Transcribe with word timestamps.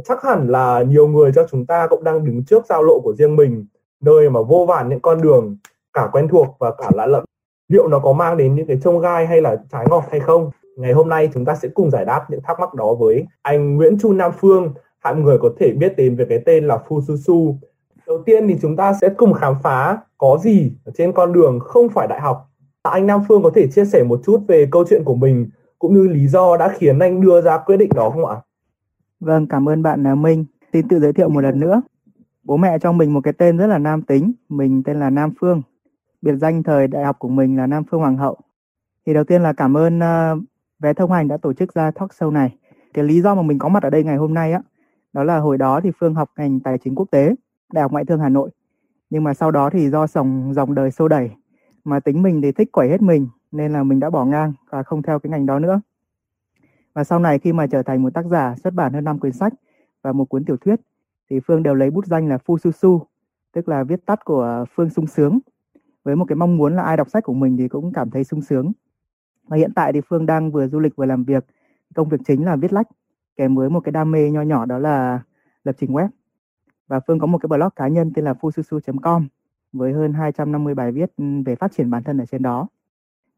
chắc 0.00 0.22
hẳn 0.22 0.48
là 0.48 0.82
nhiều 0.82 1.08
người 1.08 1.32
cho 1.34 1.46
chúng 1.50 1.66
ta 1.66 1.86
cũng 1.86 2.04
đang 2.04 2.24
đứng 2.24 2.44
trước 2.44 2.66
giao 2.66 2.82
lộ 2.82 3.00
của 3.00 3.14
riêng 3.14 3.36
mình, 3.36 3.66
nơi 4.00 4.30
mà 4.30 4.42
vô 4.42 4.64
vàn 4.68 4.88
những 4.88 5.00
con 5.00 5.22
đường, 5.22 5.56
cả 5.92 6.08
quen 6.12 6.28
thuộc 6.28 6.56
và 6.58 6.70
cả 6.78 6.90
lạ 6.94 7.06
lẫm. 7.06 7.24
Liệu 7.68 7.88
nó 7.88 7.98
có 7.98 8.12
mang 8.12 8.36
đến 8.36 8.54
những 8.54 8.66
cái 8.66 8.78
trông 8.84 9.00
gai 9.00 9.26
hay 9.26 9.40
là 9.40 9.56
trái 9.72 9.86
ngọt 9.90 10.04
hay 10.10 10.20
không? 10.20 10.50
Ngày 10.76 10.92
hôm 10.92 11.08
nay 11.08 11.30
chúng 11.34 11.44
ta 11.44 11.54
sẽ 11.54 11.68
cùng 11.68 11.90
giải 11.90 12.04
đáp 12.04 12.30
những 12.30 12.40
thắc 12.42 12.60
mắc 12.60 12.74
đó 12.74 12.94
với 12.94 13.26
anh 13.42 13.76
Nguyễn 13.76 13.98
Chu 13.98 14.12
Nam 14.12 14.32
Phương, 14.38 14.74
hạng 14.98 15.22
người 15.22 15.38
có 15.38 15.50
thể 15.58 15.72
biết 15.72 15.96
đến 15.96 16.16
về 16.16 16.26
cái 16.28 16.42
tên 16.46 16.66
là 16.66 16.78
Fususu. 16.88 17.00
Su 17.00 17.16
Su 17.16 17.56
đầu 18.06 18.22
tiên 18.26 18.48
thì 18.48 18.56
chúng 18.62 18.76
ta 18.76 18.94
sẽ 19.00 19.08
cùng 19.16 19.32
khám 19.32 19.54
phá 19.62 19.98
có 20.18 20.38
gì 20.42 20.72
ở 20.84 20.92
trên 20.94 21.12
con 21.12 21.32
đường 21.32 21.60
không 21.60 21.88
phải 21.88 22.08
đại 22.08 22.20
học. 22.20 22.48
À, 22.82 22.90
anh 22.90 23.06
Nam 23.06 23.20
Phương 23.28 23.42
có 23.42 23.50
thể 23.54 23.66
chia 23.66 23.84
sẻ 23.84 24.02
một 24.02 24.20
chút 24.24 24.40
về 24.48 24.68
câu 24.70 24.84
chuyện 24.90 25.04
của 25.04 25.14
mình 25.14 25.50
cũng 25.78 25.94
như 25.94 26.08
lý 26.08 26.28
do 26.28 26.56
đã 26.56 26.68
khiến 26.68 26.98
anh 26.98 27.20
đưa 27.20 27.40
ra 27.40 27.58
quyết 27.58 27.76
định 27.76 27.90
đó 27.94 28.10
không 28.10 28.26
ạ? 28.26 28.36
Vâng, 29.22 29.46
cảm 29.46 29.68
ơn 29.68 29.82
bạn 29.82 30.02
là 30.02 30.14
Minh. 30.14 30.44
Xin 30.72 30.88
tự 30.88 31.00
giới 31.00 31.12
thiệu 31.12 31.28
một 31.28 31.40
lần 31.40 31.60
nữa. 31.60 31.82
Bố 32.44 32.56
mẹ 32.56 32.78
cho 32.78 32.92
mình 32.92 33.14
một 33.14 33.20
cái 33.20 33.32
tên 33.32 33.56
rất 33.56 33.66
là 33.66 33.78
nam 33.78 34.02
tính, 34.02 34.32
mình 34.48 34.82
tên 34.82 35.00
là 35.00 35.10
Nam 35.10 35.30
Phương. 35.40 35.62
Biệt 36.22 36.36
danh 36.36 36.62
thời 36.62 36.88
đại 36.88 37.04
học 37.04 37.16
của 37.18 37.28
mình 37.28 37.56
là 37.56 37.66
Nam 37.66 37.84
Phương 37.90 38.00
Hoàng 38.00 38.16
hậu. 38.16 38.38
Thì 39.06 39.14
đầu 39.14 39.24
tiên 39.24 39.42
là 39.42 39.52
cảm 39.52 39.76
ơn 39.76 39.98
uh, 39.98 40.42
vé 40.78 40.92
thông 40.94 41.12
hành 41.12 41.28
đã 41.28 41.36
tổ 41.36 41.52
chức 41.52 41.74
ra 41.74 41.90
talk 41.90 42.10
show 42.10 42.30
này. 42.32 42.56
Cái 42.94 43.04
lý 43.04 43.20
do 43.20 43.34
mà 43.34 43.42
mình 43.42 43.58
có 43.58 43.68
mặt 43.68 43.82
ở 43.82 43.90
đây 43.90 44.04
ngày 44.04 44.16
hôm 44.16 44.34
nay 44.34 44.52
á, 44.52 44.60
đó 45.12 45.24
là 45.24 45.38
hồi 45.38 45.58
đó 45.58 45.80
thì 45.80 45.90
Phương 46.00 46.14
học 46.14 46.30
ngành 46.36 46.60
tài 46.60 46.78
chính 46.78 46.94
quốc 46.94 47.08
tế, 47.10 47.34
Đại 47.72 47.82
học 47.82 47.92
Ngoại 47.92 48.04
thương 48.04 48.20
Hà 48.20 48.28
Nội. 48.28 48.50
Nhưng 49.10 49.24
mà 49.24 49.34
sau 49.34 49.50
đó 49.50 49.70
thì 49.70 49.90
do 49.90 50.06
dòng 50.06 50.52
dòng 50.54 50.74
đời 50.74 50.90
xô 50.90 51.08
đẩy 51.08 51.30
mà 51.84 52.00
tính 52.00 52.22
mình 52.22 52.42
thì 52.42 52.52
thích 52.52 52.72
quẩy 52.72 52.88
hết 52.88 53.02
mình 53.02 53.28
nên 53.52 53.72
là 53.72 53.82
mình 53.82 54.00
đã 54.00 54.10
bỏ 54.10 54.24
ngang 54.24 54.52
và 54.70 54.82
không 54.82 55.02
theo 55.02 55.18
cái 55.18 55.30
ngành 55.30 55.46
đó 55.46 55.58
nữa. 55.58 55.80
Và 56.94 57.04
sau 57.04 57.18
này 57.18 57.38
khi 57.38 57.52
mà 57.52 57.66
trở 57.66 57.82
thành 57.82 58.02
một 58.02 58.14
tác 58.14 58.26
giả 58.26 58.54
xuất 58.62 58.74
bản 58.74 58.92
hơn 58.92 59.04
5 59.04 59.18
quyển 59.18 59.32
sách 59.32 59.52
và 60.02 60.12
một 60.12 60.24
cuốn 60.24 60.44
tiểu 60.44 60.56
thuyết 60.56 60.80
thì 61.30 61.40
Phương 61.40 61.62
đều 61.62 61.74
lấy 61.74 61.90
bút 61.90 62.06
danh 62.06 62.28
là 62.28 62.38
Phu 62.38 62.58
Su 62.58 62.72
Su, 62.72 63.06
tức 63.52 63.68
là 63.68 63.84
viết 63.84 64.06
tắt 64.06 64.24
của 64.24 64.64
Phương 64.74 64.90
sung 64.90 65.06
sướng. 65.06 65.38
Với 66.04 66.16
một 66.16 66.24
cái 66.28 66.36
mong 66.36 66.56
muốn 66.56 66.76
là 66.76 66.82
ai 66.82 66.96
đọc 66.96 67.10
sách 67.10 67.24
của 67.24 67.34
mình 67.34 67.56
thì 67.56 67.68
cũng 67.68 67.92
cảm 67.92 68.10
thấy 68.10 68.24
sung 68.24 68.42
sướng. 68.42 68.72
Và 69.48 69.56
hiện 69.56 69.72
tại 69.74 69.92
thì 69.92 70.00
Phương 70.08 70.26
đang 70.26 70.50
vừa 70.50 70.68
du 70.68 70.80
lịch 70.80 70.96
vừa 70.96 71.06
làm 71.06 71.24
việc. 71.24 71.44
Công 71.94 72.08
việc 72.08 72.20
chính 72.26 72.44
là 72.44 72.56
viết 72.56 72.72
lách, 72.72 72.86
kèm 73.36 73.54
với 73.54 73.70
một 73.70 73.80
cái 73.80 73.92
đam 73.92 74.10
mê 74.10 74.30
nho 74.30 74.42
nhỏ 74.42 74.66
đó 74.66 74.78
là 74.78 75.20
lập 75.64 75.76
trình 75.78 75.90
web. 75.92 76.08
Và 76.88 77.00
Phương 77.00 77.18
có 77.18 77.26
một 77.26 77.38
cái 77.38 77.48
blog 77.48 77.70
cá 77.76 77.88
nhân 77.88 78.12
tên 78.14 78.24
là 78.24 78.32
fususu.com 78.32 79.28
với 79.72 79.92
hơn 79.92 80.12
250 80.12 80.74
bài 80.74 80.92
viết 80.92 81.12
về 81.46 81.54
phát 81.54 81.72
triển 81.72 81.90
bản 81.90 82.02
thân 82.02 82.18
ở 82.18 82.26
trên 82.26 82.42
đó. 82.42 82.68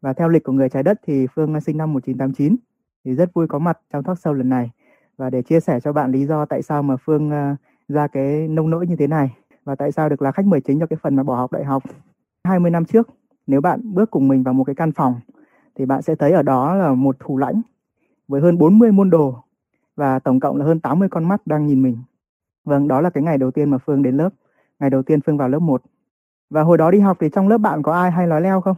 Và 0.01 0.13
theo 0.13 0.29
lịch 0.29 0.45
của 0.45 0.53
người 0.53 0.69
trái 0.69 0.83
đất 0.83 1.01
thì 1.07 1.27
Phương 1.27 1.61
sinh 1.61 1.77
năm 1.77 1.93
1989 1.93 2.57
thì 3.05 3.15
rất 3.15 3.35
vui 3.35 3.47
có 3.47 3.59
mặt 3.59 3.79
trong 3.93 4.05
talk 4.05 4.19
show 4.19 4.33
lần 4.33 4.49
này 4.49 4.71
và 5.17 5.31
để 5.31 5.43
chia 5.43 5.61
sẻ 5.61 5.81
cho 5.81 5.93
bạn 5.93 6.13
lý 6.13 6.27
do 6.27 6.45
tại 6.45 6.63
sao 6.63 6.83
mà 6.83 6.97
Phương 6.97 7.29
uh, 7.29 7.59
ra 7.89 8.07
cái 8.07 8.49
nông 8.49 8.71
nỗi 8.71 8.87
như 8.87 8.97
thế 8.97 9.07
này 9.07 9.37
và 9.65 9.75
tại 9.75 9.93
sao 9.93 10.09
được 10.09 10.23
là 10.23 10.33
khách 10.33 10.47
mời 10.47 10.61
chính 10.61 10.81
cho 10.81 10.87
cái 10.87 10.97
phần 11.03 11.17
mà 11.17 11.23
bỏ 11.23 11.37
học 11.37 11.53
đại 11.53 11.65
học. 11.65 11.83
20 12.45 12.71
năm 12.71 12.85
trước, 12.85 13.09
nếu 13.47 13.61
bạn 13.61 13.95
bước 13.95 14.11
cùng 14.11 14.29
mình 14.29 14.43
vào 14.43 14.55
một 14.55 14.65
cái 14.65 14.75
căn 14.75 14.93
phòng 14.93 15.21
thì 15.75 15.87
bạn 15.87 16.03
sẽ 16.03 16.15
thấy 16.15 16.33
ở 16.33 16.43
đó 16.43 16.75
là 16.75 16.95
một 16.95 17.17
thủ 17.19 17.37
lãnh 17.37 17.63
với 18.29 18.41
hơn 18.41 18.59
40 18.59 18.93
môn 18.93 19.11
đồ 19.11 19.45
và 19.97 20.19
tổng 20.19 20.41
cộng 20.41 20.57
là 20.57 20.65
hơn 20.65 20.81
80 20.81 21.09
con 21.09 21.25
mắt 21.25 21.47
đang 21.47 21.67
nhìn 21.67 21.83
mình. 21.83 21.99
Vâng, 22.65 22.89
đó 22.89 23.01
là 23.01 23.11
cái 23.11 23.23
ngày 23.23 23.39
đầu 23.39 23.51
tiên 23.51 23.71
mà 23.71 23.79
Phương 23.79 24.03
đến 24.03 24.17
lớp. 24.17 24.31
Ngày 24.81 24.91
đầu 24.91 25.03
tiên 25.03 25.21
Phương 25.21 25.37
vào 25.37 25.49
lớp 25.49 25.59
1. 25.59 25.83
Và 26.51 26.63
hồi 26.63 26.79
đó 26.79 26.91
đi 26.91 26.99
học 26.99 27.17
thì 27.21 27.29
trong 27.35 27.49
lớp 27.49 27.59
bạn 27.59 27.83
có 27.83 27.93
ai 27.93 28.11
hay 28.11 28.27
nói 28.27 28.41
leo 28.41 28.61
không? 28.61 28.77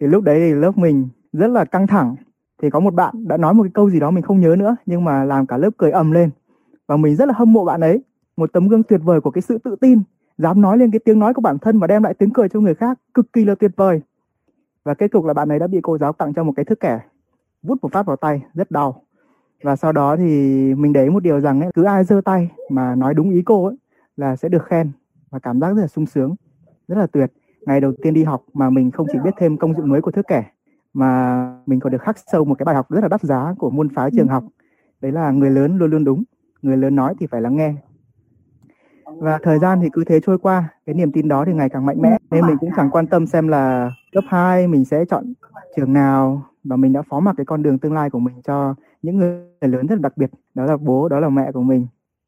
Thì 0.00 0.06
lúc 0.06 0.24
đấy 0.24 0.38
thì 0.40 0.54
lớp 0.54 0.78
mình 0.78 1.08
rất 1.32 1.46
là 1.48 1.64
căng 1.64 1.86
thẳng. 1.86 2.16
Thì 2.62 2.70
có 2.70 2.80
một 2.80 2.94
bạn 2.94 3.28
đã 3.28 3.36
nói 3.36 3.54
một 3.54 3.62
cái 3.62 3.70
câu 3.74 3.90
gì 3.90 4.00
đó 4.00 4.10
mình 4.10 4.22
không 4.22 4.40
nhớ 4.40 4.56
nữa 4.58 4.76
nhưng 4.86 5.04
mà 5.04 5.24
làm 5.24 5.46
cả 5.46 5.56
lớp 5.56 5.70
cười 5.76 5.90
ầm 5.90 6.12
lên. 6.12 6.30
Và 6.86 6.96
mình 6.96 7.16
rất 7.16 7.28
là 7.28 7.34
hâm 7.36 7.52
mộ 7.52 7.64
bạn 7.64 7.80
ấy. 7.80 8.02
Một 8.36 8.52
tấm 8.52 8.68
gương 8.68 8.82
tuyệt 8.82 9.00
vời 9.04 9.20
của 9.20 9.30
cái 9.30 9.42
sự 9.42 9.58
tự 9.58 9.76
tin, 9.76 10.02
dám 10.38 10.60
nói 10.60 10.78
lên 10.78 10.90
cái 10.90 10.98
tiếng 11.04 11.18
nói 11.18 11.34
của 11.34 11.40
bản 11.40 11.58
thân 11.58 11.78
và 11.78 11.86
đem 11.86 12.02
lại 12.02 12.14
tiếng 12.14 12.30
cười 12.30 12.48
cho 12.48 12.60
người 12.60 12.74
khác, 12.74 12.98
cực 13.14 13.32
kỳ 13.32 13.44
là 13.44 13.54
tuyệt 13.54 13.70
vời. 13.76 14.00
Và 14.84 14.94
kết 14.94 15.08
cục 15.08 15.24
là 15.24 15.32
bạn 15.32 15.48
ấy 15.48 15.58
đã 15.58 15.66
bị 15.66 15.80
cô 15.82 15.98
giáo 15.98 16.12
tặng 16.12 16.34
cho 16.34 16.44
một 16.44 16.52
cái 16.56 16.64
thước 16.64 16.80
kẻ, 16.80 17.00
vút 17.62 17.78
một 17.82 17.92
phát 17.92 18.06
vào 18.06 18.16
tay, 18.16 18.42
rất 18.54 18.70
đau. 18.70 19.02
Và 19.62 19.76
sau 19.76 19.92
đó 19.92 20.16
thì 20.16 20.24
mình 20.74 20.92
để 20.92 21.04
ý 21.04 21.10
một 21.10 21.22
điều 21.22 21.40
rằng 21.40 21.60
ấy, 21.60 21.70
cứ 21.74 21.82
ai 21.82 22.04
giơ 22.04 22.20
tay 22.24 22.50
mà 22.70 22.94
nói 22.94 23.14
đúng 23.14 23.30
ý 23.30 23.42
cô 23.42 23.66
ấy 23.66 23.76
là 24.16 24.36
sẽ 24.36 24.48
được 24.48 24.64
khen 24.66 24.90
và 25.30 25.38
cảm 25.38 25.60
giác 25.60 25.72
rất 25.74 25.80
là 25.80 25.86
sung 25.86 26.06
sướng 26.06 26.34
rất 26.88 26.98
là 26.98 27.06
tuyệt 27.06 27.32
ngày 27.66 27.80
đầu 27.80 27.92
tiên 28.02 28.14
đi 28.14 28.24
học 28.24 28.44
mà 28.52 28.70
mình 28.70 28.90
không 28.90 29.06
chỉ 29.12 29.18
biết 29.24 29.30
thêm 29.36 29.56
công 29.56 29.74
dụng 29.74 29.88
mới 29.88 30.00
của 30.00 30.10
thước 30.10 30.26
kẻ 30.28 30.44
mà 30.94 31.46
mình 31.66 31.80
còn 31.80 31.92
được 31.92 32.02
khắc 32.02 32.16
sâu 32.32 32.44
một 32.44 32.54
cái 32.58 32.64
bài 32.64 32.74
học 32.74 32.90
rất 32.90 33.00
là 33.00 33.08
đắt 33.08 33.22
giá 33.22 33.54
của 33.58 33.70
môn 33.70 33.88
phái 33.94 34.10
trường 34.16 34.28
học. 34.28 34.44
Đấy 35.00 35.12
là 35.12 35.30
người 35.30 35.50
lớn 35.50 35.78
luôn 35.78 35.90
luôn 35.90 36.04
đúng 36.04 36.22
người 36.62 36.76
lớn 36.76 36.96
nói 36.96 37.14
thì 37.20 37.26
phải 37.26 37.40
lắng 37.40 37.56
nghe. 37.56 37.74
Và 39.04 39.38
thời 39.42 39.58
gian 39.58 39.80
thì 39.80 39.88
cứ 39.92 40.04
thế 40.04 40.20
trôi 40.20 40.38
qua 40.38 40.68
cái 40.86 40.94
niềm 40.94 41.12
tin 41.12 41.28
đó 41.28 41.44
thì 41.44 41.52
ngày 41.52 41.68
càng 41.68 41.86
mạnh 41.86 42.02
mẽ. 42.02 42.18
Nên 42.30 42.46
mình 42.46 42.56
cũng 42.60 42.70
chẳng 42.76 42.90
quan 42.90 43.06
tâm 43.06 43.26
xem 43.26 43.48
là 43.48 43.92
cấp 44.12 44.24
2 44.28 44.68
mình 44.68 44.84
sẽ 44.84 45.04
chọn 45.04 45.32
trường 45.76 45.92
nào 45.92 46.42
và 46.64 46.76
mình 46.76 46.92
đã 46.92 47.02
phó 47.02 47.20
mặc 47.20 47.34
cái 47.36 47.46
con 47.46 47.62
đường 47.62 47.78
tương 47.78 47.92
lai 47.92 48.10
của 48.10 48.18
mình 48.18 48.42
cho 48.42 48.74
những 49.02 49.16
người 49.16 49.38
lớn 49.60 49.86
rất 49.86 49.94
là 49.94 50.00
đặc 50.00 50.16
biệt 50.16 50.30
đó 50.54 50.64
là 50.64 50.76
bố 50.76 51.08
đó 51.08 51.20
là 51.20 51.28
mẹ 51.28 51.52
của 51.52 51.62
mình. 51.62 51.86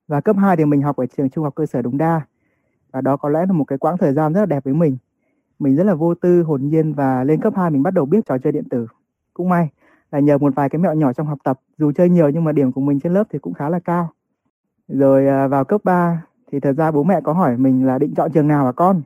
Và 0.08 0.20
cấp 0.20 0.36
2 0.38 0.56
thì 0.56 0.64
mình 0.64 0.82
học 0.82 0.96
ở 0.96 1.06
trường 1.06 1.30
trung 1.30 1.44
học 1.44 1.54
cơ 1.54 1.66
sở 1.66 1.82
Đống 1.82 1.98
Đa. 1.98 2.20
Và 2.92 3.00
đó 3.00 3.16
có 3.16 3.28
lẽ 3.28 3.46
là 3.46 3.52
một 3.52 3.64
cái 3.64 3.78
quãng 3.78 3.98
thời 3.98 4.12
gian 4.12 4.32
rất 4.32 4.40
là 4.40 4.46
đẹp 4.46 4.64
với 4.64 4.74
mình 4.74 4.96
mình 5.58 5.76
rất 5.76 5.84
là 5.84 5.94
vô 5.94 6.14
tư, 6.14 6.42
hồn 6.42 6.68
nhiên 6.68 6.92
và 6.92 7.24
lên 7.24 7.40
cấp 7.40 7.52
2 7.56 7.70
mình 7.70 7.82
bắt 7.82 7.94
đầu 7.94 8.06
biết 8.06 8.26
trò 8.26 8.38
chơi 8.38 8.52
điện 8.52 8.68
tử. 8.70 8.86
Cũng 9.34 9.48
may 9.48 9.68
là 10.10 10.18
nhờ 10.18 10.38
một 10.38 10.54
vài 10.54 10.68
cái 10.68 10.78
mẹo 10.78 10.94
nhỏ 10.94 11.12
trong 11.12 11.26
học 11.26 11.38
tập, 11.44 11.60
dù 11.78 11.92
chơi 11.92 12.10
nhiều 12.10 12.28
nhưng 12.28 12.44
mà 12.44 12.52
điểm 12.52 12.72
của 12.72 12.80
mình 12.80 13.00
trên 13.00 13.14
lớp 13.14 13.24
thì 13.30 13.38
cũng 13.38 13.54
khá 13.54 13.68
là 13.68 13.78
cao. 13.78 14.12
Rồi 14.88 15.28
à, 15.28 15.46
vào 15.46 15.64
cấp 15.64 15.80
3 15.84 16.26
thì 16.52 16.60
thật 16.60 16.72
ra 16.72 16.90
bố 16.90 17.04
mẹ 17.04 17.20
có 17.20 17.32
hỏi 17.32 17.56
mình 17.56 17.86
là 17.86 17.98
định 17.98 18.14
chọn 18.14 18.32
trường 18.32 18.48
nào 18.48 18.64
hả 18.64 18.72
con? 18.72 19.02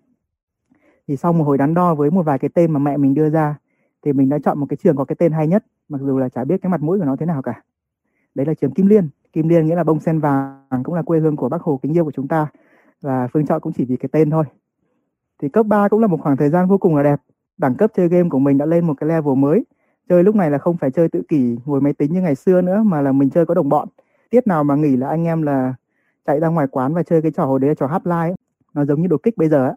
Thì 1.08 1.16
sau 1.16 1.32
một 1.32 1.44
hồi 1.44 1.58
đắn 1.58 1.74
đo 1.74 1.94
với 1.94 2.10
một 2.10 2.22
vài 2.22 2.38
cái 2.38 2.48
tên 2.54 2.72
mà 2.72 2.78
mẹ 2.78 2.96
mình 2.96 3.14
đưa 3.14 3.30
ra 3.30 3.56
thì 4.02 4.12
mình 4.12 4.28
đã 4.28 4.38
chọn 4.44 4.58
một 4.60 4.66
cái 4.68 4.76
trường 4.76 4.96
có 4.96 5.04
cái 5.04 5.16
tên 5.18 5.32
hay 5.32 5.46
nhất, 5.46 5.64
mặc 5.88 6.00
dù 6.04 6.18
là 6.18 6.28
chả 6.28 6.44
biết 6.44 6.62
cái 6.62 6.70
mặt 6.70 6.82
mũi 6.82 6.98
của 6.98 7.04
nó 7.04 7.16
thế 7.16 7.26
nào 7.26 7.42
cả. 7.42 7.62
Đấy 8.34 8.46
là 8.46 8.54
trường 8.54 8.70
Kim 8.70 8.86
Liên. 8.86 9.08
Kim 9.32 9.48
Liên 9.48 9.66
nghĩa 9.66 9.74
là 9.74 9.84
bông 9.84 10.00
sen 10.00 10.20
vàng, 10.20 10.82
cũng 10.84 10.94
là 10.94 11.02
quê 11.02 11.18
hương 11.20 11.36
của 11.36 11.48
bác 11.48 11.62
Hồ 11.62 11.80
kính 11.82 11.96
yêu 11.96 12.04
của 12.04 12.12
chúng 12.12 12.28
ta 12.28 12.46
và 13.00 13.28
Phương 13.32 13.46
chọn 13.46 13.60
cũng 13.60 13.72
chỉ 13.72 13.84
vì 13.84 13.96
cái 13.96 14.08
tên 14.12 14.30
thôi. 14.30 14.44
Thì 15.42 15.48
cấp 15.48 15.66
3 15.66 15.88
cũng 15.88 16.00
là 16.00 16.06
một 16.06 16.20
khoảng 16.20 16.36
thời 16.36 16.50
gian 16.50 16.68
vô 16.68 16.78
cùng 16.78 16.96
là 16.96 17.02
đẹp. 17.02 17.20
Đẳng 17.58 17.74
cấp 17.74 17.90
chơi 17.96 18.08
game 18.08 18.28
của 18.28 18.38
mình 18.38 18.58
đã 18.58 18.66
lên 18.66 18.86
một 18.86 18.94
cái 18.94 19.08
level 19.08 19.34
mới. 19.34 19.64
Chơi 20.08 20.24
lúc 20.24 20.34
này 20.34 20.50
là 20.50 20.58
không 20.58 20.76
phải 20.76 20.90
chơi 20.90 21.08
tự 21.08 21.22
kỷ 21.28 21.56
ngồi 21.64 21.80
máy 21.80 21.92
tính 21.92 22.12
như 22.12 22.20
ngày 22.20 22.34
xưa 22.34 22.60
nữa 22.60 22.82
mà 22.82 23.00
là 23.00 23.12
mình 23.12 23.30
chơi 23.30 23.46
có 23.46 23.54
đồng 23.54 23.68
bọn. 23.68 23.88
Tiết 24.30 24.46
nào 24.46 24.64
mà 24.64 24.74
nghỉ 24.74 24.96
là 24.96 25.08
anh 25.08 25.24
em 25.24 25.42
là 25.42 25.74
chạy 26.26 26.40
ra 26.40 26.48
ngoài 26.48 26.66
quán 26.66 26.94
và 26.94 27.02
chơi 27.02 27.22
cái 27.22 27.30
trò 27.30 27.44
hồi 27.44 27.60
đấy 27.60 27.68
là 27.68 27.74
trò 27.74 27.86
hotline 27.86 28.34
nó 28.74 28.84
giống 28.84 29.02
như 29.02 29.08
đột 29.08 29.22
kích 29.22 29.36
bây 29.36 29.48
giờ 29.48 29.66
á. 29.66 29.74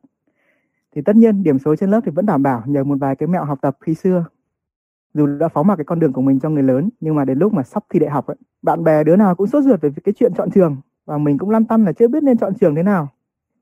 Thì 0.96 1.02
tất 1.02 1.16
nhiên 1.16 1.44
điểm 1.44 1.60
số 1.60 1.76
trên 1.76 1.92
lớp 1.92 2.02
thì 2.06 2.12
vẫn 2.12 2.26
đảm 2.26 2.44
bảo 2.44 2.64
nhờ 2.66 2.84
một 2.84 2.96
vài 3.02 3.16
cái 3.16 3.28
mẹo 3.28 3.44
học 3.44 3.60
tập 3.62 3.78
khi 3.82 3.94
xưa. 3.94 4.26
Dù 5.14 5.28
đã 5.28 5.48
phóng 5.48 5.68
mặc 5.68 5.76
cái 5.76 5.86
con 5.86 6.00
đường 6.00 6.14
của 6.14 6.22
mình 6.22 6.40
cho 6.40 6.50
người 6.50 6.64
lớn 6.64 6.90
nhưng 7.00 7.16
mà 7.16 7.26
đến 7.26 7.40
lúc 7.40 7.54
mà 7.54 7.64
sắp 7.64 7.84
thi 7.90 8.00
đại 8.00 8.10
học 8.10 8.28
ấy, 8.28 8.38
bạn 8.62 8.84
bè 8.84 9.04
đứa 9.04 9.16
nào 9.16 9.36
cũng 9.36 9.48
sốt 9.48 9.64
ruột 9.64 9.82
về 9.82 9.90
cái 10.04 10.14
chuyện 10.14 10.34
chọn 10.34 10.52
trường 10.52 10.78
và 11.06 11.18
mình 11.18 11.38
cũng 11.38 11.50
lăn 11.50 11.66
tăn 11.66 11.86
là 11.86 11.92
chưa 11.92 12.08
biết 12.08 12.24
nên 12.24 12.38
chọn 12.38 12.54
trường 12.56 12.76
thế 12.76 12.84
nào 12.84 13.10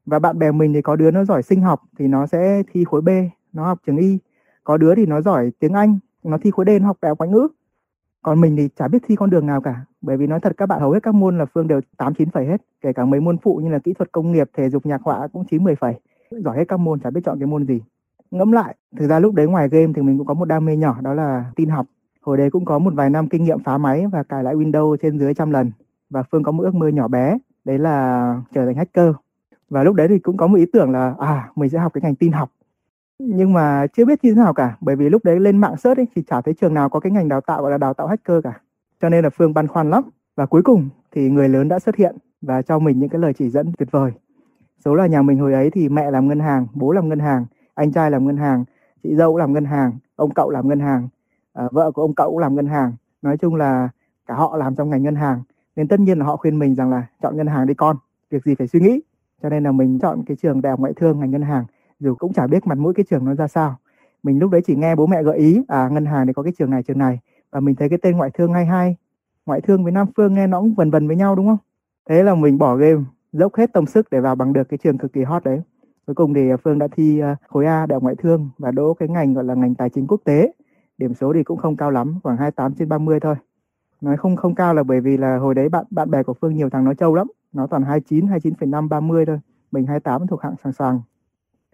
và 0.06 0.19
bạn 0.19 0.39
bè 0.39 0.51
mình 0.51 0.73
thì 0.73 0.81
có 0.81 0.95
đứa 0.95 1.12
nó 1.12 1.25
giỏi 1.25 1.44
sinh 1.44 1.62
học 1.62 1.81
thì 1.97 2.07
nó 2.07 2.28
sẽ 2.28 2.63
thi 2.72 2.84
khối 2.84 3.01
B, 3.01 3.09
nó 3.53 3.66
học 3.66 3.79
trường 3.88 3.97
Y. 3.97 4.19
Có 4.63 4.78
đứa 4.78 4.95
thì 4.95 5.06
nó 5.06 5.22
giỏi 5.22 5.51
tiếng 5.59 5.73
Anh, 5.73 6.00
nó 6.23 6.38
thi 6.38 6.51
khối 6.51 6.66
D, 6.66 6.69
nó 6.81 6.88
học 6.88 6.97
đại 7.01 7.09
học 7.09 7.17
ngoại 7.17 7.29
ngữ. 7.29 7.47
Còn 8.22 8.41
mình 8.41 8.56
thì 8.56 8.69
chả 8.75 8.88
biết 8.88 9.00
thi 9.07 9.16
con 9.16 9.29
đường 9.29 9.45
nào 9.45 9.62
cả, 9.62 9.85
bởi 10.01 10.17
vì 10.17 10.28
nói 10.28 10.39
thật 10.39 10.53
các 10.57 10.66
bạn 10.66 10.79
hầu 10.81 10.91
hết 10.91 11.03
các 11.03 11.16
môn 11.16 11.38
là 11.38 11.45
phương 11.45 11.67
đều 11.67 11.81
tám, 11.97 12.13
chín 12.13 12.29
phẩy 12.29 12.45
hết, 12.45 12.62
kể 12.81 12.94
cả 12.94 13.06
mấy 13.06 13.19
môn 13.19 13.38
phụ 13.38 13.56
như 13.63 13.69
là 13.69 13.79
kỹ 13.79 13.94
thuật 13.94 14.12
công 14.12 14.31
nghiệp, 14.31 14.50
thể 14.57 14.69
dục, 14.69 14.85
nhạc 14.85 15.01
họa 15.01 15.28
cũng 15.28 15.45
chín, 15.51 15.63
mười 15.63 15.75
phẩy. 15.75 15.95
Giỏi 16.31 16.57
hết 16.57 16.66
các 16.68 16.78
môn, 16.78 17.00
chả 17.00 17.09
biết 17.09 17.22
chọn 17.25 17.39
cái 17.39 17.47
môn 17.47 17.66
gì. 17.66 17.81
Ngẫm 18.31 18.51
lại, 18.51 18.75
thực 18.97 19.07
ra 19.07 19.19
lúc 19.19 19.33
đấy 19.33 19.47
ngoài 19.47 19.69
game 19.69 19.94
thì 19.95 20.01
mình 20.01 20.18
cũng 20.18 20.28
có 20.28 20.33
một 20.33 20.45
đam 20.45 20.66
mê 20.66 20.75
nhỏ, 20.78 20.97
đó 21.01 21.13
là 21.13 21.45
tin 21.56 21.69
học. 21.69 21.85
Hồi 22.22 22.38
đấy 22.38 22.51
cũng 22.51 22.66
có 22.66 22.79
một 22.79 22.94
vài 22.94 23.09
năm 23.09 23.29
kinh 23.29 23.44
nghiệm 23.44 23.63
phá 23.63 23.78
máy 23.78 24.07
và 24.12 24.23
cài 24.23 24.44
lại 24.44 24.56
Windows 24.56 24.95
trên 24.95 25.19
dưới 25.19 25.33
trăm 25.33 25.51
lần. 25.51 25.72
Và 26.09 26.23
Phương 26.23 26.44
có 26.44 26.51
một 26.51 26.63
ước 26.63 26.75
mơ 26.75 26.88
nhỏ 26.88 27.07
bé, 27.07 27.38
đấy 27.65 27.80
là 27.80 28.36
trở 28.54 28.65
thành 28.65 28.75
hacker 28.75 29.13
và 29.71 29.83
lúc 29.83 29.95
đấy 29.95 30.07
thì 30.07 30.19
cũng 30.19 30.38
có 30.38 30.47
một 30.47 30.57
ý 30.57 30.65
tưởng 30.73 30.91
là 30.91 31.15
à 31.19 31.50
mình 31.56 31.69
sẽ 31.69 31.79
học 31.79 31.94
cái 31.94 32.01
ngành 32.01 32.15
tin 32.15 32.31
học. 32.31 32.51
Nhưng 33.19 33.53
mà 33.53 33.88
chưa 33.88 34.06
biết 34.06 34.23
như 34.23 34.33
thế 34.33 34.41
nào 34.41 34.53
cả 34.53 34.77
bởi 34.81 34.95
vì 34.95 35.09
lúc 35.09 35.25
đấy 35.25 35.39
lên 35.39 35.57
mạng 35.57 35.77
search 35.77 36.00
ấy, 36.00 36.07
thì 36.15 36.23
chả 36.29 36.41
thấy 36.41 36.53
trường 36.53 36.73
nào 36.73 36.89
có 36.89 37.00
cái 37.00 37.12
ngành 37.12 37.29
đào 37.29 37.41
tạo 37.41 37.62
gọi 37.62 37.71
là 37.71 37.77
đào 37.77 37.94
tạo 37.94 38.07
hacker 38.07 38.44
cả. 38.44 38.62
Cho 39.01 39.09
nên 39.09 39.23
là 39.23 39.29
phương 39.29 39.53
băn 39.53 39.68
khoăn 39.68 39.89
lắm. 39.89 40.03
Và 40.35 40.45
cuối 40.45 40.62
cùng 40.62 40.89
thì 41.12 41.29
người 41.29 41.50
lớn 41.50 41.68
đã 41.68 41.79
xuất 41.79 41.95
hiện 41.95 42.15
và 42.41 42.62
cho 42.62 42.79
mình 42.79 43.00
những 43.00 43.09
cái 43.09 43.21
lời 43.21 43.33
chỉ 43.33 43.50
dẫn 43.50 43.71
tuyệt 43.77 43.91
vời. 43.91 44.12
Số 44.85 44.95
là 44.95 45.07
nhà 45.07 45.21
mình 45.21 45.39
hồi 45.39 45.53
ấy 45.53 45.69
thì 45.71 45.89
mẹ 45.89 46.12
làm 46.12 46.27
ngân 46.27 46.39
hàng 46.39 46.68
bố 46.73 46.91
làm 46.91 47.09
ngân 47.09 47.19
hàng 47.19 47.45
anh 47.75 47.91
trai 47.91 48.12
làm 48.12 48.25
ngân 48.27 48.38
hàng 48.38 48.65
chị 49.03 49.15
dâu 49.15 49.31
cũng 49.31 49.38
làm 49.38 49.53
ngân 49.53 49.65
hàng 49.65 49.91
ông 50.15 50.33
cậu 50.33 50.50
làm 50.50 50.68
ngân 50.68 50.79
hàng 50.79 51.07
à, 51.53 51.63
vợ 51.71 51.91
của 51.91 52.01
ông 52.01 52.15
cậu 52.15 52.29
cũng 52.29 52.39
làm 52.39 52.56
ngân 52.56 52.68
hàng. 52.68 52.94
Nói 53.21 53.38
chung 53.38 53.56
là 53.56 53.89
cả 54.25 54.35
họ 54.35 54.57
làm 54.57 54.75
trong 54.75 54.89
ngành 54.89 55.03
ngân 55.03 55.15
hàng. 55.15 55.41
Nên 55.75 55.88
tất 55.88 56.00
nhiên 56.00 56.19
là 56.19 56.25
họ 56.25 56.38
khuyên 56.38 56.59
mình 56.59 56.75
rằng 56.75 56.89
là 56.89 57.03
chọn 57.21 57.38
ngân 57.38 57.47
hàng 57.47 57.68
đi 57.68 57.73
con 57.73 57.97
việc 58.29 58.44
gì 58.45 58.56
phải 58.56 58.68
suy 58.68 58.79
nghĩ 58.79 59.01
cho 59.44 59.50
nên 59.50 59.64
là 59.64 59.72
mình 59.72 60.00
chọn 60.00 60.24
cái 60.26 60.38
trường 60.42 60.62
đại 60.62 60.72
học 60.72 60.80
ngoại 60.80 60.94
thương, 60.96 61.20
ngành 61.20 61.32
ngân 61.32 61.42
hàng, 61.42 61.66
dù 62.00 62.16
cũng 62.16 62.34
chả 62.34 62.48
biết 62.48 62.68
mặt 62.68 62.78
mũi 62.78 62.94
cái 62.94 63.06
trường 63.10 63.26
nó 63.26 63.34
ra 63.34 63.48
sao. 63.48 63.76
Mình 64.24 64.40
lúc 64.40 64.52
đấy 64.52 64.62
chỉ 64.66 64.76
nghe 64.76 64.96
bố 64.96 65.08
mẹ 65.08 65.24
gợi 65.24 65.38
ý 65.38 65.62
à 65.68 65.90
ngân 65.90 66.06
hàng 66.06 66.26
này 66.26 66.34
có 66.34 66.44
cái 66.44 66.54
trường 66.58 66.70
này 66.70 66.84
trường 66.84 66.98
này. 66.98 67.20
Và 67.52 67.60
mình 67.60 67.76
thấy 67.76 67.90
cái 67.90 68.00
tên 68.02 68.18
ngoại 68.18 68.30
thương 68.34 68.54
hay 68.54 68.66
hay. 68.66 68.96
Ngoại 69.46 69.62
thương 69.62 69.84
với 69.84 69.92
nam 69.92 70.08
phương 70.18 70.34
nghe 70.34 70.48
nó 70.48 70.62
cũng 70.62 70.74
vần 70.74 70.92
vần 70.92 71.08
với 71.08 71.16
nhau, 71.16 71.36
đúng 71.36 71.48
không? 71.48 71.58
Thế 72.10 72.24
là 72.24 72.36
mình 72.36 72.58
bỏ 72.58 72.76
game, 72.76 73.02
dốc 73.32 73.56
hết 73.56 73.74
tâm 73.74 73.86
sức 73.86 74.08
để 74.12 74.20
vào 74.20 74.36
bằng 74.36 74.54
được 74.54 74.70
cái 74.70 74.78
trường 74.78 74.98
cực 74.98 75.14
kỳ 75.14 75.24
hot 75.24 75.44
đấy. 75.44 75.62
Cuối 76.06 76.16
cùng 76.16 76.34
thì 76.34 76.50
à, 76.50 76.58
phương 76.64 76.80
đã 76.80 76.88
thi 76.92 77.20
à, 77.20 77.36
khối 77.48 77.66
a 77.66 77.86
đại 77.86 77.96
học 77.96 78.04
ngoại 78.04 78.16
thương 78.16 78.50
và 78.58 78.72
đỗ 78.72 78.94
cái 78.94 79.10
ngành 79.10 79.34
gọi 79.34 79.44
là 79.44 79.54
ngành 79.54 79.76
tài 79.76 79.90
chính 79.90 80.08
quốc 80.08 80.22
tế. 80.24 80.54
Điểm 80.98 81.14
số 81.14 81.34
thì 81.34 81.44
cũng 81.44 81.58
không 81.58 81.78
cao 81.78 81.92
lắm, 81.92 82.20
khoảng 82.24 82.38
28 82.38 82.74
trên 82.74 82.90
30 82.90 83.20
thôi. 83.20 83.36
Nói 84.02 84.18
không 84.18 84.36
không 84.36 84.56
cao 84.56 84.74
là 84.74 84.84
bởi 84.84 85.02
vì 85.02 85.18
là 85.18 85.38
hồi 85.38 85.56
đấy 85.56 85.70
bạn 85.70 85.86
bạn 85.90 86.12
bè 86.12 86.24
của 86.24 86.34
phương 86.34 86.56
nhiều 86.56 86.70
thằng 86.70 86.84
nói 86.84 86.96
trâu 86.96 87.16
lắm 87.16 87.28
nó 87.53 87.68
toàn 87.68 87.83
29 87.83 88.25
29,5 88.25 88.88
30 88.88 89.25
thôi. 89.25 89.39
Mình 89.71 89.86
28 89.86 90.27
thuộc 90.27 90.42
hạng 90.42 90.56
sàng 90.63 90.74
sàng. 90.74 91.01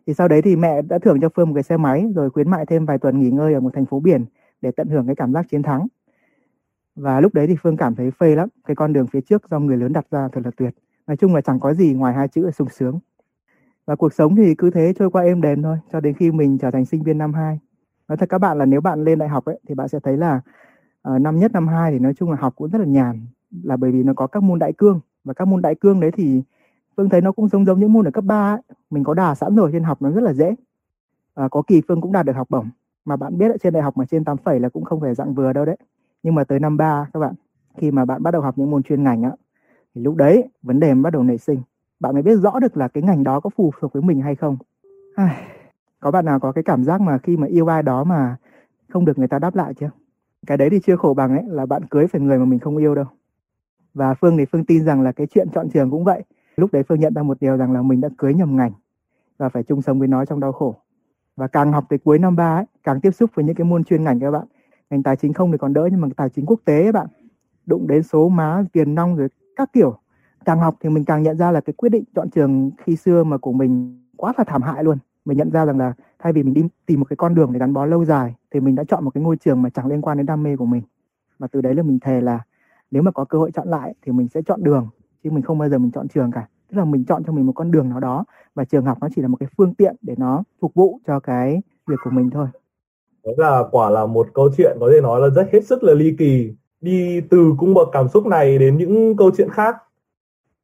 Thì 0.07 0.13
sau 0.13 0.27
đấy 0.27 0.41
thì 0.41 0.55
mẹ 0.55 0.81
đã 0.81 0.99
thưởng 0.99 1.21
cho 1.21 1.29
phương 1.35 1.47
một 1.47 1.53
cái 1.53 1.63
xe 1.63 1.77
máy 1.77 2.07
rồi 2.15 2.29
khuyến 2.29 2.49
mại 2.49 2.65
thêm 2.65 2.85
vài 2.85 2.97
tuần 2.97 3.19
nghỉ 3.19 3.29
ngơi 3.29 3.53
ở 3.53 3.59
một 3.59 3.69
thành 3.73 3.85
phố 3.85 3.99
biển 3.99 4.25
để 4.61 4.71
tận 4.71 4.87
hưởng 4.87 5.05
cái 5.05 5.15
cảm 5.15 5.33
giác 5.33 5.49
chiến 5.49 5.63
thắng. 5.63 5.87
Và 6.95 7.21
lúc 7.21 7.33
đấy 7.33 7.47
thì 7.47 7.55
phương 7.61 7.77
cảm 7.77 7.95
thấy 7.95 8.11
phê 8.11 8.35
lắm. 8.35 8.49
Cái 8.67 8.75
con 8.75 8.93
đường 8.93 9.07
phía 9.07 9.21
trước 9.21 9.49
do 9.49 9.59
người 9.59 9.77
lớn 9.77 9.93
đặt 9.93 10.05
ra 10.11 10.29
thật 10.31 10.41
là 10.43 10.51
tuyệt. 10.57 10.75
Nói 11.07 11.17
chung 11.17 11.35
là 11.35 11.41
chẳng 11.41 11.59
có 11.59 11.73
gì 11.73 11.93
ngoài 11.93 12.13
hai 12.13 12.27
chữ 12.27 12.41
là 12.45 12.51
sung 12.51 12.69
sướng. 12.69 12.99
Và 13.85 13.95
cuộc 13.95 14.13
sống 14.13 14.35
thì 14.35 14.55
cứ 14.55 14.69
thế 14.69 14.93
trôi 14.99 15.11
qua 15.11 15.23
êm 15.23 15.41
đềm 15.41 15.63
thôi 15.63 15.77
cho 15.91 15.99
đến 15.99 16.13
khi 16.13 16.31
mình 16.31 16.57
trở 16.57 16.71
thành 16.71 16.85
sinh 16.85 17.03
viên 17.03 17.17
năm 17.17 17.33
2 17.33 17.59
nói 18.07 18.17
thật 18.17 18.29
các 18.29 18.37
bạn 18.37 18.57
là 18.57 18.65
nếu 18.65 18.81
bạn 18.81 19.03
lên 19.03 19.19
đại 19.19 19.29
học 19.29 19.45
ấy 19.45 19.59
thì 19.67 19.75
bạn 19.75 19.87
sẽ 19.87 19.99
thấy 19.99 20.17
là 20.17 20.41
uh, 21.09 21.21
năm 21.21 21.39
nhất 21.39 21.51
năm 21.51 21.67
hai 21.67 21.91
thì 21.91 21.99
nói 21.99 22.13
chung 22.13 22.31
là 22.31 22.37
học 22.39 22.53
cũng 22.55 22.69
rất 22.69 22.79
là 22.79 22.85
nhàn. 22.85 23.25
Là 23.63 23.77
bởi 23.77 23.91
vì 23.91 24.03
nó 24.03 24.13
có 24.13 24.27
các 24.27 24.43
môn 24.43 24.59
đại 24.59 24.73
cương 24.73 24.99
và 25.27 25.33
các 25.33 25.45
môn 25.45 25.61
đại 25.61 25.75
cương 25.75 25.99
đấy 25.99 26.11
thì 26.11 26.41
Phương 26.97 27.09
thấy 27.09 27.21
nó 27.21 27.31
cũng 27.31 27.47
giống 27.47 27.65
giống 27.65 27.79
những 27.79 27.93
môn 27.93 28.07
ở 28.07 28.11
cấp 28.11 28.23
3 28.23 28.53
ấy. 28.53 28.61
mình 28.89 29.03
có 29.03 29.13
đà 29.13 29.35
sẵn 29.35 29.55
rồi 29.55 29.69
trên 29.73 29.83
học 29.83 30.01
nó 30.01 30.11
rất 30.11 30.21
là 30.23 30.33
dễ. 30.33 30.55
À, 31.35 31.47
có 31.51 31.61
kỳ 31.67 31.81
Phương 31.87 32.01
cũng 32.01 32.11
đạt 32.11 32.25
được 32.25 32.35
học 32.35 32.47
bổng. 32.49 32.69
Mà 33.05 33.15
bạn 33.15 33.37
biết 33.37 33.51
ở 33.51 33.57
trên 33.57 33.73
đại 33.73 33.83
học 33.83 33.97
mà 33.97 34.05
trên 34.05 34.23
8 34.23 34.37
phẩy 34.37 34.59
là 34.59 34.69
cũng 34.69 34.83
không 34.83 35.01
phải 35.01 35.15
dạng 35.15 35.33
vừa 35.33 35.53
đâu 35.53 35.65
đấy. 35.65 35.77
Nhưng 36.23 36.35
mà 36.35 36.43
tới 36.43 36.59
năm 36.59 36.77
3 36.77 37.09
các 37.13 37.19
bạn 37.19 37.33
khi 37.77 37.91
mà 37.91 38.05
bạn 38.05 38.23
bắt 38.23 38.31
đầu 38.31 38.41
học 38.41 38.57
những 38.57 38.71
môn 38.71 38.83
chuyên 38.83 39.03
ngành 39.03 39.23
á 39.23 39.31
thì 39.95 40.01
lúc 40.01 40.15
đấy 40.15 40.49
vấn 40.61 40.79
đề 40.79 40.93
bắt 40.93 41.13
đầu 41.13 41.23
nảy 41.23 41.37
sinh. 41.37 41.61
Bạn 41.99 42.13
mới 42.13 42.23
biết 42.23 42.35
rõ 42.35 42.59
được 42.59 42.77
là 42.77 42.87
cái 42.87 43.03
ngành 43.03 43.23
đó 43.23 43.39
có 43.39 43.49
phù 43.49 43.71
hợp 43.81 43.93
với 43.93 44.01
mình 44.01 44.21
hay 44.21 44.35
không. 44.35 44.57
Có 45.99 46.11
bạn 46.11 46.25
nào 46.25 46.39
có 46.39 46.51
cái 46.51 46.63
cảm 46.63 46.83
giác 46.83 47.01
mà 47.01 47.17
khi 47.17 47.37
mà 47.37 47.47
yêu 47.47 47.67
ai 47.67 47.83
đó 47.83 48.03
mà 48.03 48.35
không 48.89 49.05
được 49.05 49.17
người 49.19 49.27
ta 49.27 49.39
đáp 49.39 49.55
lại 49.55 49.73
chưa? 49.73 49.89
Cái 50.47 50.57
đấy 50.57 50.69
thì 50.69 50.79
chưa 50.79 50.95
khổ 50.95 51.13
bằng 51.13 51.37
ấy 51.37 51.43
là 51.47 51.65
bạn 51.65 51.85
cưới 51.85 52.07
phải 52.07 52.21
người 52.21 52.39
mà 52.39 52.45
mình 52.45 52.59
không 52.59 52.77
yêu 52.77 52.95
đâu 52.95 53.05
và 53.97 54.13
phương 54.13 54.37
thì 54.37 54.45
phương 54.45 54.65
tin 54.65 54.85
rằng 54.85 55.01
là 55.01 55.11
cái 55.11 55.27
chuyện 55.27 55.47
chọn 55.53 55.69
trường 55.69 55.91
cũng 55.91 56.03
vậy. 56.03 56.23
Lúc 56.57 56.73
đấy 56.73 56.83
phương 56.83 56.99
nhận 56.99 57.13
ra 57.13 57.23
một 57.23 57.37
điều 57.41 57.57
rằng 57.57 57.71
là 57.71 57.81
mình 57.81 58.01
đã 58.01 58.09
cưới 58.17 58.33
nhầm 58.33 58.55
ngành 58.55 58.71
và 59.37 59.49
phải 59.49 59.63
chung 59.63 59.81
sống 59.81 59.99
với 59.99 60.07
nó 60.07 60.25
trong 60.25 60.39
đau 60.39 60.51
khổ. 60.51 60.75
Và 61.35 61.47
càng 61.47 61.71
học 61.71 61.85
tới 61.89 61.99
cuối 61.99 62.19
năm 62.19 62.35
ba 62.35 62.57
ấy, 62.57 62.65
càng 62.83 63.01
tiếp 63.01 63.11
xúc 63.11 63.29
với 63.33 63.45
những 63.45 63.55
cái 63.55 63.65
môn 63.65 63.83
chuyên 63.83 64.03
ngành 64.03 64.19
các 64.19 64.31
bạn. 64.31 64.47
Ngành 64.89 65.03
tài 65.03 65.15
chính 65.15 65.33
không 65.33 65.51
thì 65.51 65.57
còn 65.57 65.73
đỡ, 65.73 65.87
nhưng 65.91 66.01
mà 66.01 66.07
tài 66.17 66.29
chính 66.29 66.45
quốc 66.45 66.59
tế 66.65 66.83
các 66.83 66.91
bạn. 66.91 67.07
Đụng 67.65 67.87
đến 67.87 68.03
số 68.03 68.29
má, 68.29 68.63
tiền 68.71 68.95
nong 68.95 69.15
rồi 69.15 69.27
các 69.55 69.73
kiểu. 69.73 69.97
Càng 70.45 70.59
học 70.59 70.75
thì 70.79 70.89
mình 70.89 71.05
càng 71.05 71.23
nhận 71.23 71.37
ra 71.37 71.51
là 71.51 71.61
cái 71.61 71.73
quyết 71.73 71.89
định 71.89 72.03
chọn 72.15 72.29
trường 72.29 72.71
khi 72.77 72.95
xưa 72.95 73.23
mà 73.23 73.37
của 73.37 73.51
mình 73.51 74.01
quá 74.17 74.33
là 74.37 74.43
thảm 74.43 74.61
hại 74.61 74.83
luôn. 74.83 74.97
Mình 75.25 75.37
nhận 75.37 75.51
ra 75.51 75.65
rằng 75.65 75.77
là 75.77 75.93
thay 76.19 76.33
vì 76.33 76.43
mình 76.43 76.53
đi 76.53 76.61
tìm 76.85 76.99
một 76.99 77.05
cái 77.09 77.17
con 77.17 77.35
đường 77.35 77.53
để 77.53 77.59
gắn 77.59 77.73
bó 77.73 77.85
lâu 77.85 78.05
dài, 78.05 78.35
thì 78.51 78.59
mình 78.59 78.75
đã 78.75 78.83
chọn 78.83 79.03
một 79.03 79.09
cái 79.09 79.23
ngôi 79.23 79.37
trường 79.37 79.61
mà 79.61 79.69
chẳng 79.69 79.87
liên 79.87 80.01
quan 80.01 80.17
đến 80.17 80.25
đam 80.25 80.43
mê 80.43 80.55
của 80.55 80.65
mình. 80.65 80.81
Và 81.39 81.47
từ 81.51 81.61
đấy 81.61 81.75
là 81.75 81.83
mình 81.83 81.99
thề 81.99 82.21
là 82.21 82.39
nếu 82.91 83.03
mà 83.03 83.11
có 83.11 83.25
cơ 83.25 83.37
hội 83.37 83.51
chọn 83.51 83.67
lại 83.67 83.93
thì 84.01 84.11
mình 84.11 84.27
sẽ 84.27 84.41
chọn 84.41 84.63
đường 84.63 84.87
chứ 85.23 85.31
mình 85.31 85.43
không 85.43 85.57
bao 85.57 85.69
giờ 85.69 85.77
mình 85.77 85.91
chọn 85.91 86.07
trường 86.07 86.31
cả. 86.31 86.47
Tức 86.71 86.77
là 86.77 86.85
mình 86.85 87.05
chọn 87.05 87.23
cho 87.23 87.31
mình 87.31 87.45
một 87.45 87.53
con 87.55 87.71
đường 87.71 87.89
nào 87.89 87.99
đó 87.99 88.25
và 88.55 88.65
trường 88.65 88.85
học 88.85 88.97
nó 89.01 89.07
chỉ 89.15 89.21
là 89.21 89.27
một 89.27 89.37
cái 89.39 89.49
phương 89.57 89.73
tiện 89.73 89.95
để 90.01 90.15
nó 90.17 90.43
phục 90.61 90.73
vụ 90.73 90.99
cho 91.07 91.19
cái 91.19 91.61
việc 91.87 91.99
của 92.03 92.09
mình 92.09 92.29
thôi. 92.29 92.47
Đó 93.23 93.31
là 93.37 93.63
quả 93.71 93.89
là 93.89 94.05
một 94.05 94.27
câu 94.33 94.49
chuyện 94.57 94.77
có 94.79 94.89
thể 94.93 95.01
nói 95.01 95.21
là 95.21 95.29
rất 95.29 95.49
hết 95.53 95.65
sức 95.65 95.83
là 95.83 95.93
ly 95.93 96.15
kỳ. 96.19 96.53
Đi 96.81 97.21
từ 97.29 97.53
cung 97.57 97.73
bậc 97.73 97.87
cảm 97.91 98.07
xúc 98.07 98.25
này 98.25 98.57
đến 98.57 98.77
những 98.77 99.17
câu 99.17 99.31
chuyện 99.37 99.49
khác. 99.49 99.75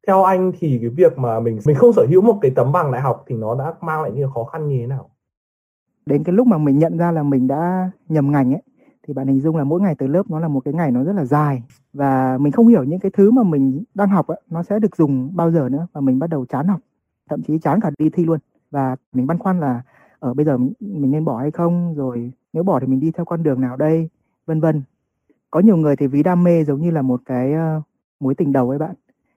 Theo 0.07 0.23
anh 0.23 0.51
thì 0.59 0.77
cái 0.81 0.89
việc 0.89 1.17
mà 1.17 1.39
mình 1.39 1.59
mình 1.65 1.75
không 1.75 1.93
sở 1.93 2.05
hữu 2.09 2.21
một 2.21 2.37
cái 2.41 2.51
tấm 2.55 2.71
bằng 2.71 2.91
đại 2.91 3.01
học 3.01 3.23
thì 3.27 3.35
nó 3.35 3.55
đã 3.55 3.73
mang 3.81 4.01
lại 4.01 4.11
những 4.11 4.31
khó 4.31 4.43
khăn 4.43 4.67
như 4.67 4.77
thế 4.79 4.87
nào? 4.87 5.09
Đến 6.05 6.23
cái 6.23 6.33
lúc 6.33 6.47
mà 6.47 6.57
mình 6.57 6.79
nhận 6.79 6.97
ra 6.97 7.11
là 7.11 7.23
mình 7.23 7.47
đã 7.47 7.91
nhầm 8.09 8.31
ngành 8.31 8.53
ấy 8.53 8.61
thì 9.07 9.13
bạn 9.13 9.27
hình 9.27 9.41
dung 9.41 9.57
là 9.57 9.63
mỗi 9.63 9.81
ngày 9.81 9.95
tới 9.95 10.09
lớp 10.09 10.23
nó 10.29 10.39
là 10.39 10.47
một 10.47 10.59
cái 10.65 10.73
ngày 10.73 10.91
nó 10.91 11.03
rất 11.03 11.13
là 11.13 11.25
dài. 11.25 11.63
Và 11.93 12.37
mình 12.37 12.51
không 12.51 12.67
hiểu 12.67 12.83
những 12.83 12.99
cái 12.99 13.11
thứ 13.11 13.31
mà 13.31 13.43
mình 13.43 13.83
đang 13.93 14.09
học 14.09 14.27
ấy, 14.27 14.41
nó 14.49 14.63
sẽ 14.63 14.79
được 14.79 14.95
dùng 14.95 15.35
bao 15.35 15.51
giờ 15.51 15.69
nữa 15.69 15.87
và 15.93 16.01
mình 16.01 16.19
bắt 16.19 16.29
đầu 16.29 16.45
chán 16.45 16.67
học. 16.67 16.79
Thậm 17.29 17.41
chí 17.43 17.59
chán 17.59 17.79
cả 17.81 17.91
đi 17.97 18.09
thi 18.09 18.25
luôn. 18.25 18.39
Và 18.71 18.95
mình 19.13 19.27
băn 19.27 19.37
khoăn 19.37 19.59
là 19.59 19.81
ở 20.19 20.33
bây 20.33 20.45
giờ 20.45 20.57
mình 20.79 21.11
nên 21.11 21.25
bỏ 21.25 21.37
hay 21.37 21.51
không? 21.51 21.95
Rồi 21.95 22.31
nếu 22.53 22.63
bỏ 22.63 22.79
thì 22.79 22.87
mình 22.87 22.99
đi 22.99 23.11
theo 23.11 23.25
con 23.25 23.43
đường 23.43 23.61
nào 23.61 23.77
đây? 23.77 24.09
Vân 24.45 24.59
vân. 24.59 24.81
Có 25.51 25.59
nhiều 25.59 25.77
người 25.77 25.95
thì 25.95 26.07
ví 26.07 26.23
đam 26.23 26.43
mê 26.43 26.63
giống 26.63 26.81
như 26.81 26.91
là 26.91 27.01
một 27.01 27.21
cái 27.25 27.53
uh, 27.53 27.83
mối 28.19 28.35
tình 28.35 28.51
đầu 28.51 28.69
ấy 28.69 28.79
bạn. 28.79 28.95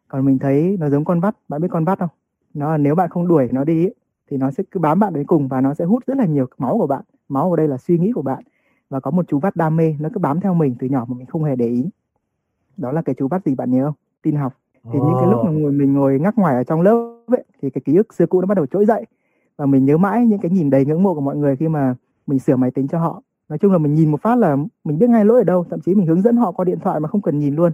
Còn 0.09 0.25
mình 0.25 0.39
thấy 0.39 0.77
nó 0.81 0.91
giống 0.91 1.05
con 1.05 1.21
vắt. 1.21 1.37
Bạn 1.49 1.61
biết 1.61 1.69
con 1.71 1.85
vắt 1.85 1.99
không? 1.99 2.09
Nó 2.55 2.71
là 2.71 2.79
nếu 2.79 2.95
bạn 2.95 3.11
không 3.11 3.29
đuổi 3.29 3.49
nó 3.53 3.65
đi 3.65 3.89
thì 4.31 4.37
nó 4.37 4.51
sẽ 4.51 4.63
cứ 4.71 4.81
bám 4.81 4.99
bạn 5.01 5.15
đến 5.15 5.27
cùng 5.27 5.49
và 5.49 5.61
nó 5.61 5.75
sẽ 5.75 5.85
hút 5.85 6.03
rất 6.07 6.17
là 6.17 6.27
nhiều 6.27 6.47
máu 6.59 6.79
của 6.79 6.87
bạn. 6.87 7.03
Máu 7.29 7.51
ở 7.51 7.57
đây 7.57 7.69
là 7.69 7.77
suy 7.77 7.99
nghĩ 7.99 8.13
của 8.13 8.23
bạn 8.23 8.43
và 8.91 9.01
có 9.01 9.11
một 9.11 9.29
chú 9.29 9.39
vắt 9.39 9.57
đam 9.57 9.77
mê 9.77 9.95
nó 10.01 10.09
cứ 10.15 10.19
bám 10.19 10.41
theo 10.41 10.55
mình 10.55 10.77
từ 10.79 10.87
nhỏ 10.87 11.05
mà 11.09 11.15
mình 11.19 11.27
không 11.27 11.45
hề 11.45 11.57
để 11.57 11.67
ý. 11.67 11.89
Đó 12.77 12.93
là 12.93 13.03
cái 13.03 13.15
chú 13.19 13.29
vắt 13.29 13.45
gì 13.45 13.55
bạn 13.55 13.71
nhớ 13.71 13.85
không? 13.85 13.95
Tin 14.23 14.37
học. 14.37 14.53
Thì 14.93 14.99
những 14.99 15.15
cái 15.21 15.31
lúc 15.31 15.41
mà 15.45 15.51
ngồi 15.51 15.73
mình 15.73 15.93
ngồi 15.93 16.19
ngắc 16.19 16.39
ngoài 16.39 16.55
ở 16.55 16.65
trong 16.65 16.81
lớp 16.81 17.25
ấy, 17.27 17.45
thì 17.63 17.71
cái 17.71 17.83
ký 17.85 17.97
ức 17.97 18.15
xưa 18.15 18.27
cũ 18.27 18.41
nó 18.41 18.47
bắt 18.47 18.55
đầu 18.55 18.67
trỗi 18.67 18.87
dậy. 18.87 19.07
Và 19.57 19.67
mình 19.67 19.85
nhớ 19.85 19.97
mãi 19.97 20.27
những 20.27 20.41
cái 20.41 20.51
nhìn 20.51 20.71
đầy 20.71 20.85
ngưỡng 20.85 21.03
mộ 21.03 21.15
của 21.15 21.21
mọi 21.21 21.37
người 21.37 21.57
khi 21.57 21.69
mà 21.69 21.95
mình 22.27 22.39
sửa 22.39 22.57
máy 22.57 22.71
tính 22.71 22.89
cho 22.89 22.99
họ. 22.99 23.23
Nói 23.49 23.59
chung 23.59 23.73
là 23.73 23.79
mình 23.79 23.95
nhìn 23.95 24.11
một 24.11 24.23
phát 24.23 24.39
là 24.39 24.57
mình 24.85 24.99
biết 24.99 25.11
ngay 25.11 25.25
lỗi 25.25 25.41
ở 25.41 25.45
đâu 25.45 25.65
thậm 25.71 25.81
chí 25.81 25.95
mình 25.95 26.07
hướng 26.07 26.23
dẫn 26.23 26.37
họ 26.37 26.53
qua 26.53 26.65
điện 26.65 26.79
thoại 26.81 27.01
mà 27.01 27.09
không 27.09 27.23
cần 27.23 27.39
nhìn 27.39 27.57
luôn. 27.57 27.73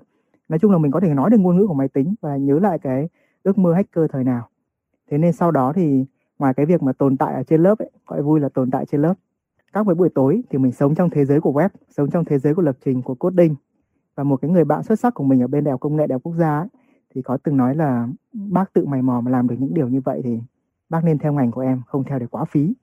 Nói 0.48 0.58
chung 0.58 0.72
là 0.72 0.78
mình 0.78 0.92
có 0.92 1.00
thể 1.00 1.14
nói 1.14 1.30
được 1.30 1.40
ngôn 1.40 1.56
ngữ 1.56 1.66
của 1.66 1.74
máy 1.74 1.88
tính 1.88 2.14
và 2.20 2.36
nhớ 2.36 2.58
lại 2.58 2.78
cái 2.78 3.08
ước 3.42 3.58
mơ 3.58 3.74
hacker 3.74 4.10
thời 4.10 4.24
nào. 4.24 4.48
Thế 5.10 5.18
nên 5.18 5.32
sau 5.32 5.50
đó 5.50 5.72
thì 5.72 6.04
ngoài 6.38 6.54
cái 6.54 6.66
việc 6.66 6.82
mà 6.82 6.92
tồn 6.92 7.16
tại 7.16 7.34
ở 7.34 7.42
trên 7.42 7.62
lớp 7.62 7.78
ấy 7.78 7.90
gọi 8.06 8.22
vui 8.22 8.40
là 8.40 8.48
tồn 8.48 8.70
tại 8.70 8.86
trên 8.86 9.02
lớp 9.02 9.14
các 9.72 9.86
buổi 9.86 9.94
buổi 9.94 10.08
tối 10.08 10.42
thì 10.50 10.58
mình 10.58 10.72
sống 10.72 10.94
trong 10.94 11.10
thế 11.10 11.24
giới 11.24 11.40
của 11.40 11.52
web 11.52 11.68
sống 11.90 12.10
trong 12.10 12.24
thế 12.24 12.38
giới 12.38 12.54
của 12.54 12.62
lập 12.62 12.76
trình 12.84 13.02
của 13.02 13.14
coding. 13.14 13.54
Và 14.14 14.24
một 14.24 14.36
cái 14.36 14.50
người 14.50 14.64
bạn 14.64 14.82
xuất 14.82 15.00
sắc 15.00 15.14
của 15.14 15.24
mình 15.24 15.42
ở 15.42 15.46
bên 15.46 15.64
đại 15.64 15.70
học 15.70 15.80
công 15.80 15.96
nghệ 15.96 16.06
đại 16.06 16.14
học 16.14 16.22
quốc 16.22 16.34
gia 16.34 16.58
ấy, 16.58 16.68
thì 17.14 17.22
có 17.22 17.36
từng 17.36 17.56
nói 17.56 17.74
là 17.74 18.08
bác 18.32 18.72
tự 18.72 18.86
mày 18.86 19.02
mò 19.02 19.20
mà 19.20 19.30
làm 19.30 19.48
được 19.48 19.56
những 19.58 19.74
điều 19.74 19.88
như 19.88 20.00
vậy 20.00 20.20
thì 20.24 20.38
bác 20.88 21.04
nên 21.04 21.18
theo 21.18 21.32
ngành 21.32 21.50
của 21.50 21.60
em 21.60 21.82
không 21.86 22.04
theo 22.04 22.18
để 22.18 22.26
quá 22.26 22.44
phí. 22.44 22.74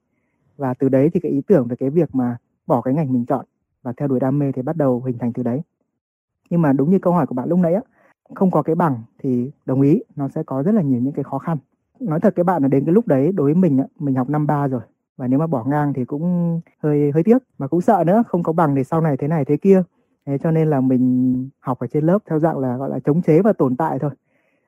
Và 0.56 0.74
từ 0.74 0.88
đấy 0.88 1.10
thì 1.14 1.20
cái 1.20 1.32
ý 1.32 1.40
tưởng 1.40 1.68
về 1.68 1.76
cái 1.76 1.90
việc 1.90 2.14
mà 2.14 2.36
bỏ 2.66 2.80
cái 2.80 2.94
ngành 2.94 3.12
mình 3.12 3.26
chọn 3.26 3.44
và 3.82 3.92
theo 3.96 4.08
đuổi 4.08 4.20
đam 4.20 4.38
mê 4.38 4.52
thì 4.52 4.62
bắt 4.62 4.76
đầu 4.76 5.02
hình 5.06 5.18
thành 5.18 5.32
từ 5.32 5.42
đấy. 5.42 5.62
Nhưng 6.50 6.62
mà 6.62 6.72
đúng 6.72 6.90
như 6.90 6.98
câu 6.98 7.12
hỏi 7.12 7.26
của 7.26 7.34
bạn 7.34 7.48
lúc 7.48 7.58
nãy 7.58 7.74
á 7.74 7.80
không 8.34 8.50
có 8.50 8.62
cái 8.62 8.74
bằng 8.74 9.02
thì 9.18 9.50
đồng 9.66 9.80
ý 9.80 10.02
nó 10.16 10.28
sẽ 10.28 10.42
có 10.42 10.62
rất 10.62 10.72
là 10.72 10.82
nhiều 10.82 11.00
những 11.00 11.12
cái 11.12 11.24
khó 11.24 11.38
khăn. 11.38 11.58
Nói 12.00 12.20
thật 12.20 12.32
cái 12.36 12.44
bạn 12.44 12.62
là 12.62 12.68
đến 12.68 12.84
cái 12.84 12.94
lúc 12.94 13.06
đấy 13.06 13.32
đối 13.32 13.44
với 13.44 13.54
mình 13.54 13.78
á 13.78 13.84
mình 13.98 14.14
học 14.14 14.28
năm 14.28 14.46
ba 14.46 14.68
rồi 14.68 14.82
và 15.20 15.26
nếu 15.26 15.38
mà 15.38 15.46
bỏ 15.46 15.64
ngang 15.64 15.92
thì 15.92 16.04
cũng 16.04 16.60
hơi 16.82 17.10
hơi 17.14 17.22
tiếc 17.22 17.38
mà 17.58 17.66
cũng 17.66 17.80
sợ 17.80 18.04
nữa 18.06 18.22
không 18.28 18.42
có 18.42 18.52
bằng 18.52 18.74
thì 18.76 18.84
sau 18.84 19.00
này 19.00 19.16
thế 19.16 19.28
này 19.28 19.44
thế 19.44 19.56
kia. 19.56 19.82
Thế 20.26 20.38
cho 20.38 20.50
nên 20.50 20.70
là 20.70 20.80
mình 20.80 21.48
học 21.58 21.78
ở 21.78 21.86
trên 21.86 22.04
lớp 22.04 22.18
theo 22.26 22.38
dạng 22.38 22.58
là 22.58 22.76
gọi 22.76 22.90
là 22.90 22.98
chống 23.04 23.22
chế 23.22 23.42
và 23.42 23.52
tồn 23.52 23.76
tại 23.76 23.98
thôi. 23.98 24.10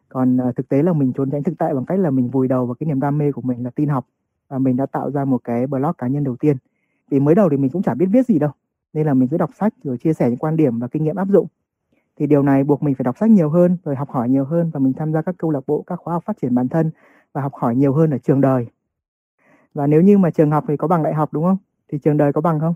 Còn 0.09 0.37
uh, 0.49 0.57
thực 0.57 0.69
tế 0.69 0.83
là 0.83 0.93
mình 0.93 1.13
trốn 1.13 1.31
tránh 1.31 1.43
thực 1.43 1.59
tại 1.59 1.75
bằng 1.75 1.85
cách 1.85 1.99
là 1.99 2.11
mình 2.11 2.29
vùi 2.29 2.49
đầu 2.49 2.67
vào 2.67 2.75
cái 2.75 2.87
niềm 2.87 3.01
đam 3.01 3.19
mê 3.19 3.33
của 3.33 3.43
mình 3.43 3.65
là 3.65 3.71
tin 3.71 3.89
học. 3.89 4.07
Và 4.49 4.59
mình 4.59 4.77
đã 4.77 4.87
tạo 4.87 5.11
ra 5.11 5.25
một 5.25 5.41
cái 5.45 5.67
blog 5.67 5.93
cá 5.99 6.07
nhân 6.07 6.25
đầu 6.25 6.37
tiên. 6.37 6.57
Vì 7.11 7.21
mới 7.21 7.35
đầu 7.35 7.49
thì 7.51 7.57
mình 7.57 7.71
cũng 7.71 7.83
chả 7.83 7.95
biết 7.95 8.07
viết 8.13 8.27
gì 8.27 8.39
đâu. 8.39 8.51
Nên 8.93 9.07
là 9.07 9.15
mình 9.15 9.29
cứ 9.29 9.37
đọc 9.37 9.51
sách 9.59 9.75
rồi 9.83 9.99
chia 9.99 10.13
sẻ 10.13 10.31
những 10.31 10.39
quan 10.39 10.57
điểm 10.57 10.79
và 10.79 10.89
kinh 10.89 11.05
nghiệm 11.05 11.17
áp 11.17 11.29
dụng. 11.29 11.47
Thì 12.19 12.27
điều 12.27 12.43
này 12.43 12.65
buộc 12.65 12.83
mình 12.83 12.95
phải 12.95 13.05
đọc 13.05 13.19
sách 13.19 13.31
nhiều 13.31 13.49
hơn 13.49 13.77
rồi 13.85 13.97
học 13.97 14.11
hỏi 14.11 14.29
nhiều 14.29 14.45
hơn 14.45 14.71
và 14.75 14.81
mình 14.81 14.93
tham 14.93 15.13
gia 15.13 15.23
các 15.23 15.35
câu 15.39 15.51
lạc 15.51 15.61
bộ 15.67 15.85
các 15.87 15.97
khóa 15.97 16.15
học 16.15 16.25
phát 16.27 16.37
triển 16.43 16.55
bản 16.55 16.69
thân 16.69 16.91
và 17.33 17.41
học 17.43 17.53
hỏi 17.55 17.77
nhiều 17.77 17.93
hơn 17.93 18.11
ở 18.11 18.19
trường 18.19 18.41
đời 18.41 18.67
và 19.75 19.87
nếu 19.87 20.03
như 20.03 20.19
mà 20.19 20.31
trường 20.31 20.51
học 20.51 20.65
thì 20.69 20.77
có 20.77 20.89
bằng 20.89 21.03
đại 21.03 21.15
học 21.15 21.33
đúng 21.33 21.45
không? 21.45 21.57
Thì 21.89 21.99
trường 21.99 22.17
đời 22.17 22.33
có 22.33 22.41
bằng 22.41 22.61
không? 22.61 22.75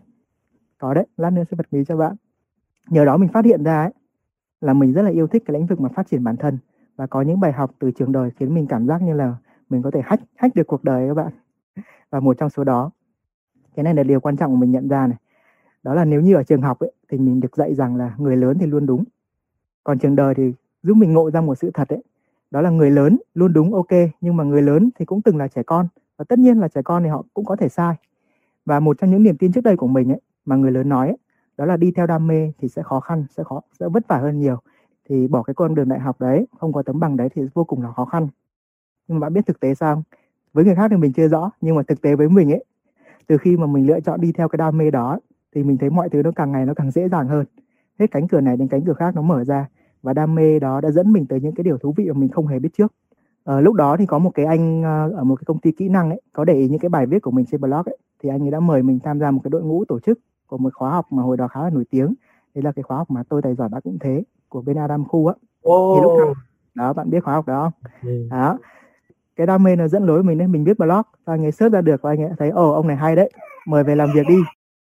Có 0.79 0.95
đấy 0.95 1.07
lát 1.17 1.31
nữa 1.31 1.43
sẽ 1.51 1.55
bật 1.57 1.67
mí 1.71 1.85
cho 1.85 1.97
bạn. 1.97 2.17
Nhờ 2.89 3.05
đó 3.05 3.17
mình 3.17 3.29
phát 3.29 3.45
hiện 3.45 3.65
ra 3.65 3.83
ấy 3.83 3.93
là 4.61 4.73
mình 4.73 4.93
rất 4.93 5.03
là 5.03 5.11
yêu 5.11 5.27
thích 5.27 5.43
cái 5.47 5.55
lĩnh 5.55 5.67
vực 5.67 5.81
mà 5.81 5.89
phát 5.89 6.09
triển 6.09 6.25
bản 6.25 6.37
thân. 6.37 6.59
Và 6.97 7.07
có 7.07 7.23
những 7.23 7.41
bài 7.41 7.53
học 7.53 7.71
từ 7.79 7.91
trường 7.91 8.13
đời 8.13 8.31
khiến 8.31 8.55
mình 8.55 8.67
cảm 8.67 8.87
giác 8.87 9.03
như 9.03 9.15
là 9.15 9.35
mình 9.71 9.83
có 9.83 9.91
thể 9.91 10.01
hack 10.05 10.23
hack 10.37 10.55
được 10.55 10.67
cuộc 10.67 10.85
đời 10.85 11.09
các 11.09 11.15
bạn. 11.15 11.33
Và 12.11 12.21
một 12.21 12.39
trong 12.39 12.51
số 12.51 12.65
đó 12.65 12.91
cái 13.75 13.83
này 13.85 13.95
là 13.95 14.03
điều 14.03 14.21
quan 14.21 14.37
trọng 14.37 14.53
mà 14.53 14.61
mình 14.61 14.71
nhận 14.71 14.89
ra 14.89 15.07
này. 15.07 15.17
Đó 15.83 15.95
là 15.95 16.05
nếu 16.05 16.21
như 16.21 16.35
ở 16.35 16.43
trường 16.43 16.63
học 16.63 16.79
ấy, 16.79 16.93
thì 17.09 17.19
mình 17.19 17.41
được 17.41 17.57
dạy 17.57 17.75
rằng 17.75 17.97
là 17.97 18.15
người 18.19 18.37
lớn 18.37 18.59
thì 18.61 18.67
luôn 18.67 18.87
đúng. 18.87 19.05
Còn 19.85 19.99
trường 19.99 20.17
đời 20.17 20.35
thì 20.35 20.53
giúp 20.83 20.95
mình 20.95 21.13
ngộ 21.13 21.31
ra 21.31 21.41
một 21.41 21.55
sự 21.55 21.71
thật 21.75 21.89
ấy. 21.89 22.03
Đó 22.51 22.61
là 22.61 22.71
người 22.71 22.91
lớn 22.91 23.19
luôn 23.35 23.53
đúng 23.53 23.75
ok 23.75 23.93
nhưng 24.21 24.37
mà 24.37 24.45
người 24.45 24.63
lớn 24.63 24.91
thì 24.99 25.05
cũng 25.05 25.23
từng 25.23 25.37
là 25.37 25.49
trẻ 25.49 25.63
con 25.63 25.89
và 26.19 26.25
tất 26.29 26.39
nhiên 26.39 26.61
là 26.61 26.69
trẻ 26.69 26.83
con 26.83 27.03
thì 27.03 27.09
họ 27.09 27.25
cũng 27.35 27.45
có 27.45 27.57
thể 27.57 27.69
sai. 27.69 27.95
Và 28.67 28.81
một 28.81 28.99
trong 28.99 29.11
những 29.11 29.23
niềm 29.23 29.37
tin 29.37 29.53
trước 29.53 29.61
đây 29.61 29.77
của 29.77 29.87
mình 29.87 30.13
ấy 30.13 30.21
mà 30.45 30.57
người 30.57 30.71
lớn 30.71 30.89
nói 30.89 31.09
ấy, 31.09 31.17
đó 31.57 31.65
là 31.65 31.77
đi 31.77 31.93
theo 31.97 32.07
đam 32.07 32.27
mê 32.27 32.53
thì 32.59 32.69
sẽ 32.69 32.83
khó 32.83 33.01
khăn 33.01 33.25
sẽ 33.37 33.45
khó 33.45 33.61
sẽ 33.81 33.89
vất 33.89 34.09
vả 34.09 34.19
hơn 34.19 34.39
nhiều. 34.39 34.57
Thì 35.09 35.29
bỏ 35.29 35.43
cái 35.43 35.55
con 35.55 35.75
đường 35.75 35.89
đại 35.89 36.01
học 36.01 36.21
đấy 36.21 36.47
không 36.59 36.73
có 36.73 36.83
tấm 36.83 37.01
bằng 37.01 37.17
đấy 37.17 37.29
thì 37.35 37.43
vô 37.55 37.65
cùng 37.65 37.83
là 37.83 37.93
khó 37.93 38.05
khăn. 38.05 38.29
Nhưng 39.09 39.21
mà 39.21 39.25
bạn 39.25 39.33
biết 39.33 39.47
thực 39.47 39.61
tế 39.61 39.75
sao 39.75 40.03
với 40.53 40.65
người 40.65 40.75
khác 40.75 40.89
thì 40.91 40.97
mình 40.97 41.13
chưa 41.13 41.29
rõ 41.29 41.51
nhưng 41.61 41.77
mà 41.77 41.83
thực 41.83 42.03
tế 42.03 42.17
với 42.17 42.29
mình 42.29 42.53
ấy 42.53 42.65
từ 43.27 43.39
khi 43.39 43.57
mà 43.57 43.67
mình 43.67 43.87
lựa 43.87 44.01
chọn 44.01 44.21
đi 44.21 44.33
theo 44.33 44.49
cái 44.49 44.57
đam 44.57 44.79
mê 44.79 44.91
đó 44.91 45.19
thì 45.55 45.65
mình 45.65 45.79
thấy 45.79 45.91
mọi 45.91 46.09
thứ 46.09 46.23
nó 46.23 46.31
càng 46.37 46.53
ngày 46.53 46.67
nó 46.67 46.75
càng 46.75 46.91
dễ 46.91 47.09
dàng 47.09 47.29
hơn. 47.29 47.47
Hết 47.99 48.07
cánh 48.11 48.29
cửa 48.29 48.41
này 48.41 48.57
đến 48.57 48.69
cánh 48.69 48.85
cửa 48.85 48.95
khác 48.95 49.15
nó 49.15 49.23
mở 49.23 49.45
ra 49.45 49.69
và 50.03 50.13
đam 50.13 50.35
mê 50.35 50.59
đó 50.59 50.81
đã 50.81 50.91
dẫn 50.91 51.13
mình 51.13 51.27
tới 51.27 51.41
những 51.41 51.55
cái 51.55 51.65
điều 51.65 51.79
thú 51.79 51.95
vị 51.97 52.09
mà 52.09 52.15
mình 52.19 52.31
không 52.31 52.47
hề 52.47 52.59
biết 52.59 52.69
trước 52.79 52.93
ờ, 53.47 53.61
lúc 53.61 53.75
đó 53.75 53.97
thì 53.97 54.07
có 54.07 54.19
một 54.19 54.31
cái 54.35 54.47
anh 54.47 54.83
ờ, 54.83 55.11
ở 55.17 55.25
một 55.25 55.37
cái 55.37 55.45
công 55.47 55.59
ty 55.59 55.73
kỹ 55.73 55.89
năng 55.89 56.11
ấy 56.11 56.21
có 56.33 56.45
để 56.45 56.55
ý 56.55 56.69
những 56.69 56.79
cái 56.79 56.89
bài 56.89 57.07
viết 57.07 57.23
của 57.23 57.31
mình 57.31 57.47
trên 57.51 57.61
blog 57.61 57.83
ấy 57.85 57.99
thì 58.23 58.29
anh 58.29 58.43
ấy 58.43 58.51
đã 58.51 58.61
mời 58.61 58.83
mình 58.83 58.99
tham 59.05 59.21
gia 59.21 59.31
một 59.31 59.41
cái 59.45 59.51
đội 59.51 59.63
ngũ 59.63 59.85
tổ 59.85 60.01
chức 60.01 60.19
của 60.47 60.59
một 60.59 60.75
khóa 60.75 60.91
học 60.91 61.07
mà 61.11 61.23
hồi 61.23 61.37
đó 61.37 61.49
khá 61.49 61.63
là 61.63 61.71
nổi 61.71 61.85
tiếng. 61.91 62.15
Đấy 62.55 62.63
là 62.63 62.73
cái 62.73 62.83
khóa 62.83 62.97
học 62.97 63.11
mà 63.11 63.23
tôi 63.29 63.43
tài 63.43 63.55
giỏi 63.55 63.69
bạn 63.69 63.81
cũng 63.85 63.99
thế 64.01 64.23
của 64.49 64.63
bên 64.63 64.77
Adam 64.77 65.05
Khu 65.05 65.27
á. 65.27 65.35
Oh. 65.69 65.95
thì 65.95 66.01
lúc 66.03 66.13
đó, 66.19 66.35
đó 66.75 66.93
bạn 66.93 67.11
biết 67.11 67.25
khóa 67.25 67.35
học 67.35 67.47
đó 67.47 67.63
không? 67.63 67.91
Ừ. 68.03 68.29
đó. 68.31 68.59
Cái 69.37 69.47
đam 69.47 69.63
mê 69.63 69.77
nó 69.77 69.89
dẫn 69.89 70.05
lối 70.05 70.23
mình 70.23 70.39
đấy 70.39 70.49
mình 70.49 70.65
biết 70.65 70.79
blog 70.79 71.03
và 71.25 71.35
anh 71.35 71.45
ấy 71.45 71.53
search 71.53 71.73
ra 71.73 71.81
được 71.81 72.03
và 72.03 72.11
anh 72.11 72.23
ấy 72.23 72.31
thấy 72.39 72.51
ồ 72.51 72.73
ông 72.73 72.87
này 72.87 72.97
hay 72.97 73.17
đấy 73.17 73.31
mời 73.67 73.85
về 73.85 73.97
làm 73.97 74.09
việc 74.15 74.27
đi. 74.29 74.37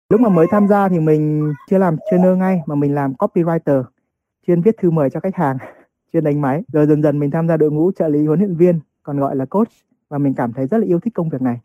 Lúc 0.08 0.20
mà 0.20 0.28
mới 0.28 0.46
tham 0.50 0.68
gia 0.68 0.88
thì 0.88 1.00
mình 1.00 1.52
chưa 1.70 1.78
làm 1.78 1.96
trainer 2.10 2.36
ngay 2.36 2.62
mà 2.66 2.74
mình 2.74 2.94
làm 2.94 3.12
copywriter 3.12 3.82
chuyên 4.46 4.60
viết 4.60 4.76
thư 4.78 4.90
mời 4.90 5.10
cho 5.10 5.20
khách 5.20 5.36
hàng 5.36 5.58
chuyên 6.12 6.24
đánh 6.24 6.40
máy. 6.40 6.62
Rồi 6.72 6.86
dần 6.86 7.02
dần 7.02 7.18
mình 7.18 7.30
tham 7.30 7.48
gia 7.48 7.56
đội 7.56 7.70
ngũ 7.70 7.92
trợ 7.92 8.08
lý 8.08 8.26
huấn 8.26 8.38
luyện 8.38 8.54
viên, 8.54 8.80
còn 9.02 9.18
gọi 9.18 9.36
là 9.36 9.44
coach, 9.44 9.68
và 10.08 10.18
mình 10.18 10.34
cảm 10.34 10.52
thấy 10.52 10.66
rất 10.66 10.78
là 10.78 10.86
yêu 10.86 11.00
thích 11.00 11.14
công 11.14 11.28
việc 11.28 11.42
này. 11.42 11.60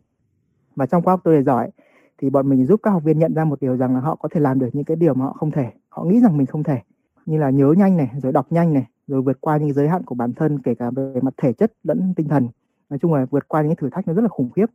Và 0.76 0.86
trong 0.86 1.02
khóa 1.02 1.12
học 1.12 1.20
tôi 1.24 1.36
để 1.36 1.42
giỏi, 1.42 1.70
thì 2.18 2.30
bọn 2.30 2.48
mình 2.48 2.66
giúp 2.66 2.80
các 2.82 2.90
học 2.90 3.04
viên 3.04 3.18
nhận 3.18 3.34
ra 3.34 3.44
một 3.44 3.60
điều 3.60 3.76
rằng 3.76 3.94
là 3.94 4.00
họ 4.00 4.14
có 4.14 4.28
thể 4.32 4.40
làm 4.40 4.58
được 4.58 4.68
những 4.72 4.84
cái 4.84 4.96
điều 4.96 5.14
mà 5.14 5.24
họ 5.24 5.32
không 5.32 5.50
thể. 5.50 5.72
Họ 5.88 6.04
nghĩ 6.04 6.20
rằng 6.20 6.36
mình 6.36 6.46
không 6.46 6.62
thể. 6.62 6.80
Như 7.26 7.38
là 7.38 7.50
nhớ 7.50 7.74
nhanh 7.76 7.96
này, 7.96 8.10
rồi 8.22 8.32
đọc 8.32 8.46
nhanh 8.50 8.74
này, 8.74 8.86
rồi 9.06 9.22
vượt 9.22 9.40
qua 9.40 9.56
những 9.56 9.72
giới 9.72 9.88
hạn 9.88 10.02
của 10.02 10.14
bản 10.14 10.32
thân, 10.32 10.58
kể 10.58 10.74
cả 10.74 10.90
về 10.90 11.20
mặt 11.22 11.34
thể 11.36 11.52
chất 11.52 11.72
lẫn 11.82 12.12
tinh 12.16 12.28
thần. 12.28 12.48
Nói 12.90 12.98
chung 12.98 13.14
là 13.14 13.26
vượt 13.30 13.48
qua 13.48 13.62
những 13.62 13.76
thử 13.76 13.90
thách 13.90 14.08
nó 14.08 14.14
rất 14.14 14.22
là 14.22 14.28
khủng 14.28 14.50
khiếp. 14.50 14.66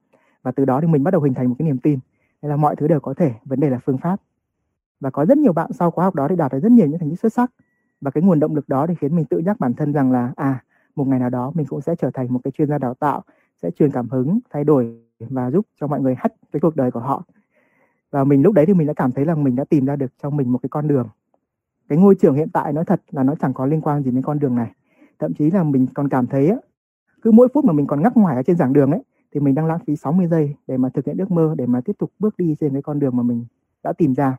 Và 0.43 0.51
từ 0.51 0.65
đó 0.65 0.81
thì 0.81 0.87
mình 0.87 1.03
bắt 1.03 1.11
đầu 1.11 1.21
hình 1.21 1.33
thành 1.33 1.49
một 1.49 1.55
cái 1.59 1.67
niềm 1.67 1.77
tin. 1.77 1.99
Nên 2.41 2.49
là 2.49 2.55
mọi 2.55 2.75
thứ 2.75 2.87
đều 2.87 2.99
có 2.99 3.13
thể, 3.13 3.31
vấn 3.45 3.59
đề 3.59 3.69
là 3.69 3.79
phương 3.85 3.97
pháp. 3.97 4.21
Và 4.99 5.09
có 5.09 5.25
rất 5.25 5.37
nhiều 5.37 5.53
bạn 5.53 5.73
sau 5.73 5.91
khóa 5.91 6.05
học 6.05 6.15
đó 6.15 6.27
thì 6.27 6.35
đạt 6.35 6.51
được 6.51 6.59
rất 6.59 6.71
nhiều 6.71 6.87
những 6.87 6.99
thành 6.99 7.09
tích 7.09 7.19
xuất 7.19 7.33
sắc 7.33 7.51
và 8.03 8.11
cái 8.11 8.23
nguồn 8.23 8.39
động 8.39 8.55
lực 8.55 8.69
đó 8.69 8.87
thì 8.87 8.95
khiến 8.95 9.15
mình 9.15 9.25
tự 9.25 9.37
nhắc 9.37 9.59
bản 9.59 9.73
thân 9.73 9.93
rằng 9.93 10.11
là 10.11 10.33
à 10.35 10.63
một 10.95 11.07
ngày 11.07 11.19
nào 11.19 11.29
đó 11.29 11.51
mình 11.55 11.65
cũng 11.65 11.81
sẽ 11.81 11.95
trở 11.95 12.11
thành 12.13 12.33
một 12.33 12.39
cái 12.43 12.51
chuyên 12.51 12.67
gia 12.67 12.77
đào 12.77 12.93
tạo, 12.93 13.21
sẽ 13.61 13.71
truyền 13.71 13.91
cảm 13.91 14.09
hứng, 14.09 14.39
thay 14.49 14.63
đổi 14.63 14.97
và 15.19 15.51
giúp 15.51 15.65
cho 15.79 15.87
mọi 15.87 16.01
người 16.01 16.15
hách 16.17 16.33
cái 16.51 16.59
cuộc 16.59 16.75
đời 16.75 16.91
của 16.91 16.99
họ. 16.99 17.23
Và 18.11 18.23
mình 18.23 18.41
lúc 18.41 18.53
đấy 18.53 18.65
thì 18.65 18.73
mình 18.73 18.87
đã 18.87 18.93
cảm 18.93 19.11
thấy 19.11 19.25
là 19.25 19.35
mình 19.35 19.55
đã 19.55 19.63
tìm 19.63 19.85
ra 19.85 19.95
được 19.95 20.11
cho 20.23 20.29
mình 20.29 20.51
một 20.51 20.59
cái 20.61 20.69
con 20.69 20.87
đường. 20.87 21.07
Cái 21.89 21.97
ngôi 21.97 22.15
trường 22.15 22.35
hiện 22.35 22.49
tại 22.53 22.73
nói 22.73 22.85
thật 22.85 23.01
là 23.11 23.23
nó 23.23 23.35
chẳng 23.35 23.53
có 23.53 23.65
liên 23.65 23.81
quan 23.81 24.03
gì 24.03 24.11
đến 24.11 24.21
con 24.21 24.39
đường 24.39 24.55
này. 24.55 24.71
Thậm 25.19 25.33
chí 25.33 25.51
là 25.51 25.63
mình 25.63 25.87
còn 25.93 26.09
cảm 26.09 26.27
thấy 26.27 26.51
cứ 27.21 27.31
mỗi 27.31 27.47
phút 27.53 27.65
mà 27.65 27.73
mình 27.73 27.87
còn 27.87 28.01
ngắc 28.01 28.17
ngoài 28.17 28.35
ở 28.35 28.43
trên 28.43 28.57
giảng 28.57 28.73
đường 28.73 28.91
ấy, 28.91 29.03
thì 29.33 29.39
mình 29.39 29.55
đang 29.55 29.65
lãng 29.65 29.79
phí 29.87 29.95
60 29.95 30.27
giây 30.27 30.55
để 30.67 30.77
mà 30.77 30.89
thực 30.89 31.05
hiện 31.05 31.17
ước 31.17 31.31
mơ, 31.31 31.55
để 31.57 31.65
mà 31.65 31.81
tiếp 31.81 31.93
tục 31.99 32.11
bước 32.19 32.37
đi 32.37 32.55
trên 32.59 32.73
cái 32.73 32.81
con 32.81 32.99
đường 32.99 33.17
mà 33.17 33.23
mình 33.23 33.45
đã 33.83 33.93
tìm 33.93 34.15
ra. 34.15 34.37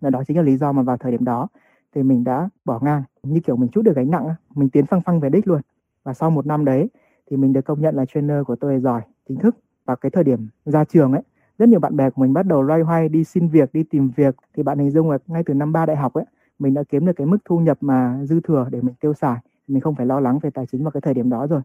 Và 0.00 0.10
đó 0.10 0.22
chính 0.26 0.36
là 0.36 0.42
lý 0.42 0.56
do 0.56 0.72
mà 0.72 0.82
vào 0.82 0.96
thời 0.96 1.12
điểm 1.12 1.24
đó 1.24 1.48
thì 1.98 2.04
mình 2.04 2.24
đã 2.24 2.48
bỏ 2.64 2.78
ngang. 2.82 3.02
Như 3.22 3.40
kiểu 3.40 3.56
mình 3.56 3.70
chút 3.70 3.82
được 3.82 3.96
gánh 3.96 4.10
nặng 4.10 4.34
mình 4.54 4.68
tiến 4.70 4.86
phăng 4.86 5.00
phăng 5.00 5.20
về 5.20 5.30
đích 5.30 5.48
luôn. 5.48 5.60
Và 6.04 6.14
sau 6.14 6.30
một 6.30 6.46
năm 6.46 6.64
đấy 6.64 6.88
thì 7.30 7.36
mình 7.36 7.52
được 7.52 7.60
công 7.60 7.80
nhận 7.80 7.96
là 7.96 8.04
trainer 8.04 8.36
của 8.46 8.56
tôi 8.56 8.80
giỏi, 8.80 9.02
chính 9.28 9.38
thức. 9.38 9.56
Và 9.84 9.96
cái 9.96 10.10
thời 10.10 10.24
điểm 10.24 10.48
ra 10.64 10.84
trường 10.84 11.12
ấy, 11.12 11.22
rất 11.58 11.68
nhiều 11.68 11.80
bạn 11.80 11.96
bè 11.96 12.10
của 12.10 12.22
mình 12.22 12.32
bắt 12.32 12.46
đầu 12.46 12.62
loay 12.62 12.80
hoay, 12.80 13.08
đi 13.08 13.24
xin 13.24 13.48
việc, 13.48 13.72
đi 13.72 13.82
tìm 13.82 14.10
việc. 14.16 14.36
Thì 14.54 14.62
bạn 14.62 14.78
hình 14.78 14.90
dung 14.90 15.10
là 15.10 15.18
ngay 15.26 15.42
từ 15.46 15.54
năm 15.54 15.72
ba 15.72 15.86
đại 15.86 15.96
học 15.96 16.14
ấy, 16.14 16.24
mình 16.58 16.74
đã 16.74 16.82
kiếm 16.88 17.06
được 17.06 17.12
cái 17.16 17.26
mức 17.26 17.38
thu 17.44 17.58
nhập 17.58 17.78
mà 17.80 18.18
dư 18.24 18.40
thừa 18.40 18.68
để 18.70 18.80
mình 18.80 18.94
tiêu 19.00 19.14
xài. 19.14 19.38
Mình 19.68 19.80
không 19.80 19.94
phải 19.94 20.06
lo 20.06 20.20
lắng 20.20 20.38
về 20.38 20.50
tài 20.50 20.66
chính 20.66 20.82
vào 20.82 20.90
cái 20.90 21.00
thời 21.00 21.14
điểm 21.14 21.30
đó 21.30 21.46
rồi. 21.46 21.60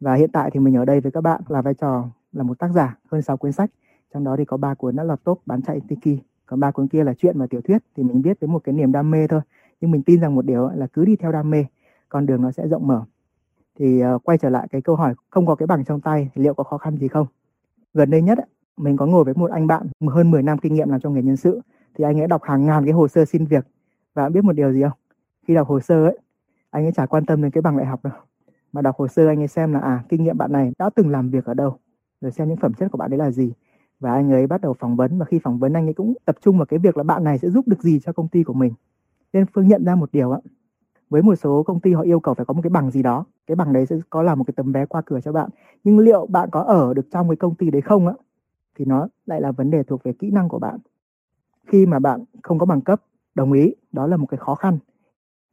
Và 0.00 0.14
hiện 0.14 0.30
tại 0.32 0.50
thì 0.50 0.60
mình 0.60 0.76
ở 0.76 0.84
đây 0.84 1.00
với 1.00 1.12
các 1.12 1.20
bạn 1.20 1.40
là 1.48 1.62
vai 1.62 1.74
trò 1.74 2.04
là 2.32 2.42
một 2.42 2.58
tác 2.58 2.70
giả 2.74 2.98
hơn 3.10 3.22
6 3.22 3.36
cuốn 3.36 3.52
sách. 3.52 3.70
Trong 4.14 4.24
đó 4.24 4.36
thì 4.36 4.44
có 4.44 4.56
ba 4.56 4.74
cuốn 4.74 4.96
đã 4.96 5.04
lọt 5.04 5.24
top 5.24 5.42
bán 5.46 5.62
chạy 5.62 5.80
Tiki 5.88 6.22
còn 6.46 6.60
ba 6.60 6.70
cuốn 6.70 6.88
kia 6.88 7.04
là 7.04 7.14
chuyện 7.14 7.38
và 7.38 7.46
tiểu 7.46 7.60
thuyết 7.60 7.78
thì 7.96 8.02
mình 8.02 8.22
viết 8.22 8.40
với 8.40 8.48
một 8.48 8.64
cái 8.64 8.72
niềm 8.72 8.92
đam 8.92 9.10
mê 9.10 9.26
thôi. 9.26 9.40
Nhưng 9.80 9.90
mình 9.90 10.02
tin 10.02 10.20
rằng 10.20 10.34
một 10.34 10.46
điều 10.46 10.70
là 10.74 10.86
cứ 10.86 11.04
đi 11.04 11.16
theo 11.16 11.32
đam 11.32 11.50
mê 11.50 11.64
con 12.08 12.26
đường 12.26 12.42
nó 12.42 12.50
sẽ 12.50 12.68
rộng 12.68 12.86
mở. 12.86 13.04
Thì 13.78 14.02
uh, 14.14 14.24
quay 14.24 14.38
trở 14.38 14.50
lại 14.50 14.68
cái 14.70 14.82
câu 14.82 14.96
hỏi 14.96 15.14
không 15.30 15.46
có 15.46 15.54
cái 15.54 15.66
bằng 15.66 15.84
trong 15.84 16.00
tay 16.00 16.30
thì 16.34 16.42
liệu 16.42 16.54
có 16.54 16.64
khó 16.64 16.78
khăn 16.78 16.96
gì 16.96 17.08
không? 17.08 17.26
Gần 17.94 18.10
đây 18.10 18.22
nhất 18.22 18.38
mình 18.76 18.96
có 18.96 19.06
ngồi 19.06 19.24
với 19.24 19.34
một 19.34 19.50
anh 19.50 19.66
bạn 19.66 19.86
hơn 20.08 20.30
10 20.30 20.42
năm 20.42 20.58
kinh 20.58 20.74
nghiệm 20.74 20.88
làm 20.88 21.00
trong 21.00 21.14
nghề 21.14 21.22
nhân 21.22 21.36
sự 21.36 21.60
thì 21.94 22.04
anh 22.04 22.20
ấy 22.20 22.26
đọc 22.26 22.42
hàng 22.42 22.66
ngàn 22.66 22.84
cái 22.84 22.92
hồ 22.92 23.08
sơ 23.08 23.24
xin 23.24 23.44
việc. 23.44 23.66
Và 24.14 24.28
biết 24.28 24.44
một 24.44 24.52
điều 24.52 24.72
gì 24.72 24.82
không? 24.82 24.98
Khi 25.46 25.54
đọc 25.54 25.68
hồ 25.68 25.80
sơ 25.80 26.04
ấy 26.04 26.18
anh 26.70 26.84
ấy 26.84 26.92
chả 26.92 27.06
quan 27.06 27.26
tâm 27.26 27.42
đến 27.42 27.50
cái 27.50 27.62
bằng 27.62 27.76
đại 27.76 27.86
học 27.86 28.04
đâu. 28.04 28.12
Mà 28.72 28.82
đọc 28.82 28.96
hồ 28.98 29.08
sơ 29.08 29.26
anh 29.26 29.40
ấy 29.40 29.48
xem 29.48 29.72
là 29.72 29.80
à 29.80 30.04
kinh 30.08 30.24
nghiệm 30.24 30.38
bạn 30.38 30.52
này 30.52 30.72
đã 30.78 30.90
từng 30.94 31.08
làm 31.08 31.30
việc 31.30 31.44
ở 31.44 31.54
đâu 31.54 31.78
rồi 32.20 32.32
xem 32.32 32.48
những 32.48 32.56
phẩm 32.56 32.74
chất 32.74 32.88
của 32.92 32.98
bạn 32.98 33.12
ấy 33.12 33.18
là 33.18 33.30
gì 33.30 33.52
và 34.00 34.12
anh 34.12 34.32
ấy 34.32 34.46
bắt 34.46 34.60
đầu 34.60 34.74
phỏng 34.74 34.96
vấn 34.96 35.18
và 35.18 35.24
khi 35.24 35.38
phỏng 35.38 35.58
vấn 35.58 35.72
anh 35.72 35.86
ấy 35.86 35.94
cũng 35.94 36.14
tập 36.24 36.36
trung 36.40 36.58
vào 36.58 36.66
cái 36.66 36.78
việc 36.78 36.96
là 36.96 37.02
bạn 37.02 37.24
này 37.24 37.38
sẽ 37.38 37.50
giúp 37.50 37.68
được 37.68 37.82
gì 37.82 38.00
cho 38.00 38.12
công 38.12 38.28
ty 38.28 38.42
của 38.42 38.52
mình. 38.52 38.72
Nên 39.32 39.46
phương 39.54 39.68
nhận 39.68 39.84
ra 39.84 39.94
một 39.94 40.12
điều 40.12 40.32
ạ. 40.32 40.40
Với 41.10 41.22
một 41.22 41.34
số 41.34 41.62
công 41.62 41.80
ty 41.80 41.92
họ 41.92 42.02
yêu 42.02 42.20
cầu 42.20 42.34
phải 42.34 42.46
có 42.46 42.54
một 42.54 42.60
cái 42.62 42.70
bằng 42.70 42.90
gì 42.90 43.02
đó, 43.02 43.24
cái 43.46 43.56
bằng 43.56 43.72
đấy 43.72 43.86
sẽ 43.86 43.96
có 44.10 44.22
là 44.22 44.34
một 44.34 44.44
cái 44.46 44.54
tấm 44.56 44.72
vé 44.72 44.86
qua 44.86 45.02
cửa 45.06 45.20
cho 45.20 45.32
bạn. 45.32 45.50
Nhưng 45.84 45.98
liệu 45.98 46.26
bạn 46.26 46.48
có 46.52 46.60
ở 46.60 46.94
được 46.94 47.06
trong 47.10 47.28
cái 47.28 47.36
công 47.36 47.54
ty 47.54 47.70
đấy 47.70 47.82
không 47.82 48.06
ạ? 48.06 48.14
Thì 48.78 48.84
nó 48.84 49.08
lại 49.26 49.40
là 49.40 49.52
vấn 49.52 49.70
đề 49.70 49.82
thuộc 49.82 50.02
về 50.02 50.12
kỹ 50.12 50.30
năng 50.30 50.48
của 50.48 50.58
bạn. 50.58 50.78
Khi 51.66 51.86
mà 51.86 51.98
bạn 51.98 52.24
không 52.42 52.58
có 52.58 52.66
bằng 52.66 52.80
cấp, 52.80 53.02
đồng 53.34 53.52
ý, 53.52 53.74
đó 53.92 54.06
là 54.06 54.16
một 54.16 54.26
cái 54.26 54.38
khó 54.38 54.54
khăn. 54.54 54.78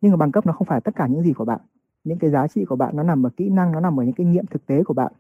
Nhưng 0.02 0.12
mà 0.12 0.18
bằng 0.18 0.32
cấp 0.32 0.46
nó 0.46 0.54
không 0.54 0.68
phải 0.68 0.82
tất 0.82 0.96
cả 0.96 1.08
những 1.08 1.24
gì 1.24 1.34
của 1.34 1.46
bạn. 1.46 1.60
Những 2.04 2.20
cái 2.20 2.30
giá 2.30 2.48
trị 2.48 2.66
của 2.66 2.76
bạn 2.76 2.96
nó 2.96 3.04
nằm 3.04 3.26
ở 3.26 3.30
kỹ 3.38 3.50
năng, 3.50 3.72
nó 3.72 3.80
nằm 3.80 4.00
ở 4.00 4.04
những 4.04 4.14
kinh 4.14 4.32
nghiệm 4.32 4.46
thực 4.46 4.66
tế 4.66 4.84
của 4.84 4.94
bạn 4.94 5.14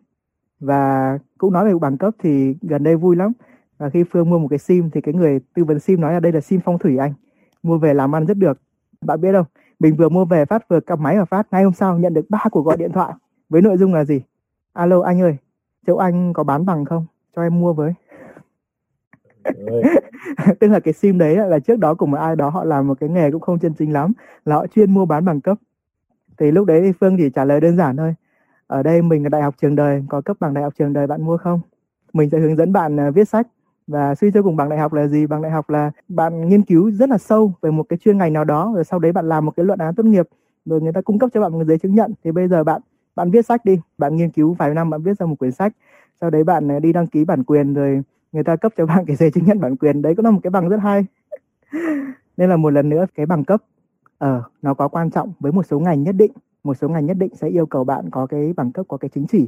và 0.62 1.18
cũng 1.38 1.53
nói 1.53 1.65
về 1.65 1.80
bằng 1.82 1.98
cấp 1.98 2.13
thì 2.20 2.56
gần 2.62 2.84
đây 2.84 2.96
vui 2.96 3.15
lắm. 3.15 3.32
Và 3.77 3.89
khi 3.89 4.03
phương 4.03 4.30
mua 4.30 4.39
một 4.39 4.48
cái 4.48 4.60
sim 4.60 4.89
thì 4.89 5.01
cái 5.01 5.13
người 5.13 5.39
tư 5.53 5.63
vấn 5.63 5.80
sim 5.80 6.01
nói 6.01 6.13
là 6.13 6.20
đây 6.20 6.32
là 6.32 6.41
sim 6.41 6.60
phong 6.65 6.80
thủy 6.80 6.98
anh. 6.98 7.13
Mua 7.63 7.77
về 7.77 7.94
làm 7.94 8.15
ăn 8.15 8.25
rất 8.25 8.38
được. 8.38 8.62
Bạn 9.01 9.22
biết 9.22 9.32
không? 9.34 9.46
Mình 9.80 9.96
vừa 9.96 10.10
mua 10.10 10.25
về 10.25 10.46
phát 10.46 10.70
vừa 10.70 10.80
cầm 10.80 11.03
máy 11.03 11.18
và 11.18 11.25
phát. 11.25 11.48
Ngay 11.51 11.63
hôm 11.63 11.74
sau 11.74 12.00
nhận 12.00 12.13
được 12.13 12.30
ba 12.30 12.44
cuộc 12.51 12.62
gọi 12.62 12.77
điện 12.77 12.91
thoại 12.91 13.13
với 13.50 13.62
nội 13.62 13.77
dung 13.77 13.94
là 13.94 14.06
gì? 14.06 14.22
Alo 14.74 15.01
anh 15.01 15.22
ơi 15.22 15.38
chỗ 15.88 15.96
anh 15.98 16.34
có 16.34 16.44
bán 16.44 16.65
bằng 16.65 16.86
không? 16.86 17.06
Cho 17.36 17.41
em 17.41 17.60
mua 17.60 17.74
với. 17.74 17.94
Tức 20.60 20.68
là 20.68 20.80
cái 20.80 20.94
sim 20.94 21.18
đấy 21.18 21.36
là 21.36 21.60
trước 21.60 21.80
đó 21.80 21.94
của 21.94 22.06
một 22.06 22.18
ai 22.18 22.36
đó 22.36 22.50
họ 22.50 22.63
làm 22.63 22.88
một 22.88 23.00
cái 23.00 23.10
nghề 23.10 23.32
cũng 23.32 23.41
không 23.41 23.60
chân 23.60 23.74
chính 23.74 23.94
lắm 23.94 24.13
là 24.46 24.56
họ 24.56 24.68
chuyên 24.68 24.91
mua 24.91 25.06
bán 25.06 25.25
bằng 25.25 25.41
cấp. 25.41 25.58
Thì 26.38 26.51
lúc 26.51 26.65
đấy 26.65 26.94
phương 27.00 27.18
chỉ 27.18 27.30
trả 27.30 27.46
lời 27.46 27.62
đơn 27.62 27.77
giản 27.77 27.98
thôi 27.98 28.15
ở 28.71 28.83
đây 28.83 29.01
mình 29.01 29.23
là 29.23 29.29
đại 29.29 29.41
học 29.41 29.55
trường 29.61 29.75
đời, 29.75 30.03
có 30.09 30.21
cấp 30.21 30.37
bằng 30.39 30.53
đại 30.53 30.63
học 30.63 30.73
trường 30.79 30.93
đời, 30.93 31.07
bạn 31.07 31.21
mua 31.21 31.37
không? 31.37 31.59
Mình 32.13 32.29
sẽ 32.29 32.39
hướng 32.39 32.55
dẫn 32.55 32.73
bạn 32.73 32.99
à, 32.99 33.09
viết 33.09 33.29
sách. 33.29 33.47
Và 33.87 34.15
suy 34.15 34.31
cho 34.31 34.41
cùng 34.43 34.55
bằng 34.55 34.69
đại 34.69 34.79
học 34.79 34.93
là 34.93 35.07
gì? 35.07 35.27
Bằng 35.27 35.41
đại 35.41 35.51
học 35.51 35.69
là 35.69 35.91
bạn 36.07 36.49
nghiên 36.49 36.61
cứu 36.61 36.91
rất 36.91 37.09
là 37.09 37.17
sâu 37.17 37.53
về 37.61 37.71
một 37.71 37.83
cái 37.89 37.99
chuyên 37.99 38.17
ngành 38.17 38.33
nào 38.33 38.43
đó, 38.43 38.71
rồi 38.75 38.83
sau 38.83 38.99
đấy 38.99 39.11
bạn 39.11 39.29
làm 39.29 39.45
một 39.45 39.51
cái 39.55 39.65
luận 39.65 39.79
án 39.79 39.95
tốt 39.95 40.05
nghiệp, 40.05 40.27
rồi 40.65 40.81
người 40.81 40.93
ta 40.93 41.01
cung 41.01 41.19
cấp 41.19 41.29
cho 41.33 41.41
bạn 41.41 41.51
một 41.51 41.63
giấy 41.67 41.77
chứng 41.77 41.95
nhận. 41.95 42.13
Thì 42.23 42.31
bây 42.31 42.47
giờ 42.47 42.63
bạn 42.63 42.81
bạn 43.15 43.31
viết 43.31 43.45
sách 43.45 43.65
đi, 43.65 43.79
bạn 43.97 44.15
nghiên 44.15 44.29
cứu 44.31 44.53
vài 44.53 44.73
năm, 44.73 44.89
bạn 44.89 45.03
viết 45.03 45.19
ra 45.19 45.25
một 45.25 45.35
quyển 45.39 45.51
sách. 45.51 45.73
Sau 46.21 46.29
đấy 46.29 46.43
bạn 46.43 46.71
à, 46.71 46.79
đi 46.79 46.93
đăng 46.93 47.07
ký 47.07 47.25
bản 47.25 47.43
quyền, 47.43 47.73
rồi 47.73 48.01
người 48.31 48.43
ta 48.43 48.55
cấp 48.55 48.73
cho 48.77 48.85
bạn 48.85 49.05
cái 49.05 49.15
giấy 49.15 49.31
chứng 49.31 49.45
nhận 49.45 49.59
bản 49.59 49.75
quyền. 49.75 50.01
Đấy 50.01 50.15
cũng 50.15 50.25
là 50.25 50.31
một 50.31 50.39
cái 50.43 50.51
bằng 50.51 50.69
rất 50.69 50.77
hay. 50.77 51.05
Nên 52.37 52.49
là 52.49 52.57
một 52.57 52.69
lần 52.69 52.89
nữa, 52.89 53.05
cái 53.15 53.25
bằng 53.25 53.43
cấp 53.43 53.63
uh, 54.25 54.43
nó 54.61 54.73
có 54.73 54.87
quan 54.87 55.11
trọng 55.11 55.33
với 55.39 55.51
một 55.51 55.65
số 55.65 55.79
ngành 55.79 56.03
nhất 56.03 56.15
định. 56.15 56.31
Một 56.63 56.73
số 56.73 56.89
ngành 56.89 57.05
nhất 57.05 57.17
định 57.17 57.35
sẽ 57.35 57.47
yêu 57.47 57.65
cầu 57.65 57.83
bạn 57.83 58.09
có 58.09 58.25
cái 58.25 58.53
bằng 58.57 58.71
cấp 58.71 58.85
có 58.89 58.97
cái 58.97 59.09
chứng 59.09 59.25
chỉ. 59.27 59.47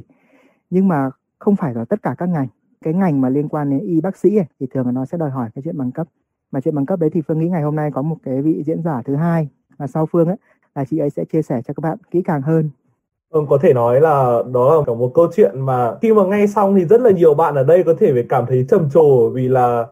Nhưng 0.70 0.88
mà 0.88 1.10
không 1.38 1.56
phải 1.56 1.74
là 1.74 1.84
tất 1.84 2.02
cả 2.02 2.14
các 2.18 2.28
ngành. 2.28 2.48
Cái 2.84 2.94
ngành 2.94 3.20
mà 3.20 3.28
liên 3.28 3.48
quan 3.48 3.70
đến 3.70 3.80
y 3.80 4.00
bác 4.00 4.16
sĩ 4.16 4.36
ấy, 4.36 4.46
thì 4.60 4.66
thường 4.74 4.86
là 4.86 4.92
nó 4.92 5.04
sẽ 5.04 5.18
đòi 5.18 5.30
hỏi 5.30 5.48
cái 5.54 5.62
chuyện 5.64 5.78
bằng 5.78 5.92
cấp. 5.92 6.06
Mà 6.52 6.60
chuyện 6.60 6.74
bằng 6.74 6.86
cấp 6.86 6.98
đấy 6.98 7.10
thì 7.10 7.22
phương 7.28 7.38
nghĩ 7.38 7.48
ngày 7.48 7.62
hôm 7.62 7.76
nay 7.76 7.90
có 7.90 8.02
một 8.02 8.16
cái 8.22 8.42
vị 8.42 8.62
diễn 8.66 8.82
giả 8.82 9.02
thứ 9.04 9.16
hai 9.16 9.48
là 9.78 9.86
sau 9.86 10.06
phương 10.06 10.28
ấy 10.28 10.36
là 10.74 10.84
chị 10.84 10.98
ấy 10.98 11.10
sẽ 11.10 11.24
chia 11.24 11.42
sẻ 11.42 11.62
cho 11.66 11.74
các 11.74 11.80
bạn 11.80 11.98
kỹ 12.10 12.22
càng 12.22 12.42
hơn. 12.42 12.70
Vâng, 13.30 13.46
có 13.46 13.58
thể 13.62 13.72
nói 13.74 14.00
là 14.00 14.42
đó 14.52 14.84
là 14.86 14.94
một 14.94 15.10
câu 15.14 15.26
chuyện 15.36 15.60
mà 15.60 15.94
khi 16.02 16.12
mà 16.12 16.22
nghe 16.24 16.46
xong 16.46 16.74
thì 16.74 16.84
rất 16.84 17.00
là 17.00 17.10
nhiều 17.10 17.34
bạn 17.34 17.54
ở 17.54 17.64
đây 17.64 17.82
có 17.86 17.94
thể 17.98 18.12
phải 18.12 18.26
cảm 18.28 18.46
thấy 18.48 18.66
trầm 18.68 18.90
trồ 18.90 19.30
vì 19.30 19.48
là 19.48 19.86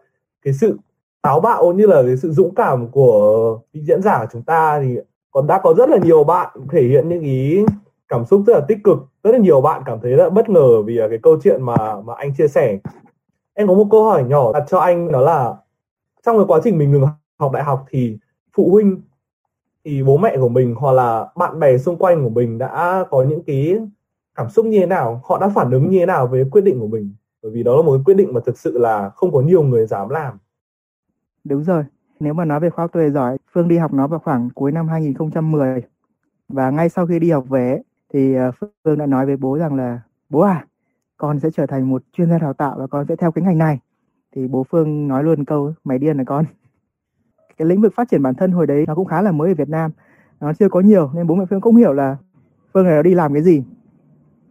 cái 0.45 0.53
sự 0.53 0.77
táo 1.23 1.39
bạo 1.39 1.73
như 1.73 1.85
là 1.85 2.03
cái 2.05 2.17
sự 2.17 2.31
dũng 2.31 2.55
cảm 2.55 2.87
của 2.87 3.59
vị 3.73 3.81
diễn 3.83 4.01
giả 4.01 4.19
của 4.19 4.27
chúng 4.31 4.43
ta 4.43 4.79
thì 4.81 4.97
còn 5.31 5.47
đã 5.47 5.59
có 5.63 5.73
rất 5.73 5.89
là 5.89 5.97
nhiều 5.97 6.23
bạn 6.23 6.49
thể 6.71 6.81
hiện 6.81 7.09
những 7.09 7.21
ý 7.21 7.65
cảm 8.07 8.25
xúc 8.25 8.43
rất 8.47 8.53
là 8.53 8.65
tích 8.67 8.77
cực, 8.83 8.97
rất 9.23 9.31
là 9.31 9.37
nhiều 9.37 9.61
bạn 9.61 9.81
cảm 9.85 9.99
thấy 10.01 10.11
rất 10.11 10.23
là 10.23 10.29
bất 10.29 10.49
ngờ 10.49 10.81
vì 10.81 10.99
cái 11.09 11.19
câu 11.23 11.37
chuyện 11.43 11.61
mà 11.61 12.01
mà 12.01 12.13
anh 12.17 12.33
chia 12.37 12.47
sẻ. 12.47 12.79
Em 13.53 13.67
có 13.67 13.73
một 13.73 13.87
câu 13.91 14.03
hỏi 14.03 14.23
nhỏ 14.23 14.53
đặt 14.53 14.63
cho 14.67 14.79
anh, 14.79 15.11
đó 15.11 15.21
là 15.21 15.55
trong 16.25 16.37
cái 16.37 16.45
quá 16.47 16.59
trình 16.63 16.77
mình 16.77 16.91
ngừng 16.91 17.05
học 17.39 17.51
đại 17.51 17.63
học 17.63 17.85
thì 17.89 18.17
phụ 18.57 18.69
huynh, 18.71 19.01
thì 19.85 20.03
bố 20.03 20.17
mẹ 20.17 20.37
của 20.37 20.49
mình 20.49 20.75
hoặc 20.77 20.91
là 20.91 21.27
bạn 21.35 21.59
bè 21.59 21.77
xung 21.77 21.97
quanh 21.97 22.23
của 22.23 22.29
mình 22.29 22.57
đã 22.57 23.05
có 23.09 23.23
những 23.23 23.43
cái 23.43 23.77
cảm 24.35 24.49
xúc 24.49 24.65
như 24.65 24.79
thế 24.79 24.85
nào? 24.85 25.21
Họ 25.25 25.37
đã 25.37 25.49
phản 25.49 25.71
ứng 25.71 25.89
như 25.89 25.99
thế 25.99 26.05
nào 26.05 26.27
với 26.27 26.45
quyết 26.51 26.61
định 26.61 26.79
của 26.79 26.87
mình? 26.87 27.15
Bởi 27.43 27.51
vì 27.51 27.63
đó 27.63 27.75
là 27.75 27.81
một 27.81 27.97
quyết 28.05 28.13
định 28.13 28.33
mà 28.33 28.41
thực 28.45 28.57
sự 28.57 28.77
là 28.77 29.09
không 29.09 29.31
có 29.31 29.41
nhiều 29.41 29.63
người 29.63 29.87
dám 29.87 30.09
làm 30.09 30.37
đúng 31.43 31.63
rồi. 31.63 31.83
Nếu 32.19 32.33
mà 32.33 32.45
nói 32.45 32.59
về 32.59 32.69
khoa 32.69 32.83
học 32.83 32.91
tuệ 32.93 33.09
giỏi, 33.09 33.37
Phương 33.53 33.67
đi 33.67 33.77
học 33.77 33.93
nó 33.93 34.07
vào 34.07 34.19
khoảng 34.19 34.49
cuối 34.55 34.71
năm 34.71 34.87
2010 34.87 35.81
và 36.49 36.69
ngay 36.69 36.89
sau 36.89 37.07
khi 37.07 37.19
đi 37.19 37.31
học 37.31 37.49
về 37.49 37.81
thì 38.13 38.35
ờ, 38.35 38.51
Phương 38.83 38.97
đã 38.97 39.05
nói 39.05 39.25
với 39.25 39.37
bố 39.37 39.57
rằng 39.57 39.75
là, 39.75 40.01
bố 40.29 40.39
à 40.39 40.65
con 41.17 41.39
sẽ 41.39 41.49
trở 41.51 41.65
thành 41.65 41.89
một 41.89 42.03
chuyên 42.13 42.29
gia 42.29 42.37
đào 42.37 42.53
tạo 42.53 42.75
và 42.79 42.87
con 42.87 43.05
sẽ 43.09 43.15
theo 43.15 43.31
cái 43.31 43.43
ngành 43.43 43.57
này. 43.57 43.79
Thì 44.35 44.47
bố 44.47 44.63
Phương 44.63 45.07
nói 45.07 45.23
luôn 45.23 45.45
câu, 45.45 45.73
mày 45.83 45.99
điên 45.99 46.17
là 46.17 46.23
con. 46.23 46.45
Cái 47.57 47.67
lĩnh 47.67 47.81
vực 47.81 47.93
phát 47.95 48.09
triển 48.11 48.23
bản 48.23 48.35
thân 48.35 48.51
hồi 48.51 48.67
đấy 48.67 48.85
nó 48.87 48.95
cũng 48.95 49.05
khá 49.05 49.21
là 49.21 49.31
mới 49.31 49.49
ở 49.49 49.55
Việt 49.55 49.69
Nam. 49.69 49.91
Nó 50.39 50.53
chưa 50.53 50.69
có 50.69 50.79
nhiều, 50.79 51.11
nên 51.13 51.27
bố 51.27 51.35
mẹ 51.35 51.45
Phương 51.49 51.61
cũng 51.61 51.75
hiểu 51.75 51.93
là 51.93 52.17
Phương 52.73 52.85
này 52.85 52.95
nó 52.95 53.01
đi 53.01 53.13
làm 53.13 53.33
cái 53.33 53.43
gì. 53.43 53.63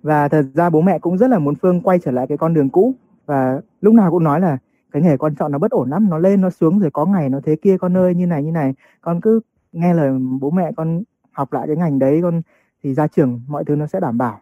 Và 0.03 0.29
thật 0.29 0.47
ra 0.55 0.71
bố 0.71 0.81
mẹ 0.81 0.99
cũng 0.99 1.19
rất 1.19 1.31
là 1.31 1.39
muốn 1.39 1.55
Phương 1.55 1.81
quay 1.81 1.99
trở 1.99 2.11
lại 2.11 2.27
cái 2.27 2.39
con 2.39 2.55
đường 2.55 2.71
cũ. 2.71 2.95
Và 3.27 3.61
lúc 3.81 3.95
nào 3.95 4.11
cũng 4.11 4.25
nói 4.25 4.41
là 4.41 4.59
cái 4.93 5.03
nghề 5.03 5.17
con 5.17 5.35
chọn 5.35 5.53
nó 5.53 5.59
bất 5.59 5.71
ổn 5.71 5.91
lắm, 5.91 6.11
nó 6.11 6.19
lên, 6.19 6.41
nó 6.41 6.51
xuống 6.51 6.79
rồi 6.79 6.91
có 6.91 7.07
ngày 7.07 7.29
nó 7.29 7.41
thế 7.45 7.57
kia, 7.57 7.77
con 7.79 7.97
ơi, 7.97 8.15
như 8.15 8.27
này 8.27 8.43
như 8.43 8.51
này. 8.51 8.75
Con 9.01 9.21
cứ 9.21 9.41
nghe 9.73 9.95
lời 9.95 10.19
bố 10.41 10.51
mẹ 10.51 10.73
con 10.77 11.03
học 11.33 11.53
lại 11.53 11.67
cái 11.67 11.77
ngành 11.77 11.99
đấy, 11.99 12.21
con 12.23 12.43
thì 12.83 12.95
ra 12.95 13.07
trường 13.07 13.41
mọi 13.49 13.65
thứ 13.65 13.77
nó 13.77 13.87
sẽ 13.87 14.01
đảm 14.01 14.19
bảo. 14.19 14.41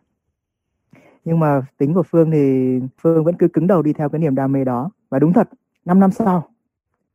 Nhưng 1.24 1.40
mà 1.40 1.62
tính 1.78 1.94
của 1.94 2.02
Phương 2.02 2.30
thì 2.30 2.78
Phương 3.02 3.24
vẫn 3.24 3.34
cứ 3.38 3.48
cứng 3.48 3.66
đầu 3.66 3.82
đi 3.82 3.92
theo 3.92 4.08
cái 4.08 4.18
niềm 4.18 4.34
đam 4.34 4.52
mê 4.52 4.64
đó. 4.64 4.90
Và 5.08 5.18
đúng 5.18 5.32
thật 5.32 5.48
5 5.84 6.00
năm 6.00 6.10
sau 6.10 6.48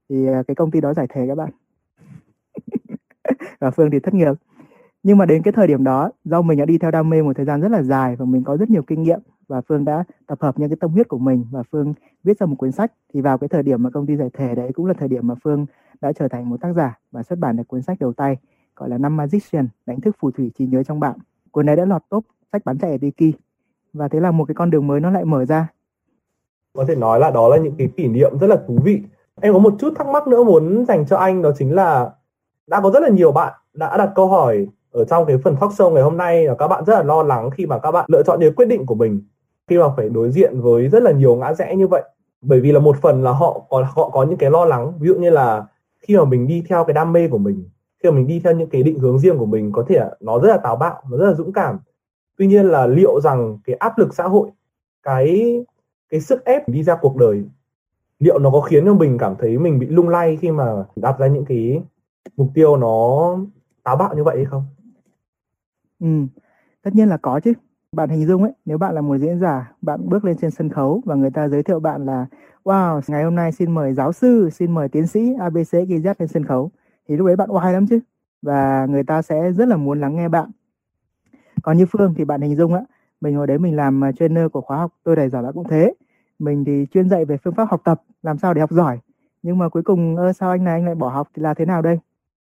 thì 0.09 0.27
à, 0.27 0.43
cái 0.47 0.55
công 0.55 0.71
ty 0.71 0.81
đó 0.81 0.93
giải 0.93 1.07
thể 1.09 1.25
các 1.27 1.35
bạn. 1.35 1.49
Và 3.59 3.71
Phương 3.71 3.91
thì 3.91 3.99
thất 3.99 4.13
nghiệp. 4.13 4.33
Nhưng 5.03 5.17
mà 5.17 5.25
đến 5.25 5.41
cái 5.41 5.51
thời 5.51 5.67
điểm 5.67 5.83
đó, 5.83 6.11
do 6.23 6.41
mình 6.41 6.59
đã 6.59 6.65
đi 6.65 6.77
theo 6.77 6.91
đam 6.91 7.09
mê 7.09 7.21
một 7.21 7.35
thời 7.35 7.45
gian 7.45 7.61
rất 7.61 7.71
là 7.71 7.81
dài 7.81 8.15
và 8.15 8.25
mình 8.25 8.43
có 8.43 8.57
rất 8.57 8.69
nhiều 8.69 8.83
kinh 8.83 9.03
nghiệm 9.03 9.19
và 9.47 9.61
Phương 9.61 9.85
đã 9.85 10.03
tập 10.27 10.37
hợp 10.41 10.59
những 10.59 10.69
cái 10.69 10.77
tâm 10.79 10.91
huyết 10.91 11.07
của 11.07 11.17
mình 11.17 11.45
và 11.51 11.63
Phương 11.71 11.93
viết 12.23 12.39
ra 12.39 12.45
một 12.45 12.55
cuốn 12.57 12.71
sách. 12.71 12.91
Thì 13.13 13.21
vào 13.21 13.37
cái 13.37 13.47
thời 13.47 13.63
điểm 13.63 13.83
mà 13.83 13.89
công 13.89 14.05
ty 14.05 14.15
giải 14.15 14.29
thể 14.33 14.55
đấy 14.55 14.71
cũng 14.73 14.85
là 14.85 14.93
thời 14.93 15.07
điểm 15.07 15.27
mà 15.27 15.35
Phương 15.43 15.65
đã 16.01 16.11
trở 16.13 16.27
thành 16.27 16.49
một 16.49 16.61
tác 16.61 16.73
giả 16.73 16.99
và 17.11 17.23
xuất 17.23 17.39
bản 17.39 17.57
được 17.57 17.63
cuốn 17.67 17.81
sách 17.81 17.97
đầu 17.99 18.13
tay, 18.13 18.37
gọi 18.75 18.89
là 18.89 18.97
năm 18.97 19.17
Magician, 19.17 19.67
đánh 19.85 20.01
thức 20.01 20.15
phù 20.19 20.31
thủy 20.31 20.51
trí 20.57 20.67
nhớ 20.67 20.83
trong 20.83 20.99
bạn. 20.99 21.17
Cuốn 21.51 21.65
này 21.65 21.75
đã 21.75 21.85
lọt 21.85 22.01
top 22.09 22.25
sách 22.51 22.65
bán 22.65 22.77
chạy 22.77 22.91
ở 22.91 22.97
Tiki 22.97 23.35
và 23.93 24.07
thế 24.07 24.19
là 24.19 24.31
một 24.31 24.45
cái 24.45 24.55
con 24.55 24.69
đường 24.69 24.87
mới 24.87 24.99
nó 24.99 25.11
lại 25.11 25.25
mở 25.25 25.45
ra. 25.45 25.67
Có 26.73 26.85
thể 26.87 26.95
nói 26.95 27.19
là 27.19 27.31
đó 27.31 27.47
là 27.47 27.57
những 27.57 27.75
cái 27.77 27.89
kỷ 27.97 28.07
niệm 28.07 28.37
rất 28.39 28.47
là 28.47 28.57
thú 28.67 28.79
vị. 28.83 29.01
Em 29.41 29.53
có 29.53 29.59
một 29.59 29.73
chút 29.79 29.93
thắc 29.97 30.07
mắc 30.07 30.27
nữa 30.27 30.43
muốn 30.43 30.85
dành 30.85 31.05
cho 31.05 31.17
anh, 31.17 31.41
đó 31.41 31.51
chính 31.57 31.75
là 31.75 32.11
đã 32.67 32.81
có 32.81 32.91
rất 32.91 32.99
là 32.99 33.09
nhiều 33.09 33.31
bạn 33.31 33.53
đã 33.73 33.97
đặt 33.97 34.11
câu 34.15 34.27
hỏi 34.27 34.67
ở 34.91 35.05
trong 35.05 35.25
cái 35.25 35.37
phần 35.43 35.55
talk 35.61 35.71
show 35.71 35.93
ngày 35.93 36.03
hôm 36.03 36.17
nay 36.17 36.45
là 36.45 36.55
các 36.55 36.67
bạn 36.67 36.85
rất 36.85 36.93
là 36.93 37.03
lo 37.03 37.23
lắng 37.23 37.49
khi 37.49 37.65
mà 37.65 37.79
các 37.79 37.91
bạn 37.91 38.05
lựa 38.07 38.23
chọn 38.23 38.39
những 38.39 38.55
quyết 38.55 38.65
định 38.65 38.85
của 38.85 38.95
mình 38.95 39.21
khi 39.67 39.77
mà 39.77 39.85
phải 39.97 40.09
đối 40.09 40.31
diện 40.31 40.61
với 40.61 40.87
rất 40.87 41.03
là 41.03 41.11
nhiều 41.11 41.35
ngã 41.35 41.53
rẽ 41.53 41.75
như 41.75 41.87
vậy 41.87 42.03
bởi 42.41 42.61
vì 42.61 42.71
là 42.71 42.79
một 42.79 42.97
phần 43.01 43.23
là 43.23 43.31
họ 43.31 43.61
có 43.69 43.85
họ 43.95 44.09
có 44.09 44.23
những 44.23 44.37
cái 44.37 44.51
lo 44.51 44.65
lắng 44.65 44.93
ví 44.99 45.07
dụ 45.07 45.15
như 45.15 45.29
là 45.29 45.65
khi 45.99 46.17
mà 46.17 46.25
mình 46.25 46.47
đi 46.47 46.63
theo 46.69 46.83
cái 46.83 46.93
đam 46.93 47.13
mê 47.13 47.27
của 47.27 47.37
mình 47.37 47.69
khi 48.03 48.09
mà 48.09 48.15
mình 48.15 48.27
đi 48.27 48.41
theo 48.43 48.53
những 48.53 48.69
cái 48.69 48.83
định 48.83 48.99
hướng 48.99 49.19
riêng 49.19 49.37
của 49.37 49.45
mình 49.45 49.71
có 49.71 49.85
thể 49.87 50.09
nó 50.19 50.39
rất 50.39 50.47
là 50.49 50.57
táo 50.57 50.75
bạo 50.75 51.01
nó 51.09 51.17
rất 51.17 51.25
là 51.27 51.33
dũng 51.33 51.53
cảm 51.53 51.79
tuy 52.37 52.47
nhiên 52.47 52.65
là 52.65 52.87
liệu 52.87 53.21
rằng 53.21 53.57
cái 53.63 53.75
áp 53.75 53.97
lực 53.97 54.13
xã 54.13 54.23
hội 54.23 54.49
cái 55.03 55.55
cái 56.09 56.19
sức 56.19 56.45
ép 56.45 56.69
đi 56.69 56.83
ra 56.83 56.95
cuộc 57.01 57.15
đời 57.15 57.43
liệu 58.19 58.39
nó 58.39 58.51
có 58.51 58.61
khiến 58.61 58.85
cho 58.85 58.93
mình 58.93 59.17
cảm 59.17 59.35
thấy 59.39 59.57
mình 59.57 59.79
bị 59.79 59.87
lung 59.87 60.09
lay 60.09 60.37
khi 60.41 60.51
mà 60.51 60.85
đặt 60.95 61.19
ra 61.19 61.27
những 61.27 61.45
cái 61.45 61.81
mục 62.37 62.49
tiêu 62.53 62.77
nó 62.77 63.37
táo 63.83 63.95
bạo 63.95 64.15
như 64.15 64.23
vậy 64.23 64.35
hay 64.35 64.45
không? 64.45 64.65
Ừ, 65.99 66.07
tất 66.81 66.95
nhiên 66.95 67.09
là 67.09 67.17
có 67.17 67.39
chứ. 67.43 67.53
Bạn 67.95 68.09
hình 68.09 68.25
dung 68.25 68.43
ấy, 68.43 68.51
nếu 68.65 68.77
bạn 68.77 68.95
là 68.95 69.01
một 69.01 69.17
diễn 69.17 69.39
giả, 69.39 69.71
bạn 69.81 70.09
bước 70.09 70.25
lên 70.25 70.37
trên 70.37 70.51
sân 70.51 70.69
khấu 70.69 71.01
và 71.05 71.15
người 71.15 71.31
ta 71.31 71.47
giới 71.47 71.63
thiệu 71.63 71.79
bạn 71.79 72.05
là 72.05 72.25
Wow, 72.63 73.01
ngày 73.07 73.23
hôm 73.23 73.35
nay 73.35 73.51
xin 73.51 73.71
mời 73.71 73.93
giáo 73.93 74.13
sư, 74.13 74.49
xin 74.53 74.71
mời 74.71 74.89
tiến 74.89 75.07
sĩ 75.07 75.33
ABC 75.39 75.73
GZ 75.73 76.13
lên 76.19 76.27
sân 76.27 76.45
khấu. 76.45 76.71
Thì 77.07 77.17
lúc 77.17 77.27
đấy 77.27 77.35
bạn 77.35 77.49
oai 77.51 77.73
lắm 77.73 77.87
chứ. 77.87 77.99
Và 78.41 78.85
người 78.89 79.03
ta 79.03 79.21
sẽ 79.21 79.51
rất 79.51 79.67
là 79.67 79.77
muốn 79.77 80.01
lắng 80.01 80.15
nghe 80.15 80.29
bạn. 80.29 80.51
Còn 81.63 81.77
như 81.77 81.85
Phương 81.85 82.13
thì 82.17 82.25
bạn 82.25 82.41
hình 82.41 82.55
dung 82.55 82.73
á, 82.73 82.81
mình 83.21 83.35
hồi 83.35 83.47
đấy 83.47 83.57
mình 83.57 83.75
làm 83.75 84.01
ờ, 84.01 84.11
trainer 84.11 84.45
của 84.51 84.61
khóa 84.61 84.77
học 84.77 84.91
tôi 85.03 85.15
đầy 85.15 85.29
giỏi 85.29 85.43
bạn 85.43 85.53
cũng 85.53 85.67
thế 85.69 85.93
mình 86.39 86.65
thì 86.65 86.85
chuyên 86.91 87.09
dạy 87.09 87.25
về 87.25 87.37
phương 87.37 87.53
pháp 87.53 87.69
học 87.69 87.81
tập 87.83 88.01
làm 88.23 88.37
sao 88.37 88.53
để 88.53 88.61
học 88.61 88.71
giỏi 88.71 88.99
nhưng 89.43 89.57
mà 89.57 89.69
cuối 89.69 89.83
cùng 89.83 90.15
ơ 90.15 90.33
sao 90.33 90.51
anh 90.51 90.63
này 90.63 90.73
anh 90.73 90.85
lại 90.85 90.95
bỏ 90.95 91.09
học 91.09 91.27
thì 91.35 91.41
là 91.41 91.53
thế 91.53 91.65
nào 91.65 91.81
đây 91.81 91.99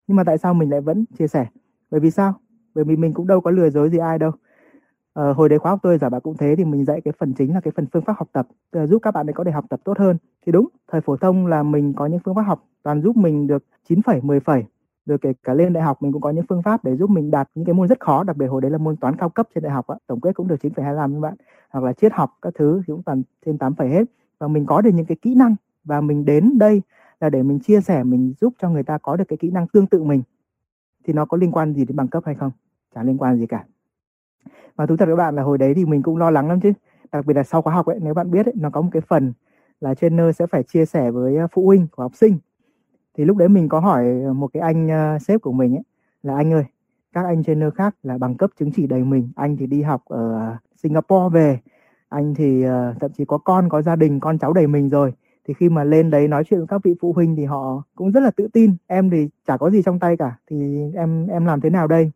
nhưng 0.07 0.17
mà 0.17 0.25
tại 0.25 0.39
sao 0.39 0.55
mình 0.55 0.71
lại 0.71 0.81
vẫn 0.81 1.05
chia 1.19 1.29
sẻ 1.29 1.47
bởi 1.91 2.01
vì 2.01 2.11
sao 2.11 2.35
bởi 2.75 2.85
vì 2.85 2.97
mình 2.97 3.15
cũng 3.15 3.27
đâu 3.27 3.41
có 3.41 3.51
lừa 3.51 3.71
dối 3.71 3.91
gì 3.91 3.99
ai 3.99 4.19
đâu 4.19 4.33
ờ, 5.13 5.33
hồi 5.33 5.49
đấy 5.49 5.59
khóa 5.59 5.71
học 5.71 5.79
tôi 5.83 5.99
giả 5.99 6.09
bà 6.09 6.21
cũng 6.21 6.37
thế 6.37 6.55
thì 6.57 6.65
mình 6.65 6.85
dạy 6.85 7.01
cái 7.01 7.13
phần 7.19 7.35
chính 7.35 7.55
là 7.55 7.61
cái 7.61 7.73
phần 7.77 7.87
phương 7.93 8.05
pháp 8.05 8.17
học 8.17 8.29
tập. 8.33 8.49
Ờ, 8.71 8.87
giúp 8.87 8.99
các 9.03 9.11
bạn 9.11 9.27
ấy 9.29 9.33
có 9.33 9.45
thể 9.45 9.51
học 9.51 9.65
tập 9.69 9.81
tốt 9.85 9.99
hơn. 9.99 10.17
Thì 10.47 10.53
đúng 10.53 10.69
thời 10.93 11.01
phổ 11.01 11.17
thông 11.17 11.47
là 11.47 11.63
mình 11.63 11.93
có 11.97 12.07
những 12.07 12.21
phương 12.25 12.35
pháp 12.35 12.43
học 12.43 12.65
toàn 12.83 13.03
giúp 13.03 13.17
mình 13.17 13.47
được 13.47 13.65
9 13.89 14.03
phẩy 14.03 14.21
10 14.23 14.41
phẩy. 14.41 14.65
Rồi 15.07 15.19
kể 15.19 15.33
cả 15.43 15.55
lên 15.55 15.73
đại 15.73 15.83
học 15.83 16.03
mình 16.03 16.13
cũng 16.13 16.23
có 16.23 16.31
những 16.31 16.45
phương 16.49 16.63
pháp 16.63 16.85
để 16.85 16.97
giúp 16.97 17.11
mình 17.11 17.31
đạt 17.31 17.49
những 17.55 17.65
cái 17.65 17.75
môn 17.75 17.89
rất 17.89 18.01
khó 18.01 18.25
đặc 18.25 18.37
biệt 18.37 18.47
hồi 18.47 18.61
đấy 18.61 18.71
là 18.71 18.79
môn 18.79 18.97
toán 18.97 19.17
cao 19.17 19.29
cấp 19.29 19.49
trên 19.55 19.65
đại 19.65 19.73
học 19.73 19.87
á, 19.87 19.97
tổng 20.07 20.21
kết 20.21 20.35
cũng 20.35 20.49
được 20.49 20.57
9,25 20.63 21.15
các 21.15 21.21
bạn. 21.21 21.35
Hoặc 21.71 21.85
là 21.85 21.93
triết 21.93 22.13
học 22.13 22.31
các 22.43 22.55
thứ 22.59 22.83
thì 22.87 22.93
cũng 22.93 23.03
toàn 23.03 23.23
trên 23.47 23.59
8 23.59 23.75
phẩy 23.75 23.89
hết. 23.89 24.05
Và 24.39 24.49
mình 24.49 24.67
có 24.67 24.81
được 24.81 24.91
những 24.95 25.07
cái 25.07 25.17
kỹ 25.23 25.35
năng 25.35 25.57
và 25.85 26.01
mình 26.01 26.25
đến 26.25 26.59
đây 26.59 26.83
là 27.21 27.31
để 27.31 27.43
mình 27.43 27.61
chia 27.61 27.81
sẻ 27.81 28.05
mình 28.05 28.35
giúp 28.41 28.55
cho 28.59 28.71
người 28.71 28.83
ta 28.83 28.99
có 28.99 29.17
được 29.17 29.25
cái 29.29 29.37
kỹ 29.37 29.51
năng 29.51 29.67
tương 29.69 29.87
tự 29.87 30.03
mình. 30.03 30.23
Thì 31.05 31.13
nó 31.13 31.25
có 31.25 31.37
liên 31.37 31.53
quan 31.53 31.75
gì 31.75 31.85
đến 31.85 31.97
bằng 31.97 32.09
cấp 32.09 32.23
hay 32.27 32.35
không? 32.35 32.51
Chả 32.95 33.03
liên 33.03 33.19
quan 33.19 33.39
gì 33.39 33.47
cả 33.47 33.65
và 34.77 34.87
thú 34.87 34.97
thật 34.97 35.07
các 35.09 35.17
bạn 35.17 35.37
là 35.37 35.43
hồi 35.43 35.59
đấy 35.59 35.75
thì 35.75 35.85
mình 35.85 36.03
cũng 36.03 36.17
lo 36.17 36.31
lắng 36.31 36.49
lắm 36.49 36.61
chứ. 36.61 36.73
Đặc 37.13 37.27
biệt 37.27 37.35
là 37.35 37.43
sau 37.43 37.63
khóa 37.63 37.75
học 37.75 37.87
ấy 37.87 37.99
nếu 38.03 38.15
bạn 38.15 38.31
biết 38.31 38.47
ấy, 38.47 38.55
nó 38.57 38.71
có 38.71 38.81
một 38.81 38.89
cái 38.93 39.03
phần 39.09 39.33
là 39.81 39.95
trainer 39.95 40.37
sẽ 40.37 40.47
phải 40.47 40.63
chia 40.63 40.85
sẻ 40.85 41.11
với 41.11 41.37
à, 41.37 41.47
phụ 41.53 41.67
huynh 41.67 41.87
của 41.93 42.03
học 42.03 42.13
sinh. 42.15 42.39
Thì 43.15 43.25
lúc 43.25 43.37
đấy 43.37 43.49
mình 43.49 43.69
có 43.69 43.81
hỏi 43.81 44.05
một 44.35 44.49
cái 44.53 44.61
anh 44.61 44.87
uh, 44.87 45.23
sếp 45.23 45.43
của 45.43 45.53
mình 45.53 45.77
ấy 45.77 45.83
là 46.23 46.37
anh 46.37 46.53
ơi 46.53 46.65
các 47.13 47.25
anh 47.25 47.45
trainer 47.45 47.75
khác 47.75 47.95
là 48.03 48.19
bằng 48.19 48.37
cấp 48.37 48.51
chứng 48.59 48.73
chỉ 48.73 48.87
đầy 48.87 49.05
mình 49.05 49.29
anh 49.37 49.57
thì 49.57 49.67
đi 49.67 49.83
học 49.83 50.03
ở 50.05 50.57
Singapore 50.83 51.35
về 51.35 51.59
anh 52.09 52.35
thì 52.35 52.67
uh, 52.67 53.01
thậm 53.01 53.11
chí 53.13 53.25
có 53.25 53.39
con 53.39 53.69
có 53.69 53.83
gia 53.83 53.97
đình 53.97 54.21
con 54.21 54.39
cháu 54.39 54.53
đầy 54.53 54.67
mình 54.67 54.89
rồi. 54.89 55.13
Thì 55.45 55.55
khi 55.55 55.69
mà 55.69 55.85
lên 55.85 56.11
đấy 56.11 56.29
nói 56.29 56.45
chuyện 56.45 56.61
với 56.61 56.67
các 56.67 56.81
vị 56.85 56.95
phụ 57.01 57.13
huynh 57.13 57.37
thì 57.37 57.45
họ 57.45 57.83
cũng 57.95 58.13
rất 58.13 58.21
là 58.21 58.31
tự 58.31 58.49
tin. 58.53 58.77
Em 58.87 59.11
thì 59.11 59.29
chả 59.47 59.57
có 59.57 59.71
gì 59.71 59.83
trong 59.83 59.99
tay 59.99 60.17
cả 60.17 60.37
thì 60.51 60.83
em 60.95 61.27
em 61.27 61.45
làm 61.45 61.61
thế 61.61 61.71
nào 61.71 61.87
đây? 61.87 62.11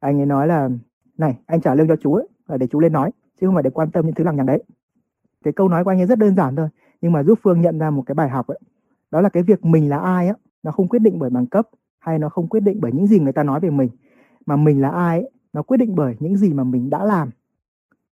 Anh 0.00 0.20
ấy 0.20 0.26
nói 0.26 0.46
là 0.46 0.68
này 1.18 1.38
anh 1.46 1.60
trả 1.60 1.74
lương 1.74 1.88
cho 1.88 1.96
chú 1.96 2.14
ấy 2.14 2.28
là 2.46 2.56
để 2.56 2.66
chú 2.66 2.80
lên 2.80 2.92
nói 2.92 3.10
chứ 3.40 3.46
không 3.46 3.54
phải 3.54 3.62
để 3.62 3.70
quan 3.70 3.90
tâm 3.90 4.06
những 4.06 4.14
thứ 4.14 4.24
lằng 4.24 4.36
nhằng 4.36 4.46
đấy. 4.46 4.62
Cái 5.44 5.52
câu 5.52 5.68
nói 5.68 5.84
của 5.84 5.90
anh 5.90 6.00
ấy 6.00 6.06
rất 6.06 6.18
đơn 6.18 6.36
giản 6.36 6.56
thôi 6.56 6.68
nhưng 7.00 7.12
mà 7.12 7.22
giúp 7.22 7.38
phương 7.42 7.60
nhận 7.60 7.78
ra 7.78 7.90
một 7.90 8.02
cái 8.06 8.14
bài 8.14 8.28
học 8.28 8.46
ấy. 8.46 8.58
Đó 9.10 9.20
là 9.20 9.28
cái 9.28 9.42
việc 9.42 9.64
mình 9.64 9.90
là 9.90 9.98
ai 9.98 10.28
á 10.28 10.34
nó 10.62 10.70
không 10.70 10.88
quyết 10.88 10.98
định 10.98 11.18
bởi 11.18 11.30
bằng 11.30 11.46
cấp 11.46 11.68
hay 11.98 12.18
nó 12.18 12.28
không 12.28 12.48
quyết 12.48 12.60
định 12.60 12.78
bởi 12.80 12.92
những 12.92 13.06
gì 13.06 13.18
người 13.20 13.32
ta 13.32 13.42
nói 13.42 13.60
về 13.60 13.70
mình. 13.70 13.88
Mà 14.46 14.56
mình 14.56 14.80
là 14.80 14.88
ai 14.88 15.20
ấy, 15.20 15.30
nó 15.52 15.62
quyết 15.62 15.76
định 15.76 15.94
bởi 15.94 16.16
những 16.20 16.36
gì 16.36 16.52
mà 16.52 16.64
mình 16.64 16.90
đã 16.90 17.04
làm. 17.04 17.30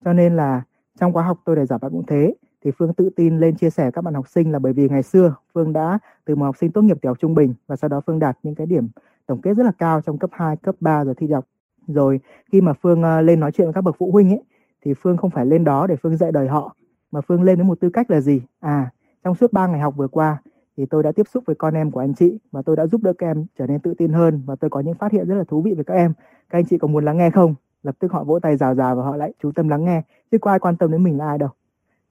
Cho 0.05 0.13
nên 0.13 0.35
là 0.35 0.63
trong 0.99 1.13
khóa 1.13 1.23
học 1.23 1.39
tôi 1.45 1.55
để 1.55 1.65
giả 1.65 1.77
bạn 1.77 1.91
cũng 1.91 2.05
thế 2.05 2.35
thì 2.63 2.71
Phương 2.77 2.93
tự 2.93 3.09
tin 3.09 3.39
lên 3.39 3.55
chia 3.55 3.69
sẻ 3.69 3.91
các 3.91 4.01
bạn 4.01 4.13
học 4.13 4.27
sinh 4.27 4.51
là 4.51 4.59
bởi 4.59 4.73
vì 4.73 4.89
ngày 4.89 5.03
xưa 5.03 5.35
Phương 5.53 5.73
đã 5.73 5.99
từ 6.25 6.35
một 6.35 6.45
học 6.45 6.57
sinh 6.57 6.71
tốt 6.71 6.81
nghiệp 6.81 6.97
tiểu 7.01 7.09
học 7.09 7.19
trung 7.19 7.35
bình 7.35 7.53
và 7.67 7.75
sau 7.75 7.89
đó 7.89 8.01
Phương 8.07 8.19
đạt 8.19 8.37
những 8.43 8.55
cái 8.55 8.67
điểm 8.67 8.89
tổng 9.25 9.41
kết 9.41 9.53
rất 9.53 9.63
là 9.63 9.71
cao 9.77 10.01
trong 10.01 10.17
cấp 10.17 10.29
2, 10.33 10.57
cấp 10.57 10.75
3 10.79 11.03
rồi 11.03 11.15
thi 11.17 11.27
đại 11.27 11.35
học. 11.35 11.45
Rồi 11.87 12.19
khi 12.51 12.61
mà 12.61 12.73
Phương 12.73 13.03
ờ, 13.03 13.21
lên 13.21 13.39
nói 13.39 13.51
chuyện 13.51 13.67
với 13.67 13.73
các 13.73 13.81
bậc 13.81 13.95
phụ 13.99 14.11
huynh 14.11 14.29
ấy 14.29 14.43
thì 14.85 14.93
Phương 14.93 15.17
không 15.17 15.29
phải 15.29 15.45
lên 15.45 15.63
đó 15.63 15.87
để 15.87 15.95
Phương 15.95 16.17
dạy 16.17 16.31
đời 16.31 16.47
họ 16.47 16.75
mà 17.11 17.21
Phương 17.21 17.43
lên 17.43 17.55
với 17.55 17.65
một 17.65 17.79
tư 17.79 17.89
cách 17.89 18.11
là 18.11 18.21
gì? 18.21 18.41
À, 18.59 18.91
trong 19.23 19.35
suốt 19.35 19.53
3 19.53 19.67
ngày 19.67 19.79
học 19.79 19.93
vừa 19.97 20.07
qua 20.07 20.41
thì 20.77 20.85
tôi 20.85 21.03
đã 21.03 21.11
tiếp 21.11 21.27
xúc 21.27 21.43
với 21.47 21.55
con 21.55 21.73
em 21.73 21.91
của 21.91 21.99
anh 21.99 22.13
chị 22.13 22.39
và 22.51 22.61
tôi 22.61 22.75
đã 22.75 22.87
giúp 22.87 23.03
đỡ 23.03 23.13
các 23.13 23.27
em 23.27 23.45
trở 23.59 23.67
nên 23.67 23.79
tự 23.79 23.93
tin 23.93 24.13
hơn 24.13 24.41
và 24.45 24.55
tôi 24.55 24.69
có 24.69 24.79
những 24.79 24.95
phát 24.95 25.11
hiện 25.11 25.27
rất 25.27 25.35
là 25.35 25.43
thú 25.43 25.61
vị 25.61 25.73
về 25.73 25.83
các 25.83 25.93
em. 25.93 26.13
Các 26.49 26.57
anh 26.57 26.65
chị 26.65 26.77
có 26.77 26.87
muốn 26.87 27.05
lắng 27.05 27.17
nghe 27.17 27.29
không? 27.29 27.55
Lập 27.83 27.95
tức 27.99 28.11
họ 28.11 28.23
vỗ 28.23 28.39
tay 28.39 28.57
rào 28.57 28.75
rào 28.75 28.95
và 28.95 29.03
họ 29.03 29.15
lại 29.15 29.33
chú 29.41 29.51
tâm 29.51 29.69
lắng 29.69 29.85
nghe 29.85 30.01
chứ 30.31 30.37
có 30.37 30.51
ai 30.51 30.59
quan 30.59 30.77
tâm 30.77 30.91
đến 30.91 31.03
mình 31.03 31.17
là 31.17 31.27
ai 31.27 31.37
đâu. 31.37 31.49